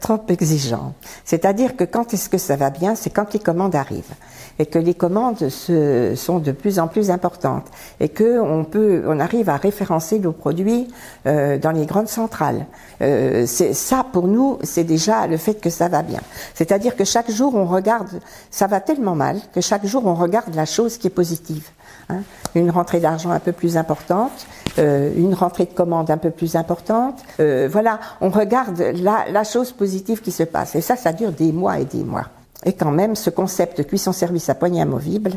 trop 0.00 0.20
exigeant. 0.28 0.94
C'est-à-dire 1.24 1.76
que 1.76 1.84
quand 1.84 2.14
est-ce 2.14 2.28
que 2.28 2.38
ça 2.38 2.56
va 2.56 2.70
bien, 2.70 2.94
c'est 2.94 3.10
quand 3.10 3.32
les 3.32 3.40
commandes 3.40 3.74
arrivent 3.74 4.14
et 4.58 4.66
que 4.66 4.78
les 4.78 4.94
commandes 4.94 5.48
se, 5.48 6.14
sont 6.16 6.38
de 6.38 6.52
plus 6.52 6.78
en 6.78 6.88
plus 6.88 7.10
importantes 7.10 7.66
et 8.00 8.08
que 8.08 8.38
on 8.38 8.64
peut, 8.64 9.02
on 9.06 9.20
arrive 9.20 9.50
à 9.50 9.56
référencer 9.56 10.18
nos 10.18 10.32
produits 10.32 10.88
euh, 11.26 11.58
dans 11.58 11.72
les 11.72 11.86
grandes 11.86 12.08
centrales. 12.08 12.66
Euh, 13.02 13.44
c'est 13.46 13.74
ça 13.74 14.04
pour 14.10 14.28
nous, 14.28 14.58
c'est 14.62 14.84
déjà 14.84 15.26
le 15.26 15.36
fait 15.36 15.54
que 15.54 15.70
ça 15.70 15.88
va 15.88 16.02
bien. 16.02 16.20
C'est-à-dire 16.54 16.96
que 16.96 17.04
chaque 17.04 17.30
jour 17.30 17.54
on 17.54 17.66
regarde, 17.66 18.20
ça 18.50 18.66
va 18.66 18.80
tellement 18.80 19.14
mal 19.14 19.40
que 19.54 19.60
chaque 19.60 19.86
jour 19.86 20.06
on 20.06 20.14
regarde 20.14 20.54
la 20.54 20.66
chose 20.66 20.96
qui 20.96 21.06
est 21.06 21.10
positive. 21.10 21.68
Hein. 22.08 22.20
Une 22.54 22.70
rentrée 22.70 23.00
d'argent 23.00 23.30
un 23.30 23.40
peu 23.40 23.52
plus 23.52 23.76
importante, 23.76 24.46
euh, 24.78 25.12
une 25.16 25.34
rentrée 25.34 25.64
de 25.64 25.70
commandes 25.72 26.10
un 26.10 26.18
peu 26.18 26.30
plus 26.30 26.56
importante. 26.56 27.18
Euh, 27.40 27.68
voilà, 27.70 28.00
on 28.20 28.30
regarde 28.30 28.80
la, 28.80 29.44
chose 29.44 29.72
positive 29.72 30.20
qui 30.20 30.30
se 30.30 30.42
passe. 30.42 30.74
Et 30.74 30.80
ça, 30.80 30.96
ça 30.96 31.12
dure 31.12 31.32
des 31.32 31.52
mois 31.52 31.78
et 31.78 31.84
des 31.84 32.04
mois. 32.04 32.26
Et 32.64 32.72
quand 32.72 32.90
même, 32.90 33.14
ce 33.14 33.30
concept 33.30 33.78
de 33.78 33.82
cuisson-service 33.82 34.48
à 34.48 34.54
poignée 34.54 34.82
amovible 34.82 35.32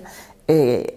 est, 0.47 0.93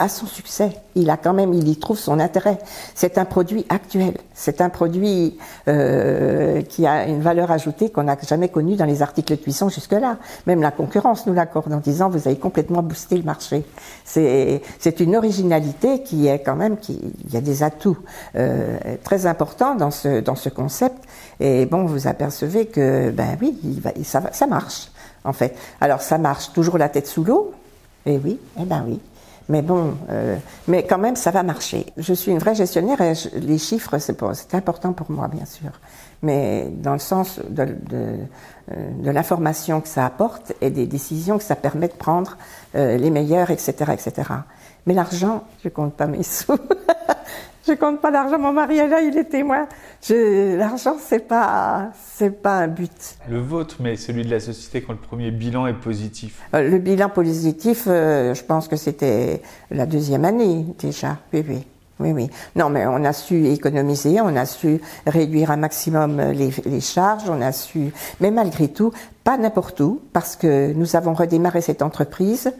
a 0.00 0.08
son 0.08 0.26
succès. 0.26 0.72
Il 0.96 1.10
a 1.10 1.16
quand 1.16 1.34
même, 1.34 1.52
il 1.54 1.68
y 1.68 1.76
trouve 1.76 1.98
son 1.98 2.18
intérêt. 2.18 2.58
C'est 2.94 3.18
un 3.18 3.24
produit 3.24 3.66
actuel. 3.68 4.14
C'est 4.34 4.60
un 4.60 4.70
produit 4.70 5.38
euh, 5.68 6.62
qui 6.62 6.86
a 6.86 7.06
une 7.06 7.20
valeur 7.20 7.50
ajoutée 7.50 7.90
qu'on 7.90 8.04
n'a 8.04 8.16
jamais 8.26 8.48
connue 8.48 8.76
dans 8.76 8.86
les 8.86 9.02
articles 9.02 9.36
de 9.36 9.40
cuisson 9.40 9.68
jusque-là. 9.68 10.16
Même 10.46 10.62
la 10.62 10.70
concurrence 10.70 11.26
nous 11.26 11.34
l'accorde 11.34 11.72
en 11.72 11.78
disant 11.78 12.08
vous 12.08 12.26
avez 12.26 12.38
complètement 12.38 12.82
boosté 12.82 13.16
le 13.18 13.22
marché. 13.22 13.64
C'est 14.04 15.00
une 15.00 15.14
originalité 15.14 16.02
qui 16.02 16.26
est 16.26 16.40
quand 16.40 16.56
même 16.56 16.78
qui 16.78 16.98
il 17.24 17.32
y 17.32 17.36
a 17.36 17.40
des 17.42 17.62
atouts 17.62 17.98
euh, 18.36 18.78
très 19.04 19.26
importants 19.26 19.74
dans 19.74 19.90
ce 19.90 20.20
dans 20.20 20.34
ce 20.34 20.48
concept. 20.48 20.96
Et 21.38 21.66
bon, 21.66 21.84
vous 21.84 22.08
apercevez 22.08 22.66
que 22.66 23.10
ben 23.10 23.36
oui, 23.40 23.58
ça 24.02 24.46
marche 24.46 24.88
en 25.24 25.34
fait. 25.34 25.54
Alors 25.80 26.00
ça 26.00 26.16
marche 26.16 26.52
toujours 26.52 26.78
la 26.78 26.88
tête 26.88 27.06
sous 27.06 27.24
l'eau. 27.24 27.52
Et 28.06 28.18
oui, 28.24 28.40
eh 28.58 28.64
ben 28.64 28.82
oui. 28.86 28.98
Mais 29.50 29.62
bon, 29.62 29.96
euh, 30.10 30.36
mais 30.68 30.84
quand 30.84 30.98
même, 30.98 31.16
ça 31.16 31.32
va 31.32 31.42
marcher. 31.42 31.84
Je 31.96 32.14
suis 32.14 32.30
une 32.30 32.38
vraie 32.38 32.54
gestionnaire 32.54 33.00
et 33.00 33.14
les 33.34 33.58
chiffres, 33.58 33.98
c'est 33.98 34.54
important 34.54 34.92
pour 34.92 35.10
moi, 35.10 35.26
bien 35.26 35.44
sûr. 35.44 35.72
Mais 36.22 36.68
dans 36.70 36.92
le 36.92 37.00
sens 37.00 37.40
euh, 37.58 38.16
de 38.68 39.10
l'information 39.10 39.80
que 39.80 39.88
ça 39.88 40.06
apporte 40.06 40.52
et 40.60 40.70
des 40.70 40.86
décisions 40.86 41.36
que 41.36 41.42
ça 41.42 41.56
permet 41.56 41.88
de 41.88 41.94
prendre 41.94 42.38
euh, 42.76 42.96
les 42.96 43.10
meilleures, 43.10 43.50
etc., 43.50 43.72
etc. 43.92 44.28
Mais 44.86 44.94
l'argent, 44.94 45.42
je 45.64 45.68
compte 45.68 45.94
pas 45.94 46.06
mes 46.06 46.22
sous. 46.22 46.56
Je 47.66 47.72
compte 47.74 48.00
pas 48.00 48.10
l'argent. 48.10 48.38
Mon 48.38 48.52
mari 48.52 48.78
est 48.78 48.88
là, 48.88 49.00
il 49.00 49.16
est 49.16 49.24
témoin. 49.24 49.66
L'argent, 50.08 50.96
c'est 51.00 51.26
pas, 51.26 51.90
c'est 52.14 52.42
pas 52.42 52.58
un 52.58 52.68
but. 52.68 53.16
Le 53.28 53.40
vôtre, 53.40 53.76
mais 53.80 53.96
celui 53.96 54.24
de 54.24 54.30
la 54.30 54.40
société 54.40 54.82
quand 54.82 54.92
le 54.92 54.98
premier 54.98 55.30
bilan 55.30 55.66
est 55.66 55.74
positif. 55.74 56.40
Euh, 56.54 56.68
le 56.68 56.78
bilan 56.78 57.08
positif, 57.08 57.84
euh, 57.86 58.34
je 58.34 58.44
pense 58.44 58.68
que 58.68 58.76
c'était 58.76 59.42
la 59.70 59.86
deuxième 59.86 60.24
année 60.24 60.66
déjà. 60.78 61.18
Oui, 61.32 61.44
oui. 61.48 61.66
Oui, 62.00 62.12
oui. 62.12 62.30
Non, 62.56 62.70
mais 62.70 62.86
on 62.86 63.04
a 63.04 63.12
su 63.12 63.48
économiser, 63.48 64.22
on 64.22 64.34
a 64.34 64.46
su 64.46 64.80
réduire 65.06 65.50
un 65.50 65.58
maximum 65.58 66.18
les, 66.32 66.50
les, 66.64 66.80
charges, 66.80 67.28
on 67.28 67.42
a 67.42 67.52
su, 67.52 67.92
mais 68.20 68.30
malgré 68.30 68.68
tout, 68.68 68.90
pas 69.22 69.36
n'importe 69.36 69.80
où, 69.80 70.00
parce 70.14 70.34
que 70.34 70.72
nous 70.72 70.96
avons 70.96 71.12
redémarré 71.12 71.60
cette 71.60 71.82
entreprise 71.82 72.54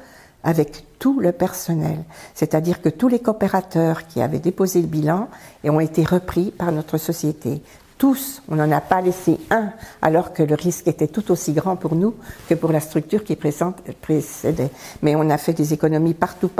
avec 0.44 0.84
tout 0.98 1.20
le 1.20 1.32
personnel. 1.32 2.04
C'est-à-dire 2.34 2.80
que 2.80 2.88
tous 2.88 3.08
les 3.08 3.18
coopérateurs 3.18 4.06
qui 4.06 4.20
avaient 4.20 4.38
déposé 4.38 4.80
le 4.80 4.86
bilan 4.86 5.28
et 5.64 5.70
ont 5.70 5.80
été 5.80 6.04
repris 6.04 6.50
par 6.50 6.72
notre 6.72 6.98
société. 6.98 7.62
Tous, 7.98 8.42
on 8.48 8.56
n'en 8.56 8.70
a 8.72 8.80
pas 8.80 9.02
laissé 9.02 9.38
un, 9.50 9.72
alors 10.00 10.32
que 10.32 10.42
le 10.42 10.54
risque 10.54 10.88
était 10.88 11.06
tout 11.06 11.30
aussi 11.30 11.52
grand 11.52 11.76
pour 11.76 11.94
nous 11.94 12.14
que 12.48 12.54
pour 12.54 12.72
la 12.72 12.80
structure 12.80 13.24
qui 13.24 13.36
précédait. 13.36 14.70
Mais 15.02 15.16
on 15.16 15.28
a 15.28 15.36
fait 15.36 15.52
des 15.52 15.74
économies 15.74 16.14
partout, 16.14 16.50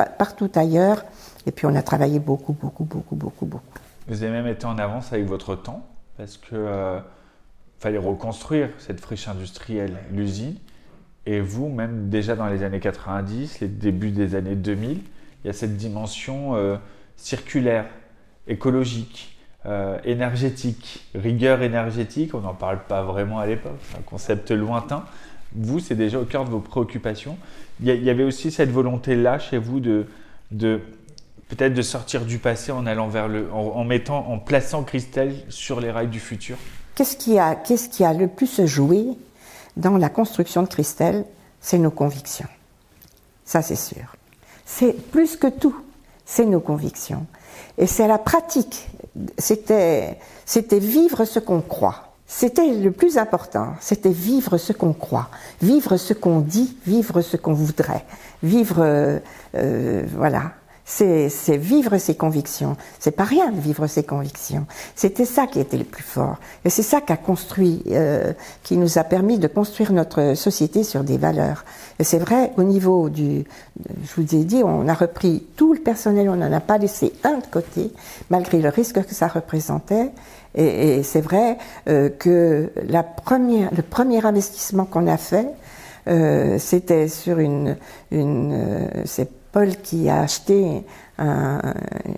ailleurs, 0.54 1.02
et 1.46 1.50
puis 1.50 1.64
on 1.64 1.74
a 1.74 1.82
travaillé 1.82 2.18
beaucoup, 2.18 2.52
beaucoup, 2.52 2.84
beaucoup, 2.84 3.16
beaucoup, 3.16 3.46
beaucoup. 3.46 3.64
Vous 4.06 4.22
avez 4.22 4.32
même 4.32 4.48
été 4.48 4.66
en 4.66 4.76
avance 4.76 5.14
avec 5.14 5.24
votre 5.24 5.54
temps, 5.54 5.86
parce 6.18 6.36
que 6.36 6.48
euh, 6.52 7.00
fallait 7.78 7.96
reconstruire 7.96 8.68
cette 8.78 9.00
friche 9.00 9.26
industrielle, 9.26 9.96
l'usine. 10.12 10.56
Et 11.26 11.40
vous, 11.40 11.68
même 11.68 12.08
déjà 12.08 12.34
dans 12.34 12.46
les 12.46 12.62
années 12.62 12.80
90, 12.80 13.60
les 13.60 13.68
débuts 13.68 14.10
des 14.10 14.34
années 14.34 14.56
2000, 14.56 14.90
il 14.92 15.46
y 15.46 15.50
a 15.50 15.52
cette 15.52 15.76
dimension 15.76 16.56
euh, 16.56 16.76
circulaire, 17.16 17.86
écologique, 18.46 19.36
euh, 19.66 19.98
énergétique, 20.04 21.04
rigueur 21.14 21.62
énergétique. 21.62 22.34
On 22.34 22.40
n'en 22.40 22.54
parle 22.54 22.80
pas 22.88 23.02
vraiment 23.02 23.38
à 23.38 23.46
l'époque, 23.46 23.78
c'est 23.90 23.98
un 23.98 24.02
concept 24.02 24.50
lointain. 24.50 25.04
Vous, 25.54 25.80
c'est 25.80 25.94
déjà 25.94 26.18
au 26.18 26.24
cœur 26.24 26.44
de 26.44 26.50
vos 26.50 26.60
préoccupations. 26.60 27.36
Il 27.82 27.88
y, 27.88 28.10
avait 28.10 28.24
aussi 28.24 28.50
cette 28.50 28.70
volonté-là 28.70 29.38
chez 29.38 29.58
vous 29.58 29.80
de, 29.80 30.06
de 30.50 30.80
peut-être 31.48 31.74
de 31.74 31.82
sortir 31.82 32.24
du 32.24 32.38
passé 32.38 32.72
en 32.72 32.86
allant 32.86 33.08
vers 33.08 33.26
le, 33.26 33.50
en, 33.52 33.76
en, 33.76 33.84
mettant, 33.84 34.28
en 34.28 34.38
plaçant 34.38 34.84
Christelle 34.84 35.34
sur 35.48 35.80
les 35.80 35.90
rails 35.90 36.08
du 36.08 36.20
futur. 36.20 36.56
Qu'est-ce 36.94 37.16
qui 37.16 37.38
a, 37.38 37.54
qu'est-ce 37.54 37.88
qui 37.88 38.04
a 38.04 38.12
le 38.12 38.28
plus 38.28 38.64
joué 38.66 39.06
dans 39.76 39.96
la 39.96 40.08
construction 40.08 40.62
de 40.62 40.68
Christelle, 40.68 41.24
c'est 41.60 41.78
nos 41.78 41.90
convictions. 41.90 42.48
Ça, 43.44 43.62
c'est 43.62 43.76
sûr. 43.76 44.16
C'est 44.64 44.92
plus 44.92 45.36
que 45.36 45.48
tout, 45.48 45.76
c'est 46.24 46.46
nos 46.46 46.60
convictions. 46.60 47.26
Et 47.78 47.86
c'est 47.86 48.06
la 48.06 48.18
pratique. 48.18 48.88
C'était, 49.38 50.18
c'était 50.44 50.78
vivre 50.78 51.24
ce 51.24 51.38
qu'on 51.38 51.60
croit. 51.60 52.14
C'était 52.26 52.72
le 52.72 52.92
plus 52.92 53.18
important. 53.18 53.74
C'était 53.80 54.12
vivre 54.12 54.56
ce 54.56 54.72
qu'on 54.72 54.92
croit, 54.92 55.28
vivre 55.60 55.96
ce 55.96 56.14
qu'on 56.14 56.40
dit, 56.40 56.76
vivre 56.86 57.22
ce 57.22 57.36
qu'on 57.36 57.54
voudrait, 57.54 58.04
vivre, 58.42 58.76
euh, 58.78 59.18
euh, 59.56 60.04
voilà 60.14 60.52
c'est 60.90 61.56
vivre 61.56 61.98
ses 61.98 62.16
convictions. 62.16 62.76
C'est 62.98 63.12
pas 63.12 63.24
rien 63.24 63.50
de 63.52 63.60
vivre 63.60 63.86
ses 63.86 64.02
convictions. 64.02 64.66
C'était 64.96 65.24
ça 65.24 65.46
qui 65.46 65.60
était 65.60 65.76
le 65.76 65.84
plus 65.84 66.02
fort. 66.02 66.36
Et 66.64 66.70
c'est 66.70 66.82
ça 66.82 67.00
qui 67.00 67.12
a 67.12 67.16
construit, 67.16 67.82
euh, 67.90 68.32
qui 68.62 68.76
nous 68.76 68.98
a 68.98 69.04
permis 69.04 69.38
de 69.38 69.46
construire 69.46 69.92
notre 69.92 70.34
société 70.34 70.82
sur 70.82 71.04
des 71.04 71.16
valeurs. 71.16 71.64
Et 71.98 72.04
c'est 72.04 72.18
vrai, 72.18 72.52
au 72.56 72.64
niveau 72.64 73.08
du, 73.08 73.44
je 74.04 74.20
vous 74.20 74.34
ai 74.34 74.44
dit, 74.44 74.62
on 74.64 74.88
a 74.88 74.94
repris 74.94 75.46
tout 75.56 75.74
le 75.74 75.80
personnel, 75.80 76.28
on 76.28 76.36
n'en 76.36 76.52
a 76.52 76.60
pas 76.60 76.78
laissé 76.78 77.12
un 77.22 77.38
de 77.38 77.46
côté, 77.46 77.92
malgré 78.28 78.58
le 78.60 78.68
risque 78.68 79.04
que 79.04 79.14
ça 79.14 79.28
représentait. 79.28 80.10
Et, 80.56 80.98
et 80.98 81.02
c'est 81.04 81.20
vrai 81.20 81.56
euh, 81.88 82.08
que 82.08 82.72
la 82.88 83.04
première, 83.04 83.72
le 83.72 83.82
premier 83.82 84.24
investissement 84.24 84.86
qu'on 84.86 85.06
a 85.06 85.16
fait, 85.16 85.46
euh, 86.08 86.58
c'était 86.58 87.08
sur 87.08 87.38
une, 87.38 87.76
une 88.10 88.52
euh, 88.52 89.02
Paul 89.52 89.76
qui 89.76 90.08
a 90.08 90.20
acheté 90.20 90.84
un, 91.18 91.60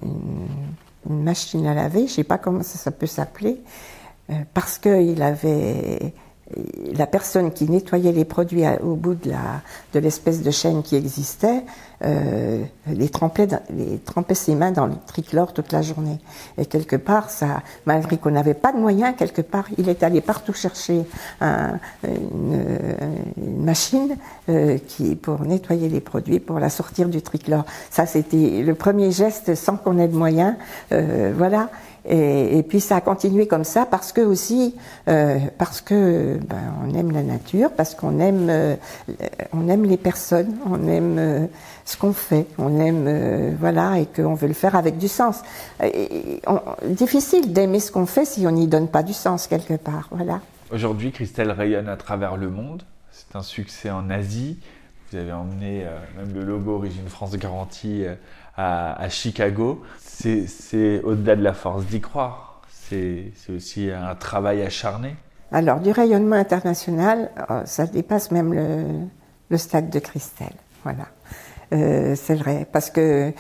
une, 0.03 1.23
machine 1.23 1.67
à 1.67 1.75
laver, 1.75 2.07
je 2.07 2.13
sais 2.13 2.25
pas 2.25 2.39
comment 2.39 2.63
ça, 2.63 2.79
ça 2.79 2.91
peut 2.91 3.07
s'appeler, 3.07 3.61
euh, 4.31 4.35
parce 4.55 4.79
qu'il 4.79 5.21
avait 5.23 6.15
la 6.97 7.07
personne 7.07 7.53
qui 7.53 7.69
nettoyait 7.69 8.13
les 8.13 8.25
produits 8.25 8.65
au 8.83 8.95
bout 8.95 9.15
de 9.15 9.31
la 9.31 9.63
de 9.95 9.99
l'espèce 9.99 10.43
de 10.43 10.51
chaîne 10.51 10.83
qui 10.83 10.97
existait 10.97 11.63
euh, 12.05 12.63
les 12.87 13.09
trempait 13.09 13.47
les 13.71 14.35
ses 14.35 14.55
mains 14.55 14.73
dans 14.73 14.87
le 14.87 14.95
trichlore 15.07 15.53
toute 15.53 15.71
la 15.73 15.83
journée. 15.83 16.19
Et 16.59 16.67
quelque 16.67 16.97
part 16.97 17.31
ça 17.31 17.63
malgré 17.87 18.17
qu'on 18.17 18.31
n'avait 18.31 18.55
pas 18.55 18.73
de 18.73 18.79
moyens 18.79 19.15
quelque 19.17 19.43
part 19.43 19.67
il 19.79 19.89
est 19.89 20.03
allé 20.03 20.21
partout 20.21 20.53
chercher 20.53 21.03
un, 21.41 21.79
une, 22.05 22.65
une, 23.37 23.65
machine 23.65 24.17
euh, 24.49 24.79
qui 24.89 25.15
pour 25.15 25.43
nettoyer 25.43 25.89
les 25.89 26.01
produits 26.01 26.41
pour 26.41 26.59
la 26.59 26.71
sortir 26.71 27.09
du 27.09 27.23
trichlore. 27.23 27.65
Ça 27.91 28.07
c'était 28.07 28.63
le 28.63 28.75
premier 28.75 29.11
geste 29.13 29.55
sans 29.55 29.77
qu'on 29.77 29.99
ait 29.99 30.09
de 30.09 30.17
moyens 30.17 30.55
euh, 30.93 31.33
voilà 31.37 31.71
et, 32.05 32.65
puis 32.69 32.81
ça 32.81 32.97
a 32.97 33.01
continué 33.01 33.47
comme 33.47 33.65
ça 33.65 33.87
parce 33.87 34.13
que 34.13 34.21
aussi 34.21 34.75
euh, 35.09 35.39
parce 35.59 35.81
que 35.81 36.39
ben, 36.39 36.75
on 36.85 36.95
aime 36.95 37.13
la 37.13 37.23
nature, 37.23 37.71
parce 37.73 37.95
qu'on 37.95 38.19
aime 38.19 38.49
euh, 38.51 38.77
on 39.53 39.69
aime 39.69 39.85
les 39.85 39.97
personnes, 39.97 40.57
on 40.67 40.89
aime 40.89 41.17
euh, 41.19 41.47
ce 41.85 41.97
qu'on 41.97 42.13
fait, 42.13 42.47
on 42.59 42.81
aime 42.81 43.57
voilà 43.59 44.01
et 44.01 44.07
qu'on 44.07 44.35
veut 44.35 44.49
le 44.49 44.55
faire 44.55 44.75
avec 44.75 44.99
du 44.99 45.09
sens. 45.09 45.43
Difficile 46.85 47.53
d'aimer 47.53 47.81
ce 47.81 47.93
qu'on 47.93 48.07
fait 48.07 48.25
si 48.25 48.47
on 48.47 48.53
n'y 48.53 48.67
donne 48.67 48.89
pas 48.89 49.03
du 49.03 49.13
sens 49.13 49.47
quelque 49.47 49.75
part. 49.75 50.09
Voilà. 50.11 50.41
Aujourd'hui, 50.73 51.13
Christelle 51.13 51.51
rayonne 51.51 51.89
à 51.89 51.97
travers 51.97 52.37
le 52.37 52.49
monde. 52.49 52.83
C'est 53.13 53.37
un 53.37 53.43
succès 53.43 53.91
en 53.91 54.11
Asie. 54.11 54.59
Vous 55.11 55.19
avez 55.19 55.33
emmené 55.33 55.85
même 56.17 56.33
le 56.35 56.43
logo 56.43 56.77
Origine 56.77 57.09
France 57.09 57.37
Garantie 57.37 58.07
à, 58.57 59.09
Chicago. 59.09 59.83
C'est 60.09 61.01
au-delà 61.03 61.37
de 61.37 61.43
la 61.43 61.53
force 61.53 61.87
d'y 61.87 62.01
croire. 62.01 62.63
C'est 62.89 63.33
aussi 63.55 63.91
un 63.91 64.15
travail 64.15 64.63
acharné. 64.63 65.17
Alors, 65.51 65.81
du 65.81 65.91
rayonnement 65.91 66.37
international, 66.37 67.31
ça 67.65 67.87
dépasse 67.87 68.31
même 68.31 68.53
le, 69.51 69.57
stade 69.57 69.91
de 69.91 69.99
Christelle. 69.99 70.55
Voilà. 70.83 71.07
Euh, 71.73 72.15
c'est 72.17 72.35
vrai, 72.35 72.67
parce 72.71 72.91
que 72.91 73.33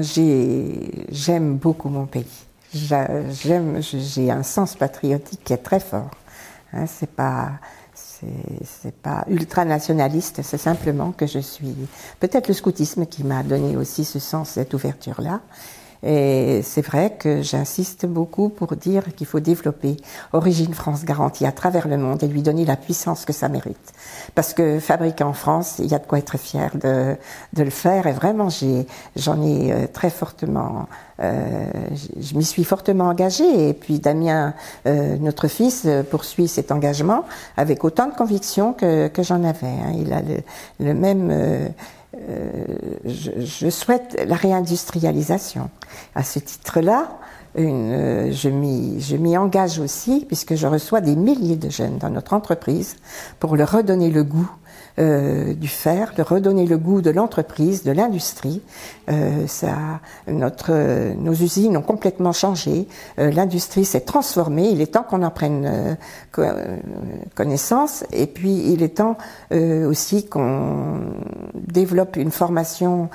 j'aime 0.00 1.56
beaucoup 1.56 1.88
mon 1.88 2.06
pays. 2.06 2.44
J'ai 2.74 4.30
un 4.30 4.42
sens 4.42 4.74
patriotique 4.74 5.44
qui 5.44 5.52
est 5.52 5.58
très 5.58 5.80
fort. 5.80 6.10
Hein, 6.72 6.86
c'est 6.86 7.10
pas 7.10 7.52
c'est 8.64 8.94
pas 8.94 9.24
ultranationaliste, 9.28 10.42
c'est 10.42 10.58
simplement 10.58 11.12
que 11.12 11.26
je 11.26 11.38
suis 11.38 11.74
peut-être 12.20 12.48
le 12.48 12.54
scoutisme 12.54 13.06
qui 13.06 13.24
m'a 13.24 13.42
donné 13.42 13.76
aussi 13.76 14.04
ce 14.04 14.18
sens, 14.18 14.50
cette 14.50 14.74
ouverture-là. 14.74 15.40
Et 16.04 16.62
c'est 16.64 16.82
vrai 16.82 17.14
que 17.16 17.42
j'insiste 17.42 18.06
beaucoup 18.06 18.48
pour 18.48 18.74
dire 18.74 19.14
qu'il 19.14 19.26
faut 19.26 19.38
développer 19.40 19.96
Origine 20.32 20.74
France 20.74 21.04
Garantie 21.04 21.46
à 21.46 21.52
travers 21.52 21.86
le 21.86 21.96
monde 21.96 22.22
et 22.24 22.26
lui 22.26 22.42
donner 22.42 22.64
la 22.64 22.76
puissance 22.76 23.24
que 23.24 23.32
ça 23.32 23.48
mérite. 23.48 23.92
Parce 24.34 24.52
que 24.52 24.80
fabriquer 24.80 25.24
en 25.24 25.32
France, 25.32 25.76
il 25.78 25.86
y 25.86 25.94
a 25.94 26.00
de 26.00 26.06
quoi 26.06 26.18
être 26.18 26.38
fier 26.38 26.70
de, 26.74 27.16
de 27.52 27.62
le 27.62 27.70
faire. 27.70 28.06
Et 28.06 28.12
vraiment, 28.12 28.48
j'en 29.16 29.42
ai 29.42 29.72
euh, 29.72 29.86
très 29.92 30.10
fortement, 30.10 30.88
euh, 31.20 31.70
je 32.20 32.34
m'y 32.36 32.44
suis 32.44 32.64
fortement 32.64 33.04
engagée. 33.04 33.68
Et 33.68 33.74
puis 33.74 34.00
Damien, 34.00 34.54
euh, 34.86 35.16
notre 35.18 35.46
fils, 35.46 35.84
euh, 35.86 36.02
poursuit 36.02 36.48
cet 36.48 36.72
engagement 36.72 37.24
avec 37.56 37.84
autant 37.84 38.08
de 38.08 38.14
conviction 38.14 38.72
que, 38.72 39.06
que 39.08 39.22
j'en 39.22 39.44
avais. 39.44 39.66
Hein. 39.66 39.92
Il 39.96 40.12
a 40.12 40.20
le, 40.20 40.38
le 40.80 40.94
même 40.94 41.28
euh, 41.30 41.68
euh, 42.14 42.64
je, 43.04 43.70
souhaite 43.70 44.22
la 44.26 44.36
réindustrialisation. 44.36 45.70
À 46.14 46.22
ce 46.22 46.38
titre-là, 46.38 47.18
euh, 47.58 48.30
je 48.32 49.16
m'y 49.16 49.36
engage 49.36 49.78
aussi, 49.78 50.24
puisque 50.26 50.54
je 50.54 50.66
reçois 50.66 51.00
des 51.00 51.16
milliers 51.16 51.56
de 51.56 51.70
jeunes 51.70 51.98
dans 51.98 52.10
notre 52.10 52.34
entreprise 52.34 52.96
pour 53.38 53.56
leur 53.56 53.72
redonner 53.72 54.10
le 54.10 54.24
goût 54.24 54.50
euh, 54.98 55.54
du 55.54 55.68
fer, 55.68 56.12
de 56.16 56.22
redonner 56.22 56.66
le 56.66 56.78
goût 56.78 57.00
de 57.00 57.10
l'entreprise, 57.10 57.82
de 57.82 57.92
l'industrie. 57.92 58.62
Euh, 59.10 59.46
ça, 59.46 60.00
notre, 60.28 60.72
nos 61.16 61.32
usines 61.32 61.76
ont 61.76 61.82
complètement 61.82 62.32
changé. 62.32 62.86
Euh, 63.18 63.30
l'industrie 63.30 63.84
s'est 63.84 64.00
transformée. 64.00 64.68
Il 64.70 64.80
est 64.80 64.92
temps 64.92 65.02
qu'on 65.02 65.22
en 65.22 65.30
prenne 65.30 65.96
euh, 66.38 66.78
connaissance. 67.34 68.04
Et 68.12 68.26
puis, 68.26 68.72
il 68.72 68.82
est 68.82 68.96
temps 68.96 69.16
aussi 69.50 70.26
qu'on 70.26 71.00
développe 71.54 72.16
une 72.16 72.30
formation 72.30 73.08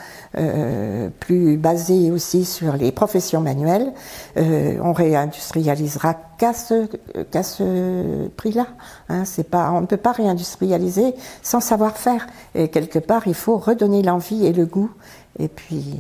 plus 1.20 1.58
basée 1.58 2.12
aussi 2.12 2.46
sur 2.46 2.74
les 2.74 2.92
professions 2.92 3.42
manuelles. 3.42 3.92
on 4.36 4.94
réindustrialisera 4.94 6.16
qu'à 6.38 6.54
ce, 6.54 8.28
prix-là. 8.30 8.68
Hein, 9.10 9.24
pas, 9.50 9.72
on 9.72 9.82
ne 9.82 9.86
peut 9.86 9.98
pas 9.98 10.12
réindustrialiser 10.12 11.16
sans 11.42 11.60
savoir-faire. 11.60 12.28
Et 12.56 12.70
quelque 12.70 13.00
part, 13.00 13.28
il 13.28 13.34
faut 13.34 13.58
redonner 13.58 14.02
l'envie 14.02 14.46
et 14.46 14.54
le 14.54 14.66
goût. 14.66 14.92
Et 15.40 15.48
puis, 15.48 15.96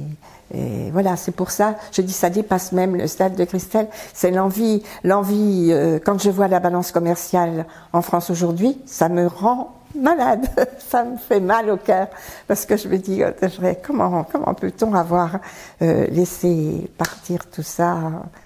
et 0.53 0.91
voilà, 0.91 1.17
c'est 1.17 1.33
pour 1.33 1.51
ça, 1.51 1.75
je 1.91 2.01
dis 2.01 2.13
ça 2.13 2.29
dépasse 2.29 2.71
même 2.71 2.95
le 2.95 3.07
stade 3.07 3.35
de 3.35 3.43
Christelle. 3.43 3.87
C'est 4.13 4.31
l'envie, 4.31 4.81
l'envie. 5.03 5.69
Euh, 5.71 5.99
quand 6.03 6.21
je 6.21 6.29
vois 6.29 6.47
la 6.47 6.59
balance 6.59 6.91
commerciale 6.91 7.65
en 7.91 8.01
France 8.01 8.29
aujourd'hui, 8.29 8.77
ça 8.85 9.09
me 9.09 9.27
rend 9.27 9.73
malade. 9.95 10.47
Ça 10.79 11.03
me 11.03 11.17
fait 11.17 11.39
mal 11.39 11.69
au 11.69 11.77
cœur 11.77 12.07
parce 12.47 12.65
que 12.65 12.77
je 12.77 12.87
me 12.87 12.97
dis, 12.97 13.21
oh, 13.23 13.73
comment, 13.83 14.23
peut-on 14.53 14.93
avoir 14.93 15.39
euh, 15.81 16.07
laissé 16.07 16.89
partir 16.97 17.49
tout 17.49 17.63
ça? 17.63 17.97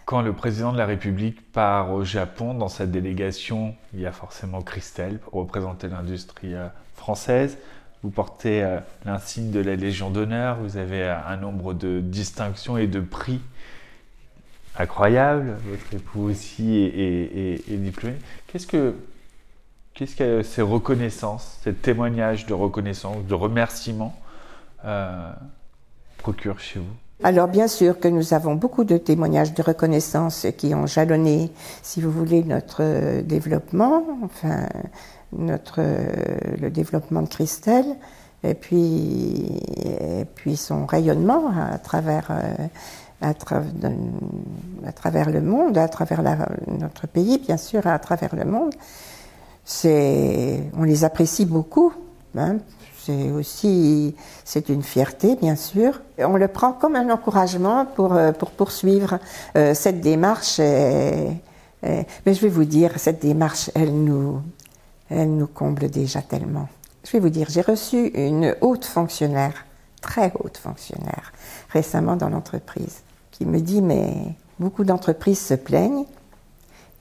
Quand 0.06 0.22
le 0.22 0.34
président 0.34 0.72
de 0.72 0.78
la 0.78 0.86
République 0.86 1.52
part 1.52 1.92
au 1.92 2.04
Japon, 2.04 2.54
dans 2.54 2.68
sa 2.68 2.86
délégation, 2.86 3.76
il 3.94 4.02
y 4.02 4.06
a 4.06 4.12
forcément 4.12 4.62
Christelle 4.62 5.20
pour 5.20 5.34
représenter 5.34 5.88
l'industrie 5.88 6.56
euh, 6.56 6.68
française. 6.96 7.58
Vous 8.04 8.10
portez 8.10 8.64
euh, 8.64 8.80
l'insigne 9.06 9.52
de 9.52 9.60
la 9.60 9.76
Légion 9.76 10.10
d'honneur, 10.10 10.58
vous 10.62 10.78
avez 10.78 11.08
un 11.08 11.38
nombre 11.38 11.74
de 11.74 12.00
distinctions 12.00 12.78
et 12.78 12.88
de 12.88 13.00
prix 13.00 13.42
incroyables. 14.78 15.58
Votre 15.70 15.94
époux 15.94 16.24
aussi 16.24 16.78
est, 16.78 17.72
est 17.72 17.78
diplômé. 17.78 18.16
Qu'est-ce 18.48 18.66
que 18.66 18.96
Qu'est-ce 19.94 20.16
que 20.16 20.42
ces 20.42 20.62
reconnaissances, 20.62 21.58
ces 21.64 21.74
témoignages 21.74 22.46
de 22.46 22.54
reconnaissance, 22.54 23.26
de 23.28 23.34
remerciement 23.34 24.16
euh, 24.86 25.32
procurent 26.18 26.60
chez 26.60 26.80
vous? 26.80 26.86
Alors 27.24 27.48
bien 27.48 27.68
sûr 27.68 28.00
que 28.00 28.08
nous 28.08 28.34
avons 28.34 28.56
beaucoup 28.56 28.84
de 28.84 28.98
témoignages 28.98 29.54
de 29.54 29.62
reconnaissance 29.62 30.48
qui 30.58 30.74
ont 30.74 30.88
jalonné, 30.88 31.52
si 31.84 32.02
vous 32.02 32.10
voulez, 32.10 32.44
notre 32.44 33.22
développement, 33.22 34.04
enfin 34.24 34.68
notre 35.34 35.82
le 35.82 36.70
développement 36.72 37.22
de 37.22 37.28
Christelle, 37.28 37.86
et 38.44 38.56
puis 38.56 39.62
puis 40.34 40.58
son 40.58 40.88
rayonnement 40.88 41.52
à 41.56 41.78
travers 41.78 42.28
euh, 42.32 42.68
à, 43.22 43.30
à, 43.30 44.92
travers 44.94 45.30
le 45.30 45.42
monde, 45.42 45.78
à 45.78 45.88
travers 45.88 46.24
notre 46.68 47.06
pays, 47.06 47.38
bien 47.38 47.58
sûr, 47.58 47.86
à 47.86 48.00
travers 48.00 48.36
le 48.36 48.46
monde 48.46 48.74
on 49.86 50.84
les 50.84 51.04
apprécie 51.04 51.46
beaucoup. 51.46 51.94
Hein. 52.38 52.58
C'est 53.04 53.32
aussi, 53.32 54.16
c'est 54.46 54.70
une 54.70 54.84
fierté, 54.84 55.36
bien 55.36 55.56
sûr. 55.56 56.02
On 56.20 56.38
le 56.38 56.48
prend 56.48 56.72
comme 56.72 56.96
un 56.96 57.10
encouragement 57.10 57.86
pour, 57.86 58.14
euh, 58.14 58.32
pour 58.32 58.52
poursuivre 58.52 59.18
euh, 59.58 59.74
cette 59.74 60.02
démarche. 60.02 60.60
mais 60.60 61.40
je 62.28 62.42
vais 62.42 62.50
vous 62.50 62.66
dire, 62.66 63.00
cette 63.00 63.22
démarche, 63.22 63.72
elle 63.74 63.94
nous, 63.94 64.42
elle 65.10 65.36
nous 65.36 65.48
comble 65.48 65.90
déjà 65.90 66.22
tellement. 66.22 66.70
Je 67.04 67.12
vais 67.14 67.20
vous 67.20 67.30
dire, 67.30 67.48
j'ai 67.50 67.62
reçu 67.62 68.08
une 68.10 68.56
haute 68.62 68.86
fonctionnaire, 68.86 69.66
très 70.02 70.32
haute 70.40 70.58
fonctionnaire, 70.58 71.34
récemment 71.70 72.16
dans 72.16 72.30
l'entreprise, 72.30 73.02
qui 73.32 73.46
me 73.46 73.60
dit, 73.60 73.82
mais 73.82 74.14
beaucoup 74.60 74.84
d'entreprises 74.84 75.40
se 75.40 75.56
plaignent, 75.56 76.06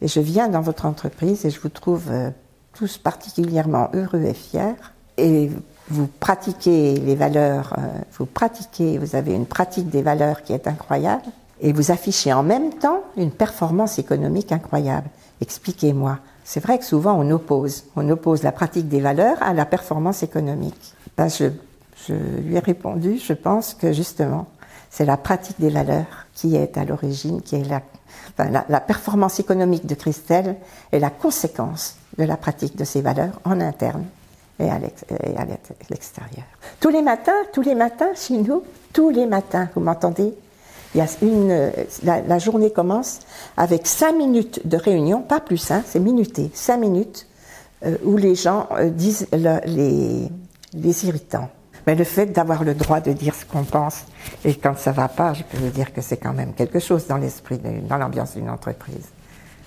et 0.02 0.08
je 0.08 0.20
viens 0.20 0.48
dans 0.48 0.62
votre 0.62 0.86
entreprise 0.86 1.44
et 1.44 1.50
je 1.50 1.60
vous 1.60 1.68
trouve 1.68 2.04
euh, 2.10 2.30
tous 2.74 2.98
particulièrement 2.98 3.90
heureux 3.94 4.22
et 4.22 4.34
fiers. 4.34 4.74
Et 5.16 5.50
vous 5.88 6.06
pratiquez 6.06 6.96
les 6.96 7.14
valeurs, 7.14 7.74
euh, 7.78 7.82
vous 8.16 8.26
pratiquez, 8.26 8.96
vous 8.98 9.16
avez 9.16 9.34
une 9.34 9.46
pratique 9.46 9.90
des 9.90 10.02
valeurs 10.02 10.42
qui 10.42 10.52
est 10.52 10.66
incroyable, 10.66 11.24
et 11.60 11.72
vous 11.72 11.90
affichez 11.90 12.32
en 12.32 12.42
même 12.42 12.72
temps 12.74 13.02
une 13.16 13.30
performance 13.30 13.98
économique 13.98 14.52
incroyable. 14.52 15.08
Expliquez-moi. 15.40 16.18
C'est 16.44 16.60
vrai 16.60 16.78
que 16.78 16.84
souvent 16.84 17.14
on 17.20 17.30
oppose, 17.30 17.84
on 17.96 18.08
oppose 18.08 18.42
la 18.42 18.52
pratique 18.52 18.88
des 18.88 19.00
valeurs 19.00 19.42
à 19.42 19.52
la 19.52 19.66
performance 19.66 20.22
économique. 20.22 20.94
Ben, 21.16 21.28
je, 21.28 21.46
je 22.06 22.14
lui 22.14 22.56
ai 22.56 22.60
répondu, 22.60 23.18
je 23.18 23.32
pense 23.32 23.74
que 23.74 23.92
justement, 23.92 24.46
c'est 24.90 25.04
la 25.04 25.16
pratique 25.16 25.60
des 25.60 25.70
valeurs 25.70 26.26
qui 26.34 26.56
est 26.56 26.78
à 26.78 26.84
l'origine, 26.84 27.42
qui 27.42 27.56
est 27.56 27.68
la, 27.68 27.82
la, 28.38 28.80
performance 28.80 29.40
économique 29.40 29.86
de 29.86 29.94
Christelle 29.94 30.56
est 30.92 30.98
la 30.98 31.10
conséquence 31.10 31.96
de 32.18 32.24
la 32.24 32.36
pratique 32.36 32.76
de 32.76 32.84
ces 32.84 33.00
valeurs 33.00 33.40
en 33.44 33.60
interne 33.60 34.06
et 34.58 34.68
à 34.68 34.78
l'extérieur. 34.78 36.44
Tous 36.80 36.90
les 36.90 37.02
matins, 37.02 37.32
tous 37.52 37.62
les 37.62 37.74
matins 37.74 38.10
chez 38.14 38.36
nous, 38.36 38.62
tous 38.92 39.10
les 39.10 39.26
matins, 39.26 39.68
vous 39.74 39.80
m'entendez? 39.80 40.34
Une, 41.22 41.70
la, 42.02 42.38
journée 42.38 42.72
commence 42.72 43.20
avec 43.56 43.86
cinq 43.86 44.12
minutes 44.12 44.66
de 44.66 44.76
réunion, 44.76 45.22
pas 45.22 45.38
plus, 45.38 45.70
hein, 45.70 45.82
c'est 45.86 46.00
minuté, 46.00 46.50
cinq 46.52 46.78
minutes, 46.78 47.28
euh, 47.86 47.96
où 48.04 48.16
les 48.16 48.34
gens 48.34 48.66
euh, 48.72 48.90
disent 48.90 49.28
les 49.32 51.06
irritants. 51.06 51.48
Mais 51.90 51.96
le 51.96 52.04
fait 52.04 52.26
d'avoir 52.26 52.62
le 52.62 52.74
droit 52.74 53.00
de 53.00 53.12
dire 53.12 53.34
ce 53.34 53.44
qu'on 53.44 53.64
pense, 53.64 54.04
et 54.44 54.54
quand 54.54 54.78
ça 54.78 54.92
va 54.92 55.08
pas, 55.08 55.34
je 55.34 55.42
peux 55.42 55.56
vous 55.56 55.70
dire 55.70 55.92
que 55.92 56.00
c'est 56.00 56.18
quand 56.18 56.32
même 56.32 56.54
quelque 56.54 56.78
chose 56.78 57.08
dans 57.08 57.16
l'esprit, 57.16 57.58
dans 57.58 57.96
l'ambiance 57.96 58.36
d'une 58.36 58.48
entreprise. 58.48 59.08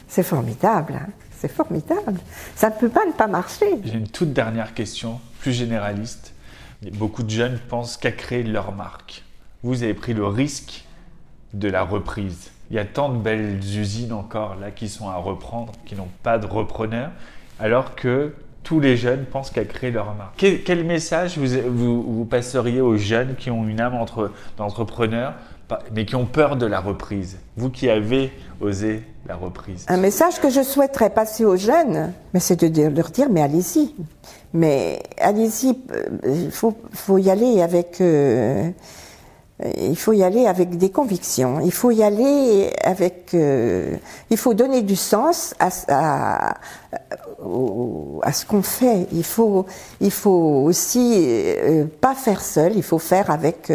C'est 0.07 0.23
formidable. 0.23 0.93
Hein 0.93 1.09
c'est 1.37 1.51
formidable. 1.51 2.21
Ça 2.55 2.69
ne 2.69 2.75
peut 2.75 2.87
pas 2.87 3.05
ne 3.05 3.11
pas 3.11 3.27
marcher. 3.27 3.65
J'ai 3.83 3.95
une 3.95 4.07
toute 4.07 4.31
dernière 4.31 4.73
question, 4.73 5.19
plus 5.41 5.51
généraliste. 5.51 6.33
Beaucoup 6.93 7.23
de 7.23 7.29
jeunes 7.29 7.59
pensent 7.67 7.97
qu'à 7.97 8.13
créer 8.13 8.43
leur 8.43 8.71
marque. 8.71 9.25
Vous 9.61 9.83
avez 9.83 9.93
pris 9.93 10.13
le 10.13 10.25
risque 10.25 10.85
de 11.53 11.67
la 11.67 11.83
reprise. 11.83 12.51
Il 12.69 12.77
y 12.77 12.79
a 12.79 12.85
tant 12.85 13.09
de 13.09 13.17
belles 13.17 13.57
usines 13.57 14.13
encore 14.13 14.55
là 14.55 14.71
qui 14.71 14.87
sont 14.87 15.09
à 15.09 15.17
reprendre, 15.17 15.73
qui 15.85 15.95
n'ont 15.95 16.07
pas 16.23 16.37
de 16.37 16.47
repreneur, 16.47 17.11
alors 17.59 17.95
que 17.95 18.33
tous 18.63 18.79
les 18.79 18.97
jeunes 18.97 19.25
pensent 19.25 19.51
qu'à 19.51 19.65
créer 19.65 19.91
leur 19.91 20.15
marque. 20.15 20.35
Quel, 20.37 20.85
message 20.85 21.37
vous, 21.37 22.01
vous, 22.01 22.25
passeriez 22.25 22.81
aux 22.81 22.97
jeunes 22.97 23.35
qui 23.35 23.51
ont 23.51 23.67
une 23.67 23.81
âme 23.81 23.93
d'entrepreneur, 24.57 25.33
mais 25.93 26.05
qui 26.05 26.15
ont 26.15 26.25
peur 26.25 26.55
de 26.55 26.65
la 26.65 26.79
reprise? 26.79 27.37
Vous 27.57 27.69
qui 27.69 27.89
avez 27.89 28.31
osé 28.61 29.03
la 29.27 29.35
reprise. 29.35 29.85
Un 29.87 29.97
message 29.97 30.39
que 30.39 30.49
je 30.49 30.61
souhaiterais 30.61 31.09
passer 31.09 31.45
aux 31.45 31.55
jeunes, 31.55 32.13
mais 32.33 32.39
c'est 32.39 32.63
de 32.63 32.87
leur 32.89 33.09
dire, 33.09 33.29
mais 33.29 33.41
allez-y. 33.41 33.95
Mais 34.53 35.01
allez-y, 35.19 35.77
euh, 35.91 36.03
il 36.45 36.51
faut, 36.51 36.75
faut, 36.91 37.17
y 37.17 37.29
aller 37.29 37.61
avec... 37.61 38.01
Euh, 38.01 38.69
il 39.77 39.95
faut 39.97 40.13
y 40.13 40.23
aller 40.23 40.45
avec 40.47 40.77
des 40.77 40.89
convictions. 40.89 41.59
Il 41.63 41.71
faut 41.71 41.91
y 41.91 42.03
aller 42.03 42.71
avec. 42.83 43.33
Euh, 43.33 43.95
il 44.29 44.37
faut 44.37 44.53
donner 44.53 44.81
du 44.81 44.95
sens 44.95 45.53
à, 45.59 45.69
à, 45.87 46.55
à 48.21 48.33
ce 48.33 48.45
qu'on 48.45 48.61
fait. 48.61 49.07
Il 49.11 49.23
faut, 49.23 49.65
il 50.01 50.11
faut 50.11 50.63
aussi 50.65 51.27
pas 52.01 52.15
faire 52.15 52.41
seul. 52.41 52.75
Il 52.75 52.83
faut 52.83 52.99
faire 52.99 53.29
avec 53.29 53.71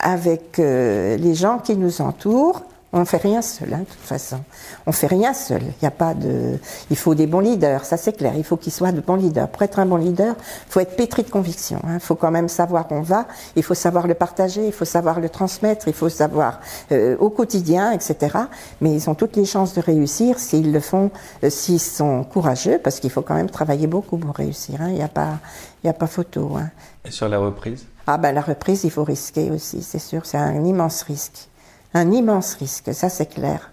avec 0.00 0.58
les 0.58 1.34
gens 1.34 1.58
qui 1.58 1.76
nous 1.76 2.00
entourent 2.00 2.62
On 2.96 3.00
ne 3.00 3.04
fait 3.04 3.16
rien 3.16 3.42
seul, 3.42 3.74
hein, 3.74 3.80
de 3.80 3.84
toute 3.86 4.04
façon. 4.04 4.38
On 4.86 4.92
fait 4.92 5.08
rien 5.08 5.34
seul. 5.34 5.62
Il 5.62 5.82
n'y 5.82 5.88
a 5.88 5.90
pas 5.90 6.14
de. 6.14 6.60
Il 6.90 6.96
faut 6.96 7.16
des 7.16 7.26
bons 7.26 7.40
leaders, 7.40 7.84
ça 7.84 7.96
c'est 7.96 8.12
clair. 8.12 8.34
Il 8.36 8.44
faut 8.44 8.56
qu'ils 8.56 8.72
soient 8.72 8.92
de 8.92 9.00
bons 9.00 9.16
leaders. 9.16 9.48
Pour 9.48 9.62
être 9.62 9.80
un 9.80 9.86
bon 9.86 9.96
leader, 9.96 10.36
il 10.38 10.72
faut 10.72 10.78
être 10.78 10.94
pétri 10.94 11.24
de 11.24 11.28
conviction. 11.28 11.80
Il 11.82 11.90
hein. 11.90 11.98
faut 11.98 12.14
quand 12.14 12.30
même 12.30 12.48
savoir 12.48 12.86
où 12.92 12.94
on 12.94 13.02
va. 13.02 13.26
Il 13.56 13.64
faut 13.64 13.74
savoir 13.74 14.06
le 14.06 14.14
partager. 14.14 14.64
Il 14.64 14.72
faut 14.72 14.84
savoir 14.84 15.18
le 15.18 15.28
transmettre. 15.28 15.88
Il 15.88 15.92
faut 15.92 16.08
savoir 16.08 16.60
euh, 16.92 17.16
au 17.18 17.30
quotidien, 17.30 17.90
etc. 17.90 18.38
Mais 18.80 18.94
ils 18.94 19.10
ont 19.10 19.16
toutes 19.16 19.34
les 19.34 19.44
chances 19.44 19.74
de 19.74 19.80
réussir 19.80 20.38
s'ils 20.38 20.70
le 20.70 20.78
font, 20.78 21.10
euh, 21.42 21.50
s'ils 21.50 21.80
sont 21.80 22.22
courageux, 22.22 22.78
parce 22.78 23.00
qu'il 23.00 23.10
faut 23.10 23.22
quand 23.22 23.34
même 23.34 23.50
travailler 23.50 23.88
beaucoup 23.88 24.18
pour 24.18 24.36
réussir. 24.36 24.80
Hein. 24.80 24.90
Il 24.90 24.94
n'y 24.94 25.02
a 25.02 25.08
pas, 25.08 25.40
il 25.82 25.88
y 25.88 25.90
a 25.90 25.94
pas 25.94 26.06
photo. 26.06 26.52
Hein. 26.56 26.70
Et 27.04 27.10
sur 27.10 27.28
la 27.28 27.40
reprise? 27.40 27.86
Ah 28.06 28.18
ben 28.18 28.30
la 28.30 28.42
reprise, 28.42 28.84
il 28.84 28.92
faut 28.92 29.02
risquer 29.02 29.50
aussi, 29.50 29.82
c'est 29.82 29.98
sûr. 29.98 30.26
C'est 30.26 30.38
un 30.38 30.64
immense 30.64 31.02
risque 31.02 31.48
un 31.94 32.10
immense 32.10 32.54
risque, 32.54 32.92
ça 32.92 33.08
c'est 33.08 33.26
clair. 33.26 33.70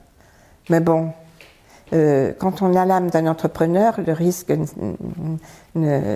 Mais 0.70 0.80
bon, 0.80 1.12
euh, 1.94 2.32
quand 2.40 2.62
on 2.62 2.76
a 2.76 2.86
l'âme 2.86 3.10
d'un 3.10 3.28
entrepreneur, 3.28 4.00
le 4.06 4.14
risque, 4.14 4.54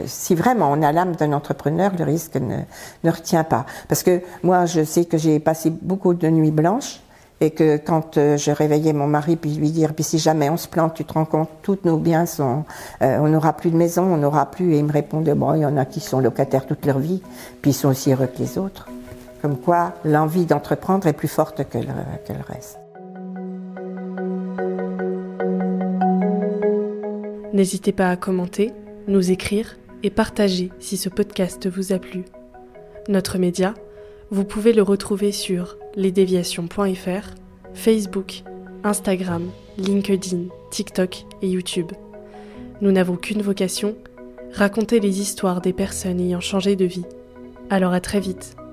si 0.05 0.35
vraiment 0.35 0.71
on 0.71 0.81
a 0.81 0.91
l'âme 0.91 1.15
d'un 1.15 1.33
entrepreneur, 1.33 1.91
le 1.97 2.05
risque 2.05 2.35
ne, 2.35 3.11
retient 3.11 3.43
pas. 3.43 3.65
Parce 3.89 4.03
que 4.03 4.21
moi, 4.43 4.65
je 4.65 4.83
sais 4.83 5.05
que 5.05 5.17
j'ai 5.17 5.39
passé 5.39 5.69
beaucoup 5.69 6.13
de 6.13 6.29
nuits 6.29 6.51
blanches 6.51 7.01
et 7.41 7.51
que 7.51 7.75
quand 7.75 8.17
euh, 8.17 8.37
je 8.37 8.51
réveillais 8.51 8.93
mon 8.93 9.07
mari 9.07 9.35
puis 9.35 9.53
lui 9.55 9.71
dire, 9.71 9.93
puis 9.93 10.05
si 10.05 10.19
jamais 10.19 10.49
on 10.49 10.55
se 10.55 10.69
plante, 10.69 10.93
tu 10.93 11.03
te 11.03 11.11
rends 11.11 11.25
compte, 11.25 11.49
tous 11.63 11.79
nos 11.83 11.97
biens 11.97 12.25
sont, 12.25 12.63
euh, 13.01 13.17
on 13.19 13.27
n'aura 13.27 13.51
plus 13.51 13.71
de 13.71 13.75
maison, 13.75 14.03
on 14.03 14.15
n'aura 14.15 14.49
plus, 14.49 14.73
et 14.73 14.79
il 14.79 14.85
me 14.85 14.93
répondait, 14.93 15.35
bon, 15.35 15.53
il 15.53 15.61
y 15.61 15.65
en 15.65 15.75
a 15.75 15.83
qui 15.83 15.99
sont 15.99 16.21
locataires 16.21 16.65
toute 16.65 16.85
leur 16.85 16.99
vie, 16.99 17.21
puis 17.61 17.71
ils 17.71 17.73
sont 17.73 17.89
aussi 17.89 18.13
heureux 18.13 18.27
que 18.27 18.39
les 18.39 18.57
autres. 18.57 18.87
Comme 19.45 19.59
quoi, 19.59 19.93
l'envie 20.03 20.47
d'entreprendre 20.47 21.05
est 21.05 21.13
plus 21.13 21.27
forte 21.27 21.69
que 21.69 21.77
le, 21.77 22.41
reste. 22.47 22.79
N'hésitez 27.53 27.91
pas 27.91 28.09
à 28.09 28.15
commenter, 28.15 28.73
nous 29.07 29.29
écrire 29.29 29.77
et 30.01 30.09
partager 30.09 30.71
si 30.79 30.97
ce 30.97 31.09
podcast 31.09 31.67
vous 31.67 31.93
a 31.93 31.99
plu. 31.99 32.25
Notre 33.07 33.37
média, 33.37 33.75
vous 34.31 34.45
pouvez 34.45 34.73
le 34.73 34.81
retrouver 34.81 35.31
sur 35.31 35.77
lesdéviations.fr, 35.95 37.35
Facebook, 37.75 38.41
Instagram, 38.83 39.51
LinkedIn, 39.77 40.45
TikTok 40.71 41.23
et 41.43 41.49
YouTube. 41.49 41.91
Nous 42.81 42.91
n'avons 42.91 43.15
qu'une 43.15 43.43
vocation, 43.43 43.95
raconter 44.53 44.99
les 44.99 45.21
histoires 45.21 45.61
des 45.61 45.71
personnes 45.71 46.19
ayant 46.19 46.41
changé 46.41 46.75
de 46.75 46.85
vie. 46.85 47.05
Alors 47.69 47.93
à 47.93 47.99
très 47.99 48.19
vite 48.19 48.55